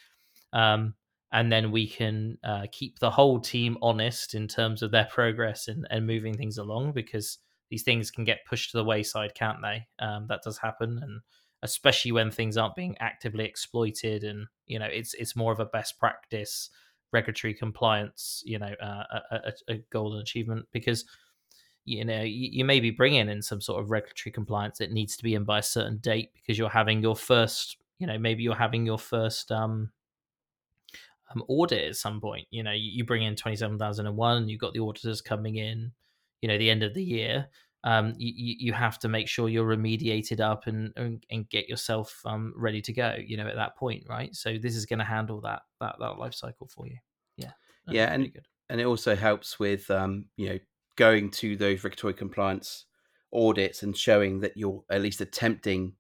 Um, 0.52 0.96
and 1.32 1.52
then 1.52 1.72
we 1.72 1.88
can 1.88 2.38
uh, 2.44 2.66
keep 2.72 3.00
the 3.00 3.10
whole 3.10 3.40
team 3.40 3.78
honest 3.82 4.36
in 4.36 4.48
terms 4.48 4.82
of 4.82 4.92
their 4.92 5.06
progress 5.06 5.70
and, 5.70 5.88
and 5.90 6.06
moving 6.06 6.36
things 6.36 6.58
along 6.58 6.92
because 6.92 7.38
these 7.70 7.84
things 7.84 8.12
can 8.12 8.26
get 8.26 8.46
pushed 8.46 8.72
to 8.72 8.78
the 8.78 8.84
wayside, 8.84 9.34
can't 9.34 9.62
they? 9.62 9.88
Um, 10.00 10.28
that 10.28 10.42
does 10.44 10.58
happen, 10.58 11.00
and 11.02 11.22
especially 11.64 12.12
when 12.12 12.32
things 12.32 12.58
aren't 12.58 12.76
being 12.76 12.96
actively 13.00 13.46
exploited, 13.46 14.24
and 14.24 14.48
you 14.68 14.80
know, 14.80 14.88
it's 14.92 15.14
it's 15.16 15.36
more 15.36 15.52
of 15.52 15.60
a 15.60 15.66
best 15.66 16.00
practice 16.00 16.70
regulatory 17.12 17.54
compliance, 17.54 18.42
you 18.46 18.58
know, 18.58 18.74
uh, 18.82 19.04
a, 19.32 19.54
a, 19.68 19.78
goal 19.90 20.14
and 20.14 20.22
achievement 20.22 20.66
because 20.72 21.06
you 21.84 22.06
know 22.06 22.22
you, 22.22 22.50
you, 22.52 22.66
may 22.66 22.80
be 22.80 22.92
bringing 22.92 23.28
in 23.28 23.42
some 23.42 23.60
sort 23.60 23.82
of 23.82 23.92
regulatory 23.92 24.32
compliance 24.32 24.78
that 24.78 24.92
needs 24.92 25.18
to 25.18 25.24
be 25.24 25.34
in 25.34 25.44
by 25.44 25.60
a 25.60 25.64
certain 25.64 25.98
date 25.98 26.32
because 26.34 26.58
you're 26.58 26.70
having 26.70 27.02
your 27.02 27.16
first, 27.16 27.78
you 28.00 28.08
know, 28.08 28.18
maybe 28.18 28.44
you're 28.44 28.56
having 28.56 28.86
your 28.86 29.00
first 29.00 29.52
um, 29.52 29.92
um 31.34 31.44
audit 31.48 31.90
at 31.90 31.96
some 31.96 32.22
point. 32.22 32.48
You 32.50 32.64
know, 32.64 32.72
you, 32.72 32.92
you 32.92 33.06
bring 33.06 33.24
in 33.24 33.36
twenty 33.36 33.58
seven 33.58 33.78
thousand 33.78 34.08
and 34.08 34.16
one, 34.16 34.48
you've 34.48 34.62
got 34.62 34.74
the 34.74 34.80
auditors 34.80 35.22
coming 35.22 35.56
in, 35.56 35.92
you 36.42 36.48
know, 36.48 36.58
the 36.58 36.70
end 36.70 36.84
of 36.84 36.94
the 36.94 37.04
year. 37.04 37.48
Um, 37.84 38.14
you, 38.18 38.56
you 38.60 38.74
have 38.74 39.00
to 39.00 39.10
make 39.10 39.28
sure 39.28 39.50
you're 39.50 39.66
remediated 39.66 40.40
up 40.40 40.68
and, 40.68 40.94
and, 40.96 41.26
and 41.32 41.50
get 41.50 41.68
yourself 41.68 42.22
um, 42.26 42.54
ready 42.56 42.82
to 42.82 42.94
go. 42.94 43.16
You 43.20 43.38
know, 43.38 43.48
at 43.48 43.56
that 43.56 43.76
point, 43.76 44.04
right? 44.08 44.36
So 44.36 44.58
this 44.58 44.76
is 44.76 44.86
going 44.86 45.00
to 45.00 45.06
handle 45.06 45.42
that 45.42 45.62
that 45.80 45.96
that 46.00 46.20
life 46.20 46.36
cycle 46.36 46.68
for 46.68 46.88
you. 46.88 46.98
Yeah, 47.38 47.52
yeah, 47.88 48.14
and 48.14 48.32
good. 48.32 48.48
and 48.70 48.80
it 48.80 48.86
also 48.86 49.16
helps 49.16 49.60
with 49.60 49.90
um, 49.90 50.26
you 50.38 50.50
know 50.50 50.60
going 50.96 51.32
to 51.32 51.56
those 51.56 51.84
regulatory 51.84 52.14
compliance 52.14 52.86
audits 53.34 53.82
and 53.82 53.98
showing 53.98 54.42
that 54.42 54.58
you're 54.58 54.84
at 54.90 55.02
least 55.02 55.22
attempting 55.22 55.94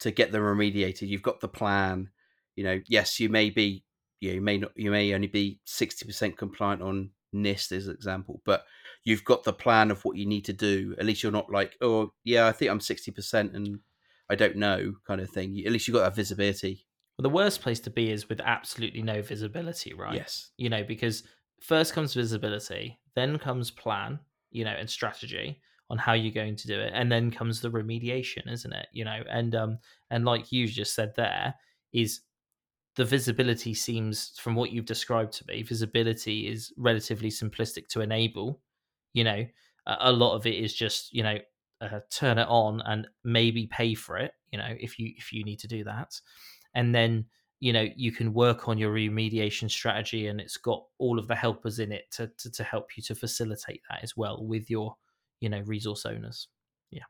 to 0.00 0.10
get 0.10 0.32
them 0.32 0.42
remediated. 0.42 1.08
You've 1.08 1.22
got 1.22 1.40
the 1.40 1.48
plan. 1.48 2.08
You 2.56 2.64
know, 2.64 2.80
yes, 2.88 3.20
you 3.20 3.28
may 3.28 3.50
be 3.50 3.84
you, 4.20 4.30
know, 4.30 4.34
you 4.34 4.40
may 4.40 4.58
not 4.58 4.72
you 4.76 4.90
may 4.90 5.14
only 5.14 5.26
be 5.28 5.60
sixty 5.64 6.04
percent 6.04 6.36
compliant 6.36 6.82
on 6.82 7.10
NIST 7.34 7.72
as 7.72 7.86
an 7.86 7.94
example, 7.94 8.42
but 8.44 8.64
you've 9.04 9.24
got 9.24 9.44
the 9.44 9.52
plan 9.52 9.90
of 9.90 10.04
what 10.04 10.16
you 10.16 10.26
need 10.26 10.44
to 10.46 10.52
do. 10.52 10.94
At 10.98 11.06
least 11.06 11.22
you're 11.22 11.32
not 11.32 11.50
like, 11.50 11.76
oh 11.80 12.12
yeah, 12.24 12.46
I 12.46 12.52
think 12.52 12.70
I'm 12.70 12.80
sixty 12.80 13.10
percent 13.10 13.54
and 13.54 13.80
I 14.28 14.34
don't 14.34 14.56
know 14.56 14.94
kind 15.06 15.20
of 15.20 15.30
thing. 15.30 15.62
At 15.66 15.72
least 15.72 15.88
you've 15.88 15.94
got 15.94 16.04
that 16.04 16.16
visibility. 16.16 16.86
Well, 17.18 17.24
the 17.24 17.34
worst 17.34 17.60
place 17.60 17.80
to 17.80 17.90
be 17.90 18.10
is 18.10 18.28
with 18.28 18.40
absolutely 18.40 19.02
no 19.02 19.22
visibility, 19.22 19.92
right? 19.92 20.14
Yes. 20.14 20.50
You 20.56 20.70
know, 20.70 20.84
because 20.84 21.24
first 21.60 21.92
comes 21.92 22.14
visibility, 22.14 22.98
then 23.14 23.38
comes 23.38 23.70
plan, 23.70 24.20
you 24.50 24.64
know, 24.64 24.70
and 24.70 24.88
strategy 24.88 25.60
on 25.90 25.98
how 25.98 26.12
you're 26.12 26.32
going 26.32 26.56
to 26.56 26.66
do 26.68 26.78
it, 26.78 26.92
and 26.94 27.10
then 27.10 27.30
comes 27.30 27.60
the 27.60 27.70
remediation, 27.70 28.50
isn't 28.50 28.72
it? 28.72 28.86
You 28.92 29.04
know, 29.04 29.22
and 29.28 29.54
um, 29.54 29.78
and 30.10 30.24
like 30.24 30.52
you 30.52 30.68
just 30.68 30.94
said 30.94 31.14
there, 31.16 31.54
is 31.92 32.20
the 32.96 33.04
visibility 33.04 33.74
seems 33.74 34.32
from 34.38 34.54
what 34.54 34.70
you've 34.70 34.84
described 34.84 35.32
to 35.32 35.44
me 35.46 35.62
visibility 35.62 36.48
is 36.48 36.72
relatively 36.76 37.30
simplistic 37.30 37.86
to 37.88 38.00
enable 38.00 38.60
you 39.12 39.24
know 39.24 39.44
a 39.86 40.12
lot 40.12 40.34
of 40.34 40.46
it 40.46 40.54
is 40.54 40.74
just 40.74 41.12
you 41.12 41.22
know 41.22 41.38
uh, 41.80 42.00
turn 42.10 42.38
it 42.38 42.46
on 42.48 42.82
and 42.84 43.08
maybe 43.24 43.66
pay 43.66 43.94
for 43.94 44.18
it 44.18 44.32
you 44.50 44.58
know 44.58 44.74
if 44.78 44.98
you 44.98 45.12
if 45.16 45.32
you 45.32 45.44
need 45.44 45.58
to 45.60 45.68
do 45.68 45.84
that. 45.84 46.20
And 46.74 46.94
then 46.94 47.26
you 47.60 47.72
know 47.72 47.86
you 47.96 48.12
can 48.12 48.32
work 48.32 48.68
on 48.68 48.78
your 48.78 48.92
remediation 48.92 49.70
strategy 49.70 50.26
and 50.26 50.40
it's 50.40 50.56
got 50.56 50.84
all 50.98 51.18
of 51.18 51.28
the 51.28 51.34
helpers 51.34 51.78
in 51.78 51.92
it 51.92 52.10
to, 52.12 52.30
to, 52.38 52.50
to 52.50 52.64
help 52.64 52.96
you 52.96 53.02
to 53.04 53.14
facilitate 53.14 53.82
that 53.90 54.02
as 54.02 54.16
well 54.16 54.44
with 54.44 54.70
your 54.70 54.96
you 55.40 55.48
know 55.48 55.60
resource 55.66 56.06
owners. 56.06 56.48
Yeah. 56.90 57.04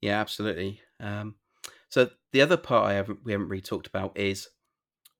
Yeah 0.00 0.20
absolutely. 0.20 0.80
Um, 1.00 1.36
so 1.88 2.10
the 2.32 2.42
other 2.42 2.56
part 2.56 2.90
i 2.90 2.94
haven't 2.94 3.20
we 3.24 3.32
haven't 3.32 3.48
really 3.48 3.62
talked 3.62 3.86
about 3.86 4.16
is 4.18 4.48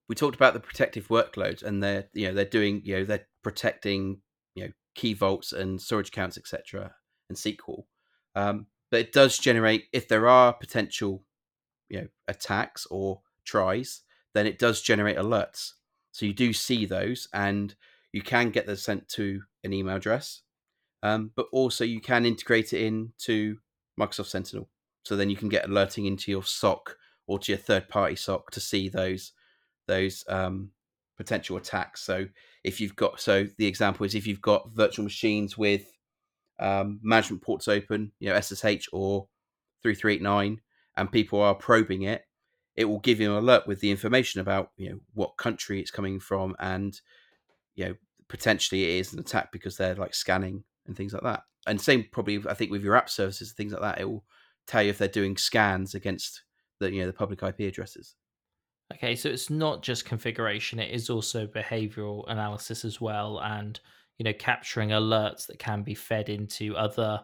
we 0.08 0.14
talked 0.14 0.36
about 0.36 0.52
the 0.52 0.60
protective 0.60 1.08
workloads 1.08 1.62
and 1.62 1.82
they're 1.82 2.06
you 2.12 2.28
know 2.28 2.34
they're 2.34 2.44
doing 2.44 2.82
you 2.84 2.96
know 2.96 3.04
they're 3.04 3.26
protecting 3.42 4.20
you 4.54 4.64
know 4.64 4.70
key 4.96 5.14
vaults 5.14 5.52
and 5.52 5.80
storage 5.80 6.08
accounts 6.08 6.36
etc 6.36 6.94
and 7.28 7.38
sql 7.38 7.84
um, 8.34 8.66
but 8.90 9.00
it 9.00 9.12
does 9.12 9.38
generate 9.38 9.84
if 9.92 10.08
there 10.08 10.28
are 10.28 10.52
potential 10.52 11.22
you 11.88 12.00
know 12.00 12.08
attacks 12.26 12.86
or 12.90 13.20
tries 13.44 14.02
then 14.36 14.46
it 14.46 14.58
does 14.58 14.82
generate 14.82 15.16
alerts. 15.16 15.72
So 16.12 16.26
you 16.26 16.34
do 16.34 16.52
see 16.52 16.84
those 16.84 17.26
and 17.32 17.74
you 18.12 18.20
can 18.20 18.50
get 18.50 18.66
those 18.66 18.82
sent 18.82 19.08
to 19.10 19.40
an 19.64 19.72
email 19.72 19.96
address. 19.96 20.42
Um, 21.02 21.30
but 21.34 21.46
also 21.52 21.84
you 21.84 22.02
can 22.02 22.26
integrate 22.26 22.74
it 22.74 22.82
into 22.82 23.56
microsoft 23.98 24.26
sentinel. 24.26 24.68
So 25.06 25.16
then 25.16 25.30
you 25.30 25.36
can 25.36 25.48
get 25.48 25.66
alerting 25.66 26.04
into 26.04 26.30
your 26.30 26.42
soc 26.42 26.98
or 27.26 27.38
to 27.38 27.52
your 27.52 27.58
third 27.58 27.88
party 27.88 28.14
soc 28.14 28.50
to 28.50 28.60
see 28.60 28.90
those 28.90 29.32
those 29.88 30.22
um, 30.28 30.72
potential 31.16 31.56
attacks. 31.56 32.02
So 32.02 32.26
if 32.66 32.80
you've 32.80 32.96
got, 32.96 33.20
so 33.20 33.46
the 33.58 33.66
example 33.66 34.04
is 34.04 34.16
if 34.16 34.26
you've 34.26 34.42
got 34.42 34.72
virtual 34.72 35.04
machines 35.04 35.56
with 35.56 35.86
um, 36.58 36.98
management 37.00 37.40
ports 37.40 37.68
open, 37.68 38.10
you 38.18 38.28
know 38.28 38.40
SSH 38.40 38.88
or 38.92 39.28
3389, 39.84 40.60
and 40.96 41.12
people 41.12 41.40
are 41.40 41.54
probing 41.54 42.02
it, 42.02 42.22
it 42.74 42.86
will 42.86 42.98
give 42.98 43.20
you 43.20 43.30
an 43.30 43.38
alert 43.38 43.68
with 43.68 43.78
the 43.80 43.90
information 43.90 44.40
about 44.40 44.72
you 44.76 44.90
know 44.90 44.98
what 45.14 45.36
country 45.36 45.80
it's 45.80 45.92
coming 45.92 46.18
from 46.18 46.56
and 46.58 47.00
you 47.76 47.84
know 47.84 47.94
potentially 48.28 48.82
it 48.82 49.00
is 49.00 49.12
an 49.12 49.20
attack 49.20 49.52
because 49.52 49.76
they're 49.76 49.94
like 49.94 50.12
scanning 50.12 50.64
and 50.88 50.96
things 50.96 51.12
like 51.12 51.22
that. 51.22 51.44
And 51.68 51.80
same 51.80 52.06
probably 52.10 52.42
I 52.48 52.54
think 52.54 52.72
with 52.72 52.82
your 52.82 52.96
app 52.96 53.08
services 53.08 53.52
things 53.52 53.72
like 53.72 53.82
that, 53.82 54.00
it 54.00 54.08
will 54.08 54.24
tell 54.66 54.82
you 54.82 54.90
if 54.90 54.98
they're 54.98 55.06
doing 55.06 55.36
scans 55.36 55.94
against 55.94 56.42
the 56.80 56.92
you 56.92 57.00
know 57.00 57.06
the 57.06 57.12
public 57.12 57.44
IP 57.44 57.60
addresses. 57.60 58.16
Okay, 58.96 59.14
so 59.14 59.28
it's 59.28 59.50
not 59.50 59.82
just 59.82 60.04
configuration; 60.04 60.78
it 60.78 60.90
is 60.90 61.10
also 61.10 61.46
behavioral 61.46 62.24
analysis 62.28 62.84
as 62.84 63.00
well, 63.00 63.40
and 63.40 63.78
you 64.18 64.24
know, 64.24 64.32
capturing 64.32 64.90
alerts 64.90 65.46
that 65.46 65.58
can 65.58 65.82
be 65.82 65.94
fed 65.94 66.28
into 66.28 66.74
other, 66.76 67.20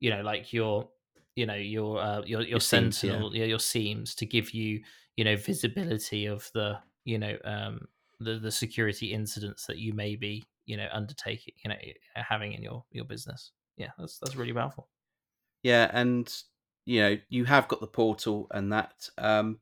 you 0.00 0.10
know, 0.10 0.22
like 0.22 0.52
your, 0.52 0.88
you 1.36 1.46
know, 1.46 1.54
your 1.54 2.00
uh, 2.00 2.22
your 2.24 2.40
your, 2.40 2.42
your 2.42 2.60
Sentinel, 2.60 3.34
yeah. 3.34 3.44
your 3.44 3.58
SIEMs 3.58 4.14
to 4.16 4.26
give 4.26 4.52
you, 4.52 4.80
you 5.16 5.24
know, 5.24 5.36
visibility 5.36 6.26
of 6.26 6.50
the, 6.54 6.78
you 7.04 7.18
know, 7.18 7.36
um, 7.44 7.86
the 8.20 8.38
the 8.38 8.50
security 8.50 9.12
incidents 9.12 9.66
that 9.66 9.78
you 9.78 9.92
may 9.92 10.16
be, 10.16 10.44
you 10.64 10.76
know, 10.76 10.88
undertaking, 10.92 11.54
you 11.62 11.68
know, 11.68 11.76
having 12.14 12.54
in 12.54 12.62
your 12.62 12.84
your 12.90 13.04
business. 13.04 13.52
Yeah, 13.76 13.90
that's 13.98 14.18
that's 14.18 14.36
really 14.36 14.52
powerful. 14.52 14.88
Yeah, 15.62 15.90
and 15.92 16.32
you 16.86 17.02
know, 17.02 17.18
you 17.28 17.44
have 17.44 17.68
got 17.68 17.80
the 17.80 17.86
portal, 17.86 18.46
and 18.52 18.72
that 18.72 19.10
um, 19.18 19.58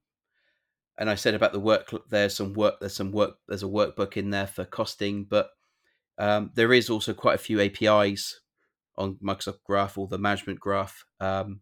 and 0.99 1.09
I 1.09 1.15
said 1.15 1.35
about 1.35 1.53
the 1.53 1.61
work. 1.61 1.95
There's 2.11 2.35
some 2.35 2.53
work. 2.53 2.81
There's 2.81 2.97
some 2.97 3.13
work. 3.13 3.37
There's 3.47 3.63
a 3.63 3.67
workbook 3.67 4.17
in 4.17 4.31
there 4.31 4.49
for 4.49 4.65
costing, 4.65 5.25
but 5.25 5.51
um, 6.19 6.51
there 6.55 6.73
is 6.73 6.91
also 6.91 7.15
quite 7.15 7.37
a 7.37 7.39
few 7.39 7.61
APIs 7.61 8.41
on 8.97 9.15
Microsoft 9.23 9.63
Graph 9.65 9.97
or 9.97 10.09
the 10.09 10.19
management 10.19 10.59
graph, 10.59 11.05
um, 11.21 11.61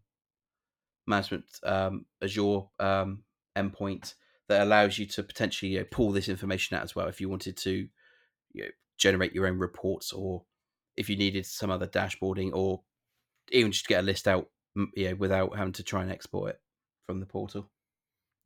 management 1.05 1.45
um, 1.63 2.05
Azure 2.21 2.61
um, 2.79 3.23
endpoint 3.55 4.15
that 4.49 4.61
allows 4.63 4.97
you 4.97 5.05
to 5.05 5.21
potentially 5.21 5.73
you 5.73 5.79
know, 5.79 5.85
pull 5.91 6.11
this 6.11 6.29
information 6.29 6.75
out 6.75 6.83
as 6.83 6.95
well 6.95 7.07
if 7.07 7.21
you 7.21 7.29
wanted 7.29 7.55
to 7.57 7.87
you 8.53 8.63
know, 8.63 8.69
generate 8.97 9.33
your 9.33 9.45
own 9.45 9.59
reports 9.59 10.11
or 10.11 10.43
if 10.95 11.09
you 11.09 11.15
needed 11.15 11.45
some 11.45 11.69
other 11.69 11.85
dashboarding 11.85 12.51
or 12.53 12.81
even 13.51 13.71
just 13.71 13.87
get 13.87 13.99
a 13.99 14.05
list 14.05 14.27
out 14.27 14.49
you 14.95 15.09
know, 15.09 15.15
without 15.15 15.55
having 15.55 15.73
to 15.73 15.83
try 15.83 16.01
and 16.01 16.11
export 16.11 16.51
it 16.51 16.61
from 17.05 17.19
the 17.19 17.25
portal. 17.25 17.69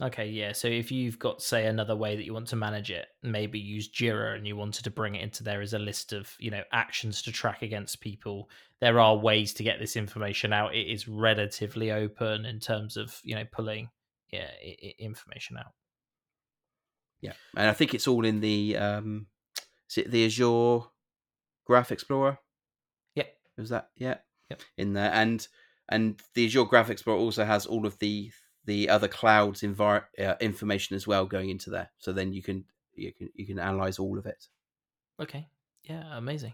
Okay, 0.01 0.27
yeah. 0.29 0.51
So 0.51 0.67
if 0.67 0.91
you've 0.91 1.19
got, 1.19 1.43
say, 1.43 1.67
another 1.67 1.95
way 1.95 2.15
that 2.15 2.25
you 2.25 2.33
want 2.33 2.47
to 2.47 2.55
manage 2.55 2.89
it, 2.89 3.05
maybe 3.21 3.59
use 3.59 3.87
Jira 3.87 4.35
and 4.35 4.47
you 4.47 4.55
wanted 4.55 4.83
to 4.85 4.89
bring 4.89 5.13
it 5.13 5.21
into 5.21 5.43
there 5.43 5.61
as 5.61 5.73
a 5.73 5.79
list 5.79 6.11
of, 6.11 6.35
you 6.39 6.49
know, 6.49 6.63
actions 6.71 7.21
to 7.21 7.31
track 7.31 7.61
against 7.61 8.01
people, 8.01 8.49
there 8.79 8.99
are 8.99 9.15
ways 9.15 9.53
to 9.53 9.63
get 9.63 9.79
this 9.79 9.95
information 9.95 10.53
out. 10.53 10.73
It 10.73 10.91
is 10.91 11.07
relatively 11.07 11.91
open 11.91 12.45
in 12.45 12.59
terms 12.59 12.97
of, 12.97 13.19
you 13.23 13.35
know, 13.35 13.45
pulling 13.51 13.89
yeah, 14.31 14.49
information 14.97 15.57
out. 15.57 15.73
Yeah. 17.21 17.33
And 17.55 17.69
I 17.69 17.73
think 17.73 17.93
it's 17.93 18.07
all 18.07 18.25
in 18.25 18.39
the, 18.39 18.77
um, 18.77 19.27
is 19.87 19.99
it 19.99 20.09
the 20.09 20.25
Azure 20.25 20.79
Graph 21.67 21.91
Explorer? 21.91 22.39
Yeah. 23.13 23.25
Was 23.55 23.69
that? 23.69 23.89
Yeah. 23.95 24.17
Yep. 24.49 24.61
In 24.79 24.93
there. 24.93 25.11
And, 25.13 25.47
and 25.89 26.19
the 26.33 26.47
Azure 26.47 26.65
Graph 26.65 26.89
Explorer 26.89 27.19
also 27.19 27.45
has 27.45 27.67
all 27.67 27.85
of 27.85 27.99
the 27.99 28.31
the 28.65 28.89
other 28.89 29.07
clouds 29.07 29.61
envir- 29.61 30.05
uh, 30.19 30.35
information 30.39 30.95
as 30.95 31.07
well 31.07 31.25
going 31.25 31.49
into 31.49 31.69
there. 31.69 31.89
So 31.97 32.11
then 32.13 32.33
you 32.33 32.41
can 32.43 32.65
you 32.93 33.13
can 33.13 33.29
you 33.33 33.45
can 33.45 33.59
analyze 33.59 33.99
all 33.99 34.17
of 34.17 34.25
it. 34.25 34.47
Okay. 35.19 35.47
Yeah, 35.83 36.03
amazing. 36.17 36.53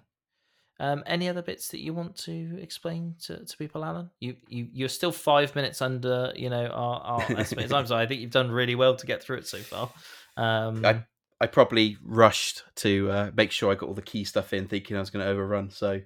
Um, 0.80 1.04
any 1.08 1.28
other 1.28 1.42
bits 1.42 1.70
that 1.70 1.80
you 1.80 1.94
want 1.94 2.16
to 2.18 2.60
explain 2.62 3.16
to, 3.24 3.44
to 3.44 3.58
people, 3.58 3.84
Alan? 3.84 4.12
You 4.20 4.36
you 4.48 4.68
you're 4.72 4.90
still 4.90 5.12
five 5.12 5.56
minutes 5.56 5.82
under 5.82 6.32
you 6.36 6.50
know 6.50 6.68
our, 6.68 7.02
our 7.02 7.22
estimated 7.40 7.72
time, 7.72 7.88
so 7.88 7.96
I 7.96 8.06
think 8.06 8.22
you've 8.22 8.32
done 8.32 8.52
really 8.52 8.76
well 8.76 8.96
to 8.96 9.06
get 9.08 9.24
through 9.24 9.38
it 9.38 9.48
so 9.48 9.58
far. 9.58 9.90
Um, 10.38 10.86
I 10.86 11.04
I 11.42 11.48
probably 11.48 11.98
rushed 12.04 12.64
to 12.78 13.12
uh, 13.12 13.32
make 13.36 13.52
sure 13.52 13.72
I 13.72 13.76
got 13.76 13.88
all 13.88 13.96
the 13.96 14.02
key 14.02 14.24
stuff 14.24 14.54
in, 14.54 14.68
thinking 14.68 14.96
I 14.98 15.00
was 15.00 15.10
going 15.10 15.26
to 15.26 15.32
overrun. 15.32 15.72
So 15.72 16.02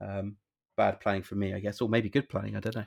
um, 0.00 0.36
bad 0.76 1.00
planning 1.00 1.22
for 1.22 1.34
me, 1.34 1.52
I 1.52 1.60
guess, 1.60 1.80
or 1.80 1.88
maybe 1.88 2.08
good 2.08 2.28
planning. 2.28 2.56
I 2.56 2.60
don't 2.60 2.76
know. 2.76 2.84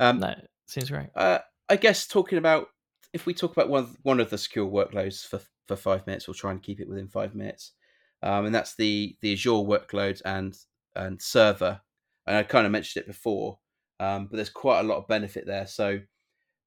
Um, 0.00 0.20
no, 0.20 0.34
seems 0.66 0.90
great. 0.90 1.08
Uh, 1.14 1.38
I 1.68 1.76
guess 1.76 2.06
talking 2.06 2.38
about 2.38 2.68
if 3.12 3.26
we 3.26 3.34
talk 3.34 3.52
about 3.52 3.68
one 3.68 3.94
one 4.02 4.20
of 4.20 4.30
the 4.30 4.38
secure 4.38 4.66
workloads 4.66 5.26
for 5.26 5.40
for 5.66 5.76
five 5.76 6.06
minutes, 6.06 6.26
we'll 6.26 6.34
try 6.34 6.50
and 6.50 6.62
keep 6.62 6.80
it 6.80 6.88
within 6.88 7.08
five 7.08 7.34
minutes, 7.34 7.72
um, 8.22 8.46
and 8.46 8.54
that's 8.54 8.74
the 8.74 9.16
the 9.20 9.32
Azure 9.32 9.50
workload 9.50 10.20
and 10.24 10.56
and 10.94 11.20
server. 11.20 11.80
And 12.26 12.36
I 12.36 12.42
kind 12.44 12.66
of 12.66 12.72
mentioned 12.72 13.02
it 13.02 13.06
before, 13.08 13.58
um, 14.00 14.26
but 14.26 14.36
there's 14.36 14.50
quite 14.50 14.80
a 14.80 14.84
lot 14.84 14.98
of 14.98 15.08
benefit 15.08 15.46
there. 15.46 15.66
So 15.66 16.00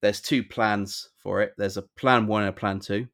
there's 0.01 0.21
two 0.21 0.43
plans 0.43 1.09
for 1.17 1.41
it. 1.41 1.53
There's 1.57 1.77
a 1.77 1.83
plan 1.97 2.27
one 2.27 2.41
and 2.43 2.49
a 2.49 2.53
plan 2.53 2.79
two. 2.79 3.07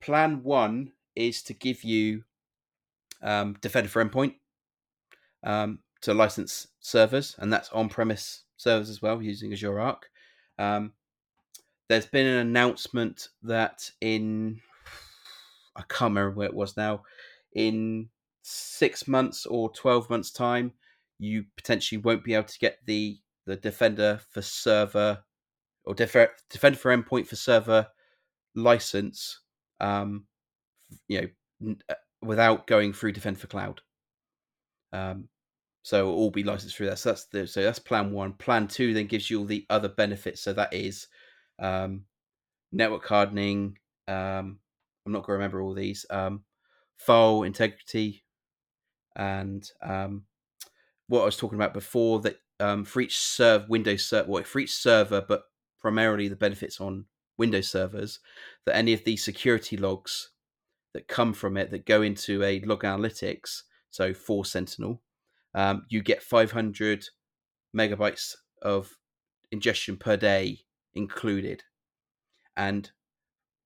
Plan 0.00 0.42
one 0.42 0.92
is 1.14 1.42
to 1.44 1.54
give 1.54 1.84
you 1.84 2.24
um, 3.22 3.56
Defender 3.60 3.88
for 3.88 4.04
Endpoint 4.04 4.34
um, 5.44 5.80
to 6.00 6.14
license 6.14 6.68
servers, 6.80 7.36
and 7.38 7.52
that's 7.52 7.68
on-premise 7.68 8.44
servers 8.56 8.88
as 8.88 9.02
well 9.02 9.22
using 9.22 9.52
Azure 9.52 9.78
Arc. 9.78 10.08
Um, 10.58 10.92
there's 11.88 12.06
been 12.06 12.26
an 12.26 12.38
announcement 12.38 13.28
that 13.42 13.90
in 14.00 14.60
I 15.76 15.82
can't 15.88 16.10
remember 16.10 16.30
where 16.30 16.48
it 16.48 16.54
was 16.54 16.76
now. 16.76 17.02
In 17.54 18.08
six 18.42 19.06
months 19.08 19.46
or 19.46 19.70
twelve 19.72 20.08
months' 20.10 20.30
time, 20.30 20.72
you 21.18 21.44
potentially 21.56 22.00
won't 22.00 22.24
be 22.24 22.34
able 22.34 22.48
to 22.48 22.58
get 22.58 22.78
the 22.86 23.18
the 23.46 23.56
Defender 23.56 24.20
for 24.30 24.42
server 24.42 25.22
or 25.84 25.94
Defender 25.94 26.76
for 26.76 26.96
endpoint 26.96 27.26
for 27.26 27.36
server 27.36 27.86
license. 28.54 29.40
Um, 29.80 30.26
you 31.08 31.30
know, 31.62 31.74
uh, 31.88 31.94
without 32.22 32.66
going 32.66 32.92
through 32.92 33.12
Defender 33.12 33.40
for 33.40 33.48
Cloud. 33.48 33.80
Um, 34.92 35.28
so 35.82 35.98
it'll 35.98 36.14
all 36.14 36.30
be 36.30 36.44
licensed 36.44 36.76
through 36.76 36.86
that. 36.86 36.98
So 36.98 37.10
that's 37.10 37.26
the, 37.26 37.46
so 37.46 37.62
that's 37.62 37.78
plan 37.78 38.12
one. 38.12 38.34
Plan 38.34 38.68
two 38.68 38.94
then 38.94 39.06
gives 39.06 39.30
you 39.30 39.40
all 39.40 39.44
the 39.44 39.66
other 39.68 39.88
benefits. 39.88 40.40
So 40.40 40.52
that 40.52 40.72
is 40.72 41.08
um, 41.58 42.04
network 42.70 43.06
hardening. 43.06 43.78
Um, 44.06 44.58
I'm 45.04 45.12
not 45.12 45.20
going 45.20 45.28
to 45.28 45.32
remember 45.32 45.60
all 45.60 45.74
these. 45.74 46.06
Um, 46.10 46.44
file 46.96 47.42
integrity, 47.42 48.24
and 49.16 49.68
um, 49.82 50.22
what 51.08 51.22
I 51.22 51.24
was 51.24 51.36
talking 51.36 51.58
about 51.58 51.74
before 51.74 52.20
that 52.20 52.36
um, 52.60 52.84
for 52.84 53.00
each 53.00 53.18
serve 53.18 53.68
Windows 53.68 54.06
server, 54.06 54.30
well, 54.30 54.44
for 54.44 54.60
each 54.60 54.72
server, 54.72 55.20
but 55.20 55.42
primarily 55.80 56.28
the 56.28 56.36
benefits 56.36 56.80
on 56.80 57.06
Windows 57.36 57.68
servers, 57.68 58.20
that 58.66 58.76
any 58.76 58.92
of 58.92 59.02
these 59.02 59.24
security 59.24 59.76
logs 59.76 60.30
that 60.94 61.08
come 61.08 61.32
from 61.32 61.56
it 61.56 61.70
that 61.72 61.86
go 61.86 62.02
into 62.02 62.44
a 62.44 62.60
log 62.60 62.82
analytics, 62.82 63.62
so 63.90 64.14
for 64.14 64.44
Sentinel, 64.44 65.02
um, 65.54 65.86
you 65.88 66.02
get 66.02 66.22
500 66.22 67.06
megabytes 67.76 68.34
of 68.60 68.96
ingestion 69.50 69.96
per 69.96 70.16
day 70.16 70.60
included. 70.94 71.62
And 72.56 72.90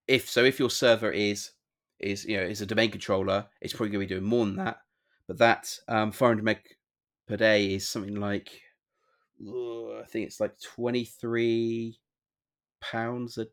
if 0.07 0.29
so, 0.29 0.45
if 0.45 0.59
your 0.59 0.71
server 0.71 1.11
is 1.11 1.53
is 1.99 2.25
you 2.25 2.37
know 2.37 2.43
is 2.43 2.61
a 2.61 2.67
domain 2.67 2.91
controller, 2.91 3.47
it's 3.61 3.73
probably 3.73 3.91
going 3.91 4.07
to 4.07 4.15
be 4.15 4.21
doing 4.21 4.29
more 4.29 4.45
than 4.47 4.57
that. 4.57 4.79
But 5.27 5.39
that 5.39 5.79
um, 5.89 6.13
400 6.13 6.45
meg 6.45 6.59
per 7.27 7.37
day 7.37 7.75
is 7.75 7.89
something 7.89 8.15
like 8.15 8.51
I 9.41 10.05
think 10.09 10.27
it's 10.27 10.41
like 10.41 10.59
23 10.61 11.99
pounds 12.81 13.39
a 13.39 13.47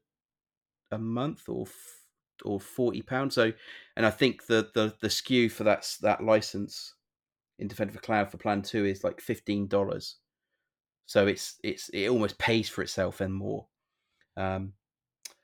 a 0.92 0.98
month 0.98 1.50
or 1.50 1.66
or 2.46 2.60
40 2.60 3.02
pounds. 3.04 3.36
So, 3.36 3.54
and 3.96 4.06
I 4.06 4.12
think 4.12 4.46
the 4.46 4.70
the 4.74 4.94
the 5.02 5.08
SKU 5.08 5.52
for 5.52 5.64
that 5.64 5.88
that 6.02 6.24
license 6.24 6.94
in 7.60 7.68
Defender 7.68 7.94
for 7.94 8.00
Cloud 8.00 8.32
for 8.32 8.38
Plan 8.38 8.62
Two 8.62 8.86
is 8.86 9.04
like 9.04 9.22
fifteen 9.22 9.68
dollars. 9.68 10.18
So 11.06 11.28
it's 11.28 11.60
it's 11.64 11.90
it 11.90 12.08
almost 12.08 12.38
pays 12.38 12.70
for 12.70 12.82
itself 12.82 13.22
and 13.22 13.34
more. 13.34 13.68
Um, 14.38 14.74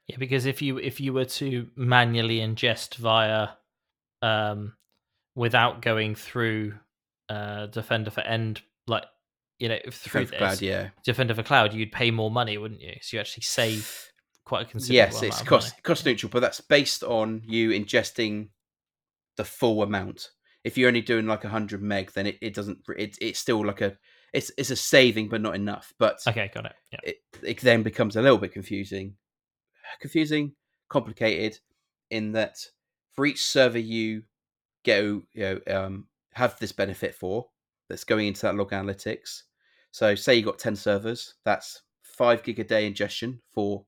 yeah, 0.07 0.17
because 0.17 0.45
if 0.45 0.61
you 0.61 0.77
if 0.77 0.99
you 0.99 1.13
were 1.13 1.25
to 1.25 1.67
manually 1.75 2.39
ingest 2.39 2.95
via 2.95 3.49
um, 4.21 4.73
without 5.35 5.81
going 5.81 6.15
through 6.15 6.73
uh, 7.29 7.67
Defender 7.67 8.09
for 8.09 8.21
End, 8.21 8.61
like 8.87 9.05
you 9.59 9.69
know 9.69 9.77
through 9.91 10.25
Defender 10.25 10.31
for 10.31 10.37
Cloud, 10.37 10.61
yeah, 10.61 10.89
Defender 11.03 11.35
for 11.35 11.43
Cloud, 11.43 11.73
you'd 11.73 11.91
pay 11.91 12.09
more 12.11 12.31
money, 12.31 12.57
wouldn't 12.57 12.81
you? 12.81 12.95
So 13.01 13.17
you 13.17 13.21
actually 13.21 13.43
save 13.43 14.11
quite 14.45 14.63
a 14.63 14.65
considerable. 14.65 15.13
Yes, 15.13 15.21
it's 15.21 15.41
cost 15.43 15.83
cost 15.83 16.05
neutral, 16.05 16.31
but 16.31 16.39
that's 16.39 16.61
based 16.61 17.03
on 17.03 17.43
you 17.45 17.69
ingesting 17.69 18.49
the 19.37 19.45
full 19.45 19.83
amount. 19.83 20.31
If 20.63 20.77
you're 20.77 20.89
only 20.89 21.01
doing 21.01 21.25
like 21.25 21.43
hundred 21.43 21.81
meg, 21.81 22.11
then 22.13 22.27
it, 22.27 22.37
it 22.41 22.53
doesn't. 22.53 22.79
It, 22.97 23.17
it's 23.21 23.39
still 23.39 23.65
like 23.65 23.81
a 23.81 23.97
it's 24.33 24.51
it's 24.57 24.71
a 24.71 24.75
saving, 24.75 25.29
but 25.29 25.41
not 25.41 25.55
enough. 25.55 25.93
But 25.97 26.19
okay, 26.27 26.51
got 26.53 26.65
it. 26.65 26.73
Yeah. 26.91 26.99
It, 27.03 27.15
it 27.43 27.61
then 27.61 27.83
becomes 27.83 28.15
a 28.15 28.21
little 28.21 28.37
bit 28.37 28.53
confusing 28.53 29.15
confusing, 29.99 30.53
complicated, 30.89 31.59
in 32.09 32.31
that 32.33 32.57
for 33.13 33.25
each 33.25 33.45
server 33.45 33.79
you 33.79 34.23
go, 34.85 35.23
you 35.33 35.41
know, 35.41 35.59
um, 35.67 36.07
have 36.33 36.57
this 36.59 36.71
benefit 36.71 37.15
for 37.15 37.47
that's 37.89 38.03
going 38.03 38.27
into 38.27 38.41
that 38.41 38.55
log 38.55 38.71
analytics. 38.71 39.43
So, 39.91 40.15
say 40.15 40.35
you 40.35 40.43
got 40.43 40.59
ten 40.59 40.75
servers, 40.75 41.35
that's 41.45 41.81
five 42.03 42.43
gig 42.43 42.59
a 42.59 42.63
day 42.63 42.85
ingestion 42.85 43.41
for 43.53 43.85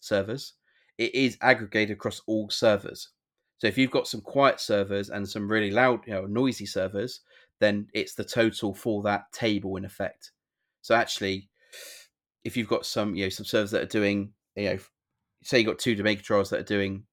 servers. 0.00 0.54
It 0.98 1.14
is 1.14 1.38
aggregated 1.40 1.96
across 1.96 2.22
all 2.26 2.50
servers. 2.50 3.10
So, 3.58 3.66
if 3.66 3.78
you've 3.78 3.90
got 3.90 4.08
some 4.08 4.20
quiet 4.20 4.60
servers 4.60 5.10
and 5.10 5.28
some 5.28 5.50
really 5.50 5.70
loud, 5.70 6.06
you 6.06 6.14
know, 6.14 6.26
noisy 6.26 6.66
servers, 6.66 7.20
then 7.60 7.88
it's 7.94 8.14
the 8.14 8.24
total 8.24 8.74
for 8.74 9.02
that 9.04 9.32
table 9.32 9.76
in 9.76 9.84
effect. 9.84 10.32
So, 10.82 10.94
actually, 10.94 11.48
if 12.44 12.56
you've 12.56 12.68
got 12.68 12.86
some, 12.86 13.14
you 13.14 13.24
know, 13.24 13.30
some 13.30 13.46
servers 13.46 13.70
that 13.70 13.82
are 13.82 13.86
doing, 13.86 14.32
you 14.56 14.70
know, 14.70 14.78
say 15.42 15.58
you've 15.58 15.66
got 15.66 15.78
two 15.78 15.94
domain 15.94 16.16
controllers 16.16 16.50
that 16.50 16.60
are 16.60 16.64
doing, 16.64 17.04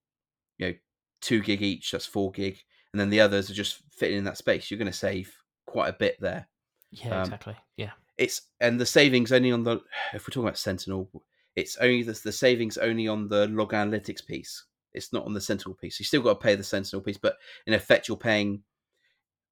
you 0.58 0.66
know, 0.66 0.74
two 1.20 1.40
gig 1.40 1.62
each, 1.62 1.90
that's 1.90 2.06
four 2.06 2.30
gig, 2.32 2.58
and 2.92 3.00
then 3.00 3.10
the 3.10 3.20
others 3.20 3.50
are 3.50 3.54
just 3.54 3.82
fitting 3.90 4.18
in 4.18 4.24
that 4.24 4.38
space, 4.38 4.70
you're 4.70 4.78
going 4.78 4.90
to 4.90 4.96
save 4.96 5.34
quite 5.66 5.88
a 5.88 5.96
bit 5.98 6.20
there. 6.20 6.48
Yeah, 6.90 7.16
um, 7.16 7.22
exactly. 7.22 7.56
Yeah. 7.76 7.92
It's 8.18 8.42
and 8.60 8.78
the 8.78 8.86
savings 8.86 9.32
only 9.32 9.52
on 9.52 9.64
the 9.64 9.80
if 10.12 10.22
we're 10.22 10.32
talking 10.32 10.44
about 10.44 10.58
Sentinel, 10.58 11.08
it's 11.56 11.76
only 11.78 12.02
the, 12.02 12.18
the 12.24 12.32
savings 12.32 12.78
only 12.78 13.08
on 13.08 13.28
the 13.28 13.48
log 13.48 13.72
analytics 13.72 14.24
piece. 14.24 14.64
It's 14.94 15.12
not 15.12 15.24
on 15.24 15.34
the 15.34 15.40
Sentinel 15.40 15.74
piece. 15.74 15.98
You 15.98 16.04
still 16.04 16.22
got 16.22 16.34
to 16.34 16.44
pay 16.44 16.54
the 16.54 16.64
Sentinel 16.64 17.02
piece, 17.02 17.18
but 17.18 17.36
in 17.66 17.74
effect, 17.74 18.08
you're 18.08 18.16
paying 18.16 18.62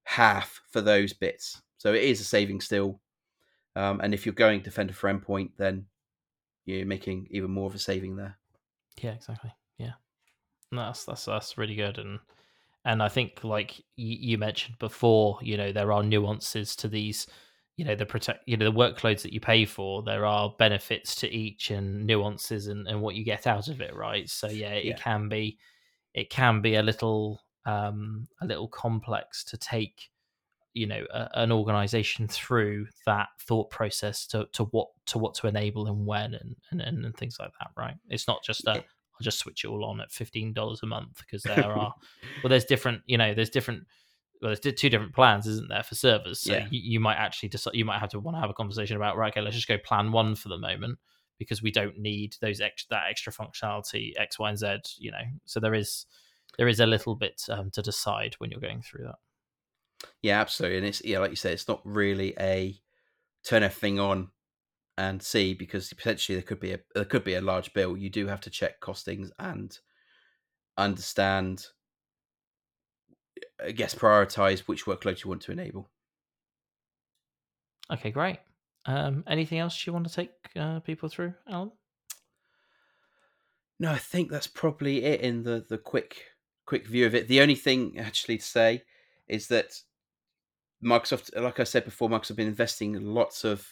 half 0.03 0.61
for 0.69 0.81
those 0.81 1.13
bits. 1.13 1.61
So 1.77 1.93
it 1.93 2.03
is 2.03 2.21
a 2.21 2.25
saving 2.25 2.61
still. 2.61 2.99
Um, 3.75 4.01
and 4.01 4.13
if 4.13 4.25
you're 4.25 4.33
going 4.33 4.61
Defender 4.61 4.93
for 4.93 5.11
Endpoint, 5.11 5.51
then 5.57 5.85
you're 6.65 6.85
making 6.85 7.27
even 7.31 7.51
more 7.51 7.67
of 7.67 7.75
a 7.75 7.79
saving 7.79 8.15
there. 8.15 8.37
Yeah, 9.01 9.11
exactly. 9.11 9.51
Yeah, 9.77 9.93
no, 10.71 10.85
that's 10.85 11.05
that's 11.05 11.25
that's 11.25 11.57
really 11.57 11.75
good, 11.75 11.97
and 11.97 12.19
and 12.85 13.01
I 13.01 13.07
think 13.07 13.43
like 13.43 13.81
you 13.95 14.37
mentioned 14.37 14.77
before, 14.79 15.39
you 15.41 15.57
know, 15.57 15.71
there 15.71 15.91
are 15.91 16.03
nuances 16.03 16.75
to 16.77 16.87
these. 16.87 17.27
You 17.81 17.87
know 17.87 17.95
the 17.95 18.05
protect, 18.05 18.43
you 18.45 18.57
know 18.57 18.65
the 18.65 18.77
workloads 18.77 19.23
that 19.23 19.33
you 19.33 19.39
pay 19.39 19.65
for. 19.65 20.03
There 20.03 20.23
are 20.23 20.53
benefits 20.59 21.15
to 21.15 21.27
each 21.27 21.71
and 21.71 22.05
nuances 22.05 22.67
and, 22.67 22.87
and 22.87 23.01
what 23.01 23.15
you 23.15 23.23
get 23.23 23.47
out 23.47 23.69
of 23.69 23.81
it, 23.81 23.95
right? 23.95 24.29
So 24.29 24.49
yeah, 24.49 24.73
it 24.73 24.85
yeah. 24.85 24.97
can 24.97 25.29
be, 25.29 25.57
it 26.13 26.29
can 26.29 26.61
be 26.61 26.75
a 26.75 26.83
little 26.83 27.41
um 27.65 28.27
a 28.39 28.45
little 28.45 28.67
complex 28.67 29.43
to 29.45 29.57
take 29.57 30.11
you 30.75 30.85
know 30.85 31.03
a, 31.11 31.27
an 31.33 31.51
organization 31.51 32.27
through 32.27 32.85
that 33.07 33.29
thought 33.39 33.71
process 33.71 34.27
to, 34.27 34.47
to 34.53 34.65
what 34.65 34.89
to 35.07 35.17
what 35.17 35.33
to 35.33 35.47
enable 35.47 35.87
and 35.87 36.05
when 36.05 36.35
and, 36.35 36.55
and 36.69 36.81
and 37.03 37.17
things 37.17 37.37
like 37.39 37.51
that 37.59 37.71
right 37.75 37.95
it's 38.09 38.27
not 38.27 38.43
just 38.43 38.65
a 38.67 38.73
i'll 38.73 38.83
just 39.21 39.39
switch 39.39 39.63
it 39.63 39.67
all 39.67 39.85
on 39.85 39.99
at 39.99 40.09
$15 40.09 40.83
a 40.83 40.85
month 40.85 41.17
because 41.17 41.43
there 41.43 41.71
are 41.71 41.93
well 42.43 42.49
there's 42.49 42.65
different 42.65 43.01
you 43.05 43.17
know 43.17 43.33
there's 43.33 43.49
different 43.49 43.85
well 44.41 44.53
there's 44.53 44.75
two 44.75 44.89
different 44.89 45.13
plans 45.13 45.47
isn't 45.47 45.69
there 45.69 45.83
for 45.83 45.95
servers 45.95 46.39
so 46.39 46.53
yeah. 46.53 46.67
you, 46.71 46.79
you 46.83 46.99
might 46.99 47.15
actually 47.15 47.49
decide 47.49 47.73
you 47.75 47.85
might 47.85 47.99
have 47.99 48.09
to 48.09 48.19
want 48.19 48.35
to 48.35 48.41
have 48.41 48.49
a 48.49 48.53
conversation 48.53 48.95
about 48.95 49.17
right 49.17 49.31
okay 49.31 49.41
let's 49.41 49.55
just 49.55 49.67
go 49.67 49.77
plan 49.77 50.11
one 50.11 50.35
for 50.35 50.49
the 50.49 50.57
moment 50.57 50.97
because 51.37 51.61
we 51.61 51.71
don't 51.71 51.97
need 51.97 52.35
those 52.41 52.61
extra 52.61 52.87
that 52.89 53.03
extra 53.09 53.31
functionality 53.31 54.11
x 54.17 54.39
y 54.39 54.49
and 54.49 54.59
z 54.59 54.77
you 54.97 55.11
know 55.11 55.23
so 55.45 55.59
there 55.59 55.73
is 55.73 56.05
there 56.57 56.67
is 56.67 56.79
a 56.79 56.85
little 56.85 57.15
bit 57.15 57.41
um, 57.49 57.71
to 57.71 57.81
decide 57.81 58.35
when 58.39 58.51
you're 58.51 58.59
going 58.59 58.81
through 58.81 59.05
that 59.05 59.15
yeah, 60.21 60.39
absolutely. 60.39 60.77
And 60.77 60.87
it's 60.87 61.03
yeah, 61.03 61.19
like 61.19 61.31
you 61.31 61.35
said, 61.35 61.53
it's 61.53 61.67
not 61.67 61.81
really 61.83 62.33
a 62.39 62.79
turn 63.43 63.63
everything 63.63 63.99
on 63.99 64.29
and 64.97 65.21
see 65.21 65.53
because 65.53 65.91
potentially 65.93 66.35
there 66.35 66.43
could 66.43 66.59
be 66.59 66.73
a 66.73 66.79
there 66.93 67.05
could 67.05 67.23
be 67.23 67.35
a 67.35 67.41
large 67.41 67.73
bill. 67.73 67.97
You 67.97 68.09
do 68.09 68.27
have 68.27 68.41
to 68.41 68.49
check 68.49 68.79
costings 68.81 69.29
and 69.39 69.77
understand 70.77 71.65
I 73.63 73.71
guess 73.71 73.95
prioritize 73.95 74.61
which 74.61 74.85
workloads 74.85 75.23
you 75.23 75.29
want 75.29 75.41
to 75.43 75.51
enable. 75.51 75.89
Okay, 77.91 78.11
great. 78.11 78.39
Um, 78.85 79.23
anything 79.27 79.59
else 79.59 79.85
you 79.85 79.93
want 79.93 80.07
to 80.07 80.13
take 80.13 80.31
uh, 80.55 80.79
people 80.79 81.09
through, 81.09 81.33
Alan? 81.47 81.71
No, 83.79 83.91
I 83.91 83.97
think 83.97 84.31
that's 84.31 84.47
probably 84.47 85.03
it 85.03 85.21
in 85.21 85.43
the 85.43 85.65
the 85.67 85.77
quick 85.77 86.25
quick 86.65 86.85
view 86.87 87.05
of 87.05 87.15
it. 87.15 87.27
The 87.27 87.41
only 87.41 87.55
thing 87.55 87.97
actually 87.99 88.37
to 88.37 88.43
say 88.43 88.83
is 89.27 89.47
that 89.47 89.73
Microsoft, 90.83 91.39
like 91.39 91.59
I 91.59 91.63
said 91.63 91.85
before, 91.85 92.09
Microsoft 92.09 92.29
have 92.29 92.37
been 92.37 92.47
investing 92.47 92.93
lots 93.01 93.43
of 93.43 93.67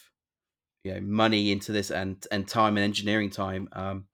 you 0.84 0.94
know 0.94 1.00
money 1.00 1.52
into 1.52 1.72
this 1.72 1.90
and 1.90 2.24
and 2.30 2.46
time 2.46 2.76
and 2.76 2.84
engineering 2.84 3.30
time. 3.30 3.68
Um, 3.72 4.06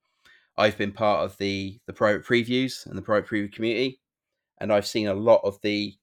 I've 0.57 0.77
been 0.77 0.91
part 0.91 1.25
of 1.25 1.37
the 1.37 1.79
the 1.85 1.93
private 1.93 2.25
previews 2.25 2.85
and 2.85 2.97
the 2.97 3.01
private 3.01 3.29
preview 3.29 3.51
community, 3.51 3.99
and 4.59 4.71
I've 4.71 4.87
seen 4.87 5.07
a 5.07 5.13
lot 5.13 5.41
of 5.43 5.59
the 5.61 5.93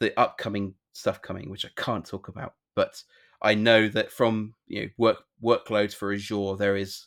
the 0.00 0.18
upcoming 0.18 0.74
stuff 0.92 1.22
coming, 1.22 1.50
which 1.50 1.64
I 1.64 1.70
can't 1.76 2.04
talk 2.04 2.28
about. 2.28 2.54
But 2.74 3.02
I 3.42 3.54
know 3.54 3.88
that 3.88 4.10
from 4.10 4.54
you 4.66 4.82
know 4.82 4.88
work 4.96 5.18
workloads 5.42 5.94
for 5.94 6.12
Azure, 6.12 6.56
there 6.56 6.76
is 6.76 7.06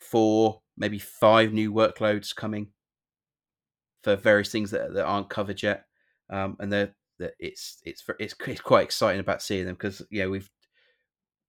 four, 0.00 0.62
maybe 0.76 0.98
five 0.98 1.52
new 1.52 1.72
workloads 1.72 2.34
coming 2.34 2.68
for 4.02 4.16
various 4.16 4.50
things 4.50 4.70
that, 4.70 4.94
that 4.94 5.04
aren't 5.04 5.30
covered 5.30 5.62
yet. 5.62 5.84
Um, 6.30 6.56
and 6.60 6.72
they're, 6.72 6.94
it's, 7.18 7.78
it's 7.84 8.04
it's 8.20 8.34
it's 8.46 8.60
quite 8.60 8.84
exciting 8.84 9.20
about 9.20 9.42
seeing 9.42 9.66
them 9.66 9.74
because 9.74 10.02
yeah 10.10 10.26
we've 10.26 10.48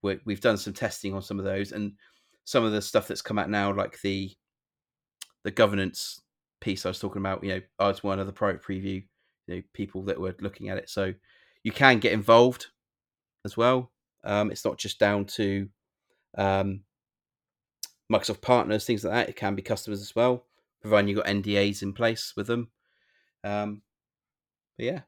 we 0.01 0.19
we've 0.25 0.41
done 0.41 0.57
some 0.57 0.73
testing 0.73 1.13
on 1.13 1.21
some 1.21 1.37
of 1.37 1.45
those 1.45 1.71
and 1.71 1.93
some 2.45 2.63
of 2.63 2.71
the 2.71 2.81
stuff 2.81 3.07
that's 3.07 3.21
come 3.21 3.37
out 3.37 3.49
now 3.49 3.71
like 3.71 4.01
the 4.01 4.31
the 5.43 5.51
governance 5.51 6.21
piece 6.61 6.85
I 6.85 6.89
was 6.89 6.99
talking 6.99 7.21
about. 7.21 7.43
You 7.43 7.55
know, 7.55 7.61
I 7.79 7.87
was 7.87 8.03
one 8.03 8.19
of 8.19 8.27
the 8.27 8.33
private 8.33 8.63
preview 8.63 9.03
you 9.47 9.55
know 9.55 9.61
people 9.73 10.03
that 10.03 10.19
were 10.19 10.35
looking 10.39 10.69
at 10.69 10.77
it, 10.77 10.89
so 10.89 11.13
you 11.63 11.71
can 11.71 11.99
get 11.99 12.13
involved 12.13 12.67
as 13.45 13.57
well. 13.57 13.91
Um, 14.23 14.51
it's 14.51 14.65
not 14.65 14.77
just 14.77 14.99
down 14.99 15.25
to 15.25 15.69
um, 16.37 16.81
Microsoft 18.11 18.41
partners, 18.41 18.85
things 18.85 19.03
like 19.03 19.13
that. 19.13 19.29
It 19.29 19.35
can 19.35 19.55
be 19.55 19.61
customers 19.61 20.01
as 20.01 20.15
well, 20.15 20.45
providing 20.81 21.09
you've 21.09 21.17
got 21.17 21.27
NDAs 21.27 21.81
in 21.81 21.93
place 21.93 22.33
with 22.35 22.47
them. 22.47 22.69
Um, 23.43 23.81
but 24.77 24.85
yeah. 24.85 25.01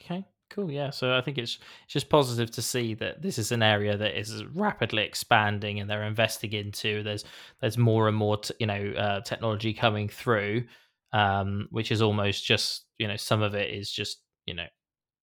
Okay, 0.00 0.24
cool. 0.54 0.70
Yeah, 0.70 0.90
so 0.90 1.16
I 1.16 1.20
think 1.20 1.38
it's 1.38 1.58
just 1.88 2.08
positive 2.08 2.50
to 2.52 2.62
see 2.62 2.94
that 2.94 3.22
this 3.22 3.38
is 3.38 3.52
an 3.52 3.62
area 3.62 3.96
that 3.96 4.18
is 4.18 4.44
rapidly 4.54 5.02
expanding, 5.02 5.80
and 5.80 5.90
they're 5.90 6.04
investing 6.04 6.52
into. 6.52 7.02
There's 7.02 7.24
there's 7.60 7.78
more 7.78 8.08
and 8.08 8.16
more, 8.16 8.38
t- 8.38 8.54
you 8.60 8.66
know, 8.66 8.92
uh, 8.96 9.20
technology 9.22 9.74
coming 9.74 10.08
through, 10.08 10.64
um, 11.12 11.68
which 11.70 11.90
is 11.90 12.02
almost 12.02 12.44
just 12.44 12.84
you 12.98 13.08
know 13.08 13.16
some 13.16 13.42
of 13.42 13.54
it 13.54 13.74
is 13.74 13.90
just 13.90 14.22
you 14.46 14.54
know 14.54 14.66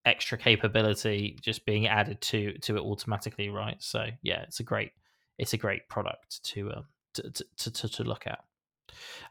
extra 0.06 0.38
capability 0.38 1.38
just 1.42 1.66
being 1.66 1.88
added 1.88 2.20
to 2.22 2.58
to 2.60 2.78
it 2.78 2.82
automatically, 2.82 3.50
right? 3.50 3.78
So 3.80 4.06
yeah, 4.24 4.42
it's 4.42 4.60
a 4.60 4.64
great 4.64 4.92
it's 5.38 5.54
a 5.54 5.58
great 5.58 5.88
product 5.90 6.44
to 6.44 6.72
um 6.72 6.86
to 7.16 7.32
to, 7.58 7.72
to, 7.72 7.90
to 7.90 8.04
look 8.04 8.28
at. 8.28 8.40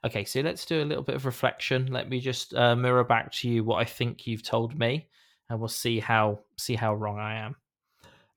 Okay, 0.04 0.24
so 0.24 0.40
let's 0.40 0.64
do 0.64 0.82
a 0.82 0.84
little 0.84 1.04
bit 1.04 1.16
of 1.16 1.26
reflection. 1.26 1.92
Let 1.92 2.08
me 2.08 2.20
just 2.20 2.54
uh, 2.54 2.74
mirror 2.74 3.04
back 3.04 3.32
to 3.32 3.48
you 3.48 3.64
what 3.64 3.80
I 3.80 3.84
think 3.84 4.26
you've 4.26 4.42
told 4.42 4.78
me, 4.78 5.08
and 5.50 5.58
we'll 5.58 5.68
see 5.68 5.98
how 5.98 6.38
see 6.56 6.76
how 6.76 6.94
wrong 6.94 7.18
I 7.18 7.34
am. 7.34 7.56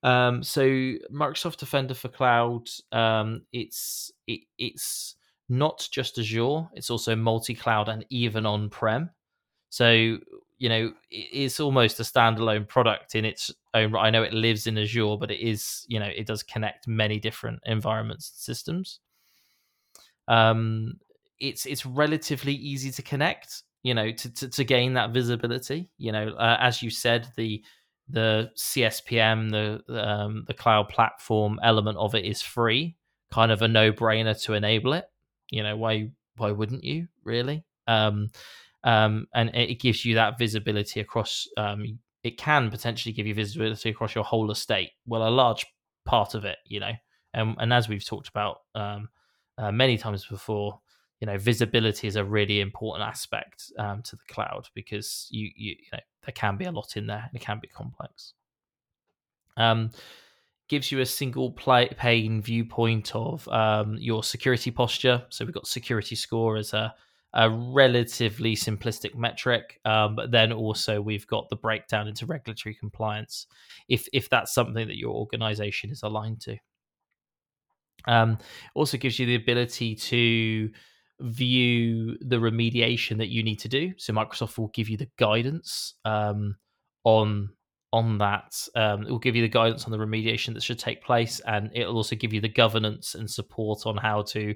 Um, 0.04 0.44
so 0.44 0.64
Microsoft 0.64 1.58
Defender 1.58 1.94
for 1.94 2.10
Cloud, 2.10 2.68
um, 2.92 3.44
it's 3.54 4.12
it, 4.28 4.42
it's 4.58 5.16
not 5.48 5.88
just 5.92 6.18
Azure; 6.18 6.68
it's 6.74 6.90
also 6.90 7.16
multi-cloud 7.16 7.88
and 7.88 8.06
even 8.10 8.46
on-prem. 8.46 9.12
So 9.70 10.18
you 10.58 10.70
know 10.70 10.94
it's 11.10 11.60
almost 11.60 12.00
a 12.00 12.04
standalone 12.04 12.68
product 12.68 13.16
in 13.16 13.26
its 13.26 13.52
own 13.74 13.92
right. 13.92 14.08
I 14.08 14.10
know 14.10 14.24
it 14.24 14.34
lives 14.34 14.68
in 14.68 14.78
Azure, 14.78 15.18
but 15.18 15.32
it 15.32 15.40
is 15.40 15.86
you 15.88 16.00
know 16.00 16.10
it 16.14 16.28
does 16.28 16.44
connect 16.44 16.88
many 16.88 17.20
different 17.20 17.62
environments 17.66 18.30
and 18.30 18.38
systems. 18.38 19.00
Um, 20.28 21.00
it's 21.40 21.66
it's 21.66 21.86
relatively 21.86 22.54
easy 22.54 22.92
to 22.92 23.02
connect. 23.02 23.64
You 23.84 23.94
know, 23.94 24.12
to 24.12 24.34
to, 24.34 24.50
to 24.50 24.64
gain 24.64 24.94
that 24.94 25.12
visibility. 25.12 25.90
You 25.98 26.12
know, 26.12 26.30
uh, 26.30 26.58
as 26.60 26.82
you 26.82 26.90
said, 26.90 27.28
the 27.36 27.64
the 28.10 28.52
CSPM, 28.58 29.52
the 29.52 29.84
um, 30.02 30.46
the 30.48 30.54
cloud 30.54 30.90
platform 30.90 31.60
element 31.64 31.98
of 31.98 32.16
it 32.16 32.26
is 32.26 32.42
free. 32.42 32.96
Kind 33.32 33.52
of 33.52 33.62
a 33.62 33.68
no 33.68 33.92
brainer 33.92 34.42
to 34.44 34.54
enable 34.54 34.94
it. 34.94 35.06
You 35.50 35.64
know, 35.64 35.76
why 35.78 36.12
why 36.38 36.52
wouldn't 36.52 36.84
you 36.84 37.08
really? 37.24 37.66
Um, 37.88 38.30
um, 38.84 39.28
and 39.34 39.50
it 39.54 39.80
gives 39.80 40.04
you 40.04 40.16
that 40.16 40.38
visibility 40.38 41.00
across. 41.00 41.48
Um, 41.58 42.00
it 42.24 42.38
can 42.38 42.70
potentially 42.70 43.14
give 43.14 43.28
you 43.28 43.34
visibility 43.34 43.90
across 43.90 44.16
your 44.16 44.24
whole 44.24 44.50
estate. 44.52 44.92
Well, 45.06 45.28
a 45.28 45.30
large 45.30 45.66
part 46.06 46.36
of 46.36 46.46
it, 46.46 46.58
you 46.66 46.80
know, 46.80 46.92
and 47.34 47.56
and 47.60 47.74
as 47.74 47.88
we've 47.90 48.06
talked 48.06 48.30
about 48.30 48.60
um, 48.76 49.10
uh, 49.58 49.72
many 49.72 49.98
times 49.98 50.26
before, 50.26 50.80
you 51.24 51.28
know, 51.28 51.38
visibility 51.38 52.06
is 52.06 52.18
a 52.18 52.26
really 52.26 52.60
important 52.60 53.08
aspect 53.08 53.72
um, 53.80 54.02
to 54.02 54.18
the 54.18 54.24
cloud 54.28 54.68
because 54.74 55.30
you, 55.32 55.50
you 55.56 55.70
you 55.80 55.88
know 55.94 56.00
there 56.26 56.34
can 56.34 56.58
be 56.58 56.66
a 56.66 56.72
lot 56.72 56.98
in 56.98 57.08
there 57.08 57.24
and 57.26 57.34
it 57.34 57.42
can 57.42 57.60
be 57.62 57.68
complex. 57.70 58.34
Um, 59.56 59.92
gives 60.68 60.92
you 60.92 61.00
a 61.00 61.06
single 61.06 61.52
play, 61.52 61.88
pane 61.98 62.42
viewpoint 62.42 63.16
of 63.16 63.48
um, 63.48 63.96
your 64.02 64.22
security 64.22 64.70
posture. 64.70 65.24
So 65.30 65.46
we've 65.46 65.54
got 65.54 65.66
security 65.66 66.16
score 66.16 66.58
as 66.58 66.74
a 66.74 66.94
a 67.34 67.50
relatively 67.50 68.54
simplistic 68.54 69.16
metric, 69.16 69.80
um, 69.86 70.18
but 70.18 70.30
then 70.30 70.52
also 70.52 71.02
we've 71.02 71.26
got 71.28 71.48
the 71.48 71.56
breakdown 71.56 72.10
into 72.10 72.26
regulatory 72.26 72.76
compliance, 72.76 73.48
if 73.88 74.10
if 74.12 74.30
that's 74.30 74.54
something 74.54 74.90
that 74.90 74.98
your 74.98 75.14
organization 75.14 75.90
is 75.90 76.04
aligned 76.04 76.42
to. 76.42 76.58
Um, 78.10 78.40
also 78.76 78.98
gives 78.98 79.18
you 79.20 79.26
the 79.26 79.36
ability 79.36 79.96
to 79.96 80.70
view 81.24 82.18
the 82.20 82.36
remediation 82.36 83.18
that 83.18 83.30
you 83.30 83.44
need 83.44 83.60
to 83.60 83.70
do. 83.70 83.94
So 83.98 84.14
Microsoft 84.14 84.58
will 84.58 84.68
give 84.68 84.90
you 84.90 84.98
the 84.98 85.10
guidance 85.18 85.96
um, 86.06 86.58
on 87.04 87.50
on 87.92 88.18
that. 88.18 88.68
Um, 88.76 89.04
it 89.04 89.12
will 89.12 89.20
give 89.20 89.36
you 89.36 89.44
the 89.44 89.48
guidance 89.48 89.86
on 89.86 89.92
the 89.92 89.98
remediation 89.98 90.54
that 90.54 90.64
should 90.64 90.80
take 90.80 91.04
place, 91.04 91.40
and 91.42 91.70
it'll 91.74 91.96
also 91.96 92.16
give 92.16 92.34
you 92.34 92.42
the 92.42 92.50
governance 92.50 93.16
and 93.16 93.30
support 93.30 93.86
on 93.86 93.98
how 93.98 94.24
to 94.24 94.56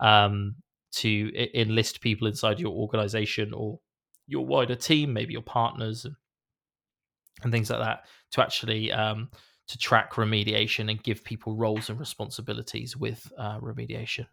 um, 0.00 0.56
to 0.92 1.32
enlist 1.58 2.00
people 2.00 2.28
inside 2.28 2.60
your 2.60 2.72
organization 2.72 3.52
or 3.52 3.80
your 4.26 4.46
wider 4.46 4.76
team, 4.76 5.12
maybe 5.12 5.32
your 5.32 5.42
partners 5.42 6.04
and, 6.04 6.14
and 7.42 7.52
things 7.52 7.70
like 7.70 7.80
that, 7.80 8.04
to 8.30 8.42
actually 8.42 8.92
um, 8.92 9.30
to 9.66 9.78
track 9.78 10.12
remediation 10.12 10.90
and 10.90 11.02
give 11.02 11.24
people 11.24 11.56
roles 11.56 11.90
and 11.90 11.98
responsibilities 11.98 12.96
with 12.96 13.32
uh, 13.36 13.58
remediation. 13.58 14.26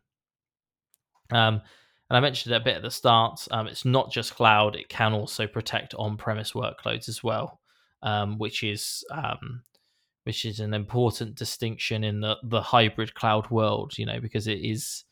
Um, 1.32 1.62
and 2.10 2.18
I 2.18 2.20
mentioned 2.20 2.54
it 2.54 2.62
a 2.62 2.64
bit 2.64 2.76
at 2.76 2.82
the 2.82 2.92
start. 2.92 3.48
Um, 3.52 3.68
it's 3.68 3.86
not 3.86 4.12
just 4.12 4.36
cloud; 4.36 4.76
it 4.76 4.90
can 4.90 5.14
also 5.14 5.48
protect 5.48 5.94
on-premise 5.96 6.52
workloads 6.52 7.08
as 7.08 7.24
well, 7.24 7.62
um, 8.04 8.38
which 8.38 8.64
is 8.64 9.06
um, 9.12 9.64
which 10.24 10.46
is 10.46 10.60
an 10.60 10.74
important 10.74 11.36
distinction 11.36 12.04
in 12.04 12.20
the 12.20 12.38
the 12.44 12.62
hybrid 12.62 13.14
cloud 13.14 13.50
world. 13.50 13.98
You 13.98 14.06
know, 14.06 14.20
because 14.20 14.48
it 14.48 14.60
is 14.60 15.06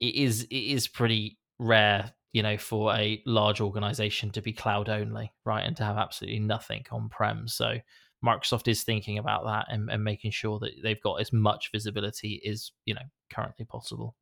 it 0.00 0.14
is 0.14 0.44
it 0.44 0.54
is 0.54 0.88
pretty 0.88 1.38
rare 1.58 2.12
you 2.32 2.42
know 2.42 2.58
for 2.58 2.94
a 2.94 3.22
large 3.24 3.60
organization 3.60 4.30
to 4.30 4.42
be 4.42 4.52
cloud 4.52 4.88
only 4.88 5.32
right 5.44 5.64
and 5.64 5.76
to 5.76 5.84
have 5.84 5.96
absolutely 5.96 6.40
nothing 6.40 6.84
on 6.90 7.08
prem 7.08 7.46
so 7.46 7.78
microsoft 8.24 8.68
is 8.68 8.82
thinking 8.82 9.18
about 9.18 9.44
that 9.44 9.66
and, 9.68 9.88
and 9.88 10.02
making 10.02 10.30
sure 10.30 10.58
that 10.58 10.72
they've 10.82 11.00
got 11.02 11.20
as 11.20 11.32
much 11.32 11.70
visibility 11.72 12.42
as 12.46 12.72
you 12.84 12.94
know 12.94 13.02
currently 13.32 13.64
possible 13.64 14.16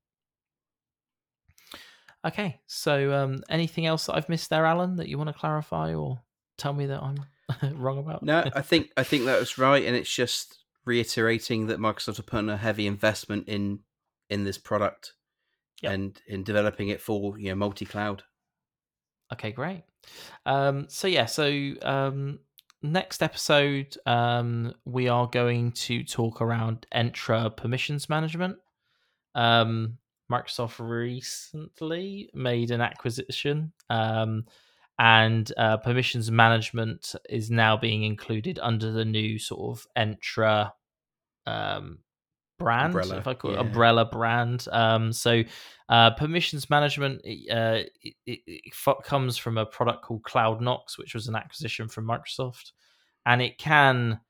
okay 2.25 2.61
so 2.67 3.13
um 3.13 3.43
anything 3.49 3.87
else 3.87 4.07
that 4.07 4.15
i've 4.15 4.29
missed 4.29 4.51
there 4.51 4.67
alan 4.67 4.97
that 4.97 5.09
you 5.09 5.19
want 5.19 5.29
to 5.29 5.35
clarify 5.35 5.95
or 5.95 6.21
tell 6.57 6.73
me 6.73 6.87
that 6.87 7.03
i'm 7.03 7.17
wrong 7.75 7.99
about 7.99 8.23
no 8.23 8.45
i 8.55 8.63
think 8.63 8.91
i 8.97 9.03
think 9.03 9.25
that 9.25 9.39
was 9.39 9.59
right 9.59 9.85
and 9.85 9.97
it's 9.97 10.13
just 10.13 10.59
reiterating 10.85 11.67
that 11.67 11.79
microsoft 11.79 12.19
are 12.19 12.23
putting 12.25 12.49
a 12.49 12.57
heavy 12.57 12.87
investment 12.87 13.49
in 13.49 13.81
in 14.31 14.45
this 14.45 14.59
product 14.59 15.13
yep. 15.83 15.93
and 15.93 16.23
in 16.27 16.43
developing 16.43 16.89
it 16.89 17.01
for 17.01 17.39
you 17.39 17.51
know 17.51 17.55
multi-cloud. 17.55 18.23
Okay, 19.33 19.53
great. 19.53 19.83
Um, 20.47 20.87
so 20.89 21.07
yeah, 21.07 21.27
so 21.27 21.73
um, 21.83 22.41
next 22.83 23.23
episode 23.23 23.97
um, 24.07 24.75
we 24.85 25.09
are 25.09 25.27
going 25.27 25.73
to 25.73 26.05
talk 26.05 26.41
around 26.41 26.87
Entra 26.95 27.55
permissions 27.55 28.09
management. 28.09 28.57
Um, 29.35 29.99
Microsoft 30.33 30.79
recently 30.79 32.31
made 32.35 32.71
an 32.71 32.81
acquisition, 32.81 33.73
um, 33.91 34.45
and 34.99 35.53
uh, 35.57 35.77
permissions 35.77 36.31
management 36.31 37.15
is 37.29 37.51
now 37.51 37.77
being 37.77 38.03
included 38.05 38.59
under 38.63 38.91
the 38.91 39.05
new 39.05 39.39
sort 39.39 39.79
of 39.79 39.87
Entra 39.97 40.73
um, 41.47 41.99
brand, 42.59 42.87
umbrella, 42.87 43.19
if 43.19 43.27
I 43.27 43.35
call 43.35 43.53
yeah. 43.53 43.59
it 43.59 43.61
umbrella 43.61 44.05
brand. 44.05 44.67
Um, 44.71 45.13
so 45.13 45.43
uh, 45.89 46.11
permissions 46.13 46.71
management 46.71 47.21
uh, 47.51 47.85
it, 48.03 48.15
it, 48.27 48.41
it 48.47 48.73
comes 49.05 49.37
from 49.37 49.59
a 49.59 49.67
product 49.67 50.05
called 50.05 50.23
CloudKnox, 50.23 50.99
which 50.99 51.15
was 51.15 51.29
an 51.29 51.37
acquisition 51.37 51.89
from 51.89 52.07
Microsoft, 52.07 52.73
and 53.27 53.43
it 53.43 53.59
can 53.59 54.21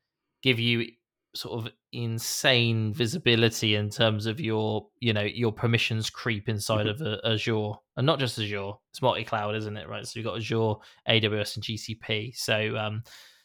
give 0.43 0.59
you 0.59 0.87
sort 1.35 1.65
of 1.65 1.73
insane 1.93 2.93
visibility 2.93 3.75
in 3.75 3.89
terms 3.89 4.27
of 4.27 4.39
your 4.39 4.87
you 5.01 5.13
know 5.13 5.23
your 5.23 5.53
permissions 5.53 6.11
creep 6.11 6.49
inside 6.49 6.87
mm-hmm. 6.87 7.05
of 7.05 7.21
Azure 7.25 7.73
and 7.97 8.07
not 8.07 8.19
just 8.19 8.39
Azure 8.39 8.73
it's 8.91 9.01
multi-cloud 9.01 9.55
isn't 9.55 9.77
it 9.77 9.89
right 9.89 10.07
so 10.07 10.19
you've 10.19 10.27
got 10.27 10.37
Azure 10.37 10.75
AWS 11.09 11.57
and 11.57 11.65
GCP 11.65 12.37
so 12.37 12.77
um 12.77 13.03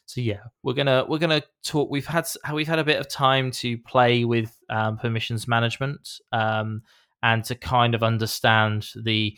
so 0.08 0.22
yeah, 0.22 0.40
we're 0.62 0.72
gonna 0.72 1.04
we're 1.06 1.18
gonna 1.18 1.42
talk. 1.62 1.90
We've 1.90 2.06
had 2.06 2.26
we've 2.50 2.66
had 2.66 2.78
a 2.78 2.84
bit 2.84 2.98
of 2.98 3.10
time 3.10 3.50
to 3.50 3.76
play 3.76 4.24
with 4.24 4.58
um, 4.70 4.96
permissions 4.96 5.46
management 5.46 6.08
um, 6.32 6.80
and 7.22 7.44
to 7.44 7.54
kind 7.54 7.94
of 7.94 8.02
understand 8.02 8.88
the 8.96 9.36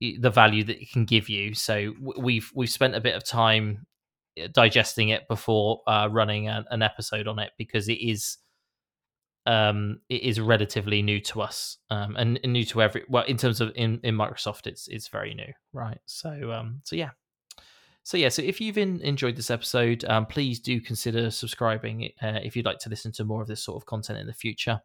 the 0.00 0.30
value 0.30 0.62
that 0.62 0.80
it 0.80 0.92
can 0.92 1.04
give 1.04 1.28
you. 1.28 1.52
So 1.52 1.94
we've 2.16 2.48
we've 2.54 2.70
spent 2.70 2.94
a 2.94 3.00
bit 3.00 3.16
of 3.16 3.24
time 3.24 3.86
uh, 3.88 3.97
digesting 4.46 5.08
it 5.08 5.26
before 5.28 5.82
uh, 5.86 6.08
running 6.10 6.48
a, 6.48 6.64
an 6.70 6.82
episode 6.82 7.26
on 7.26 7.38
it 7.38 7.50
because 7.58 7.88
it 7.88 7.98
is 7.98 8.38
um, 9.46 10.00
it 10.10 10.22
is 10.22 10.40
relatively 10.40 11.00
new 11.00 11.20
to 11.20 11.40
us 11.40 11.78
um, 11.90 12.16
and, 12.16 12.38
and, 12.44 12.52
new 12.52 12.64
to 12.64 12.82
every 12.82 13.04
well 13.08 13.24
in 13.24 13.38
terms 13.38 13.62
of 13.62 13.72
in, 13.74 13.98
in 14.02 14.14
Microsoft 14.14 14.66
it's 14.66 14.88
it's 14.88 15.08
very 15.08 15.34
new 15.34 15.52
right? 15.72 15.98
So 16.06 16.52
um 16.52 16.82
so 16.84 16.96
yeah. 16.96 17.10
So 18.02 18.16
yeah 18.16 18.28
so 18.28 18.42
if 18.42 18.60
you've 18.60 18.78
in, 18.78 19.00
enjoyed 19.00 19.36
this 19.36 19.50
episode 19.50 20.04
um, 20.04 20.26
please 20.26 20.60
do 20.60 20.80
consider 20.80 21.30
subscribing 21.30 22.10
uh, 22.22 22.40
if 22.42 22.56
you'd 22.56 22.66
like 22.66 22.78
to 22.80 22.90
listen 22.90 23.12
to 23.12 23.24
more 23.24 23.40
of 23.40 23.48
this 23.48 23.62
sort 23.62 23.80
of 23.80 23.86
content 23.86 24.18
in 24.18 24.26
the 24.26 24.34
future. 24.34 24.80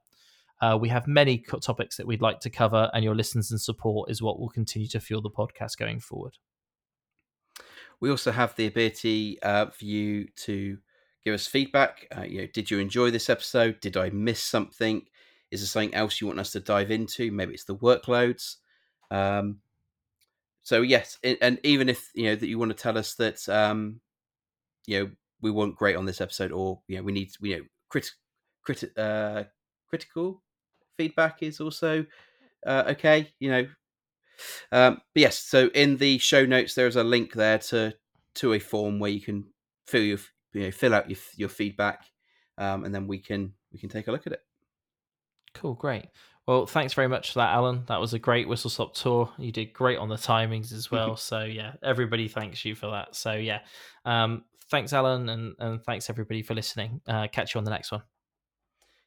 Uh, 0.61 0.77
we 0.79 0.87
have 0.87 1.07
many 1.07 1.43
topics 1.61 1.97
that 1.97 2.07
we'd 2.07 2.21
like 2.21 2.39
to 2.39 2.49
cover 2.49 2.89
and 2.93 3.03
your 3.03 3.15
listens 3.15 3.51
and 3.51 3.59
support 3.59 4.09
is 4.09 4.21
what 4.21 4.39
will 4.39 4.49
continue 4.49 4.87
to 4.87 4.99
fuel 5.01 5.21
the 5.21 5.29
podcast 5.29 5.77
going 5.77 5.99
forward 5.99 6.37
we 8.03 8.09
also 8.09 8.33
have 8.33 8.53
the 8.57 8.67
ability 8.67 9.41
uh, 9.43 9.67
for 9.67 9.85
you 9.85 10.27
to 10.35 10.77
give 11.23 11.33
us 11.33 11.47
feedback. 11.47 12.05
Uh, 12.13 12.23
you 12.23 12.41
know, 12.41 12.47
did 12.53 12.69
you 12.69 12.79
enjoy 12.79 13.09
this 13.09 13.29
episode? 13.29 13.79
Did 13.79 13.95
I 13.95 14.09
miss 14.09 14.43
something? 14.43 15.03
Is 15.51 15.61
there 15.61 15.67
something 15.67 15.95
else 15.95 16.19
you 16.19 16.27
want 16.27 16.41
us 16.41 16.51
to 16.51 16.59
dive 16.59 16.91
into? 16.91 17.31
Maybe 17.31 17.53
it's 17.53 17.63
the 17.63 17.77
workloads. 17.77 18.57
Um, 19.09 19.59
so 20.63 20.81
yes, 20.81 21.17
and 21.23 21.61
even 21.63 21.87
if 21.87 22.11
you 22.13 22.25
know 22.25 22.35
that 22.35 22.45
you 22.45 22.59
want 22.59 22.75
to 22.75 22.83
tell 22.83 22.97
us 22.97 23.15
that 23.15 23.47
um, 23.47 24.01
you 24.85 24.99
know 24.99 25.11
we 25.41 25.51
weren't 25.51 25.77
great 25.77 25.95
on 25.95 26.05
this 26.05 26.19
episode, 26.19 26.51
or 26.51 26.81
you 26.89 26.97
know 26.97 27.03
we 27.03 27.13
need 27.13 27.31
you 27.39 27.55
know 27.55 27.63
crit, 27.87 28.11
crit, 28.63 28.97
uh, 28.97 29.45
critical 29.87 30.43
feedback 30.97 31.41
is 31.41 31.61
also 31.61 32.05
uh, 32.65 32.83
okay. 32.87 33.31
You 33.39 33.49
know, 33.49 33.67
um, 34.71 35.01
but 35.13 35.21
yes. 35.21 35.39
So 35.39 35.67
in 35.73 35.97
the 35.97 36.17
show 36.17 36.45
notes, 36.45 36.75
there's 36.75 36.95
a 36.95 37.03
link 37.03 37.33
there 37.33 37.59
to 37.59 37.93
to 38.35 38.53
a 38.53 38.59
form 38.59 38.99
where 38.99 39.11
you 39.11 39.21
can 39.21 39.45
fill 39.85 40.01
your 40.01 40.19
you 40.53 40.63
know 40.63 40.71
fill 40.71 40.93
out 40.93 41.09
your 41.09 41.19
your 41.35 41.49
feedback, 41.49 42.05
um, 42.57 42.85
and 42.85 42.93
then 42.93 43.07
we 43.07 43.19
can 43.19 43.53
we 43.71 43.79
can 43.79 43.89
take 43.89 44.07
a 44.07 44.11
look 44.11 44.27
at 44.27 44.33
it. 44.33 44.41
Cool, 45.53 45.73
great. 45.73 46.05
Well, 46.47 46.65
thanks 46.65 46.93
very 46.93 47.07
much 47.07 47.31
for 47.31 47.39
that, 47.39 47.53
Alan. 47.53 47.83
That 47.87 48.01
was 48.01 48.13
a 48.13 48.19
great 48.19 48.47
whistle 48.47 48.69
stop 48.69 48.93
tour. 48.93 49.31
You 49.37 49.51
did 49.51 49.71
great 49.71 49.97
on 49.97 50.09
the 50.09 50.15
timings 50.15 50.73
as 50.73 50.91
well. 50.91 51.15
so 51.15 51.43
yeah, 51.43 51.73
everybody 51.81 52.27
thanks 52.27 52.65
you 52.65 52.75
for 52.75 52.87
that. 52.91 53.15
So 53.15 53.33
yeah, 53.33 53.59
um, 54.03 54.43
thanks, 54.69 54.91
Alan, 54.91 55.29
and 55.29 55.55
and 55.59 55.83
thanks 55.83 56.09
everybody 56.09 56.41
for 56.41 56.53
listening. 56.53 57.01
Uh, 57.07 57.27
catch 57.31 57.55
you 57.55 57.59
on 57.59 57.65
the 57.65 57.71
next 57.71 57.91
one. 57.91 58.03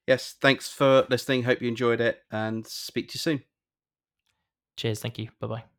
Yes, 0.06 0.36
thanks 0.40 0.68
for 0.68 1.04
listening. 1.10 1.42
Hope 1.42 1.60
you 1.60 1.68
enjoyed 1.68 2.00
it, 2.00 2.20
and 2.30 2.66
speak 2.66 3.08
to 3.08 3.16
you 3.16 3.18
soon. 3.18 3.42
Cheers. 4.76 5.00
Thank 5.00 5.18
you. 5.18 5.28
Bye 5.40 5.46
bye. 5.48 5.75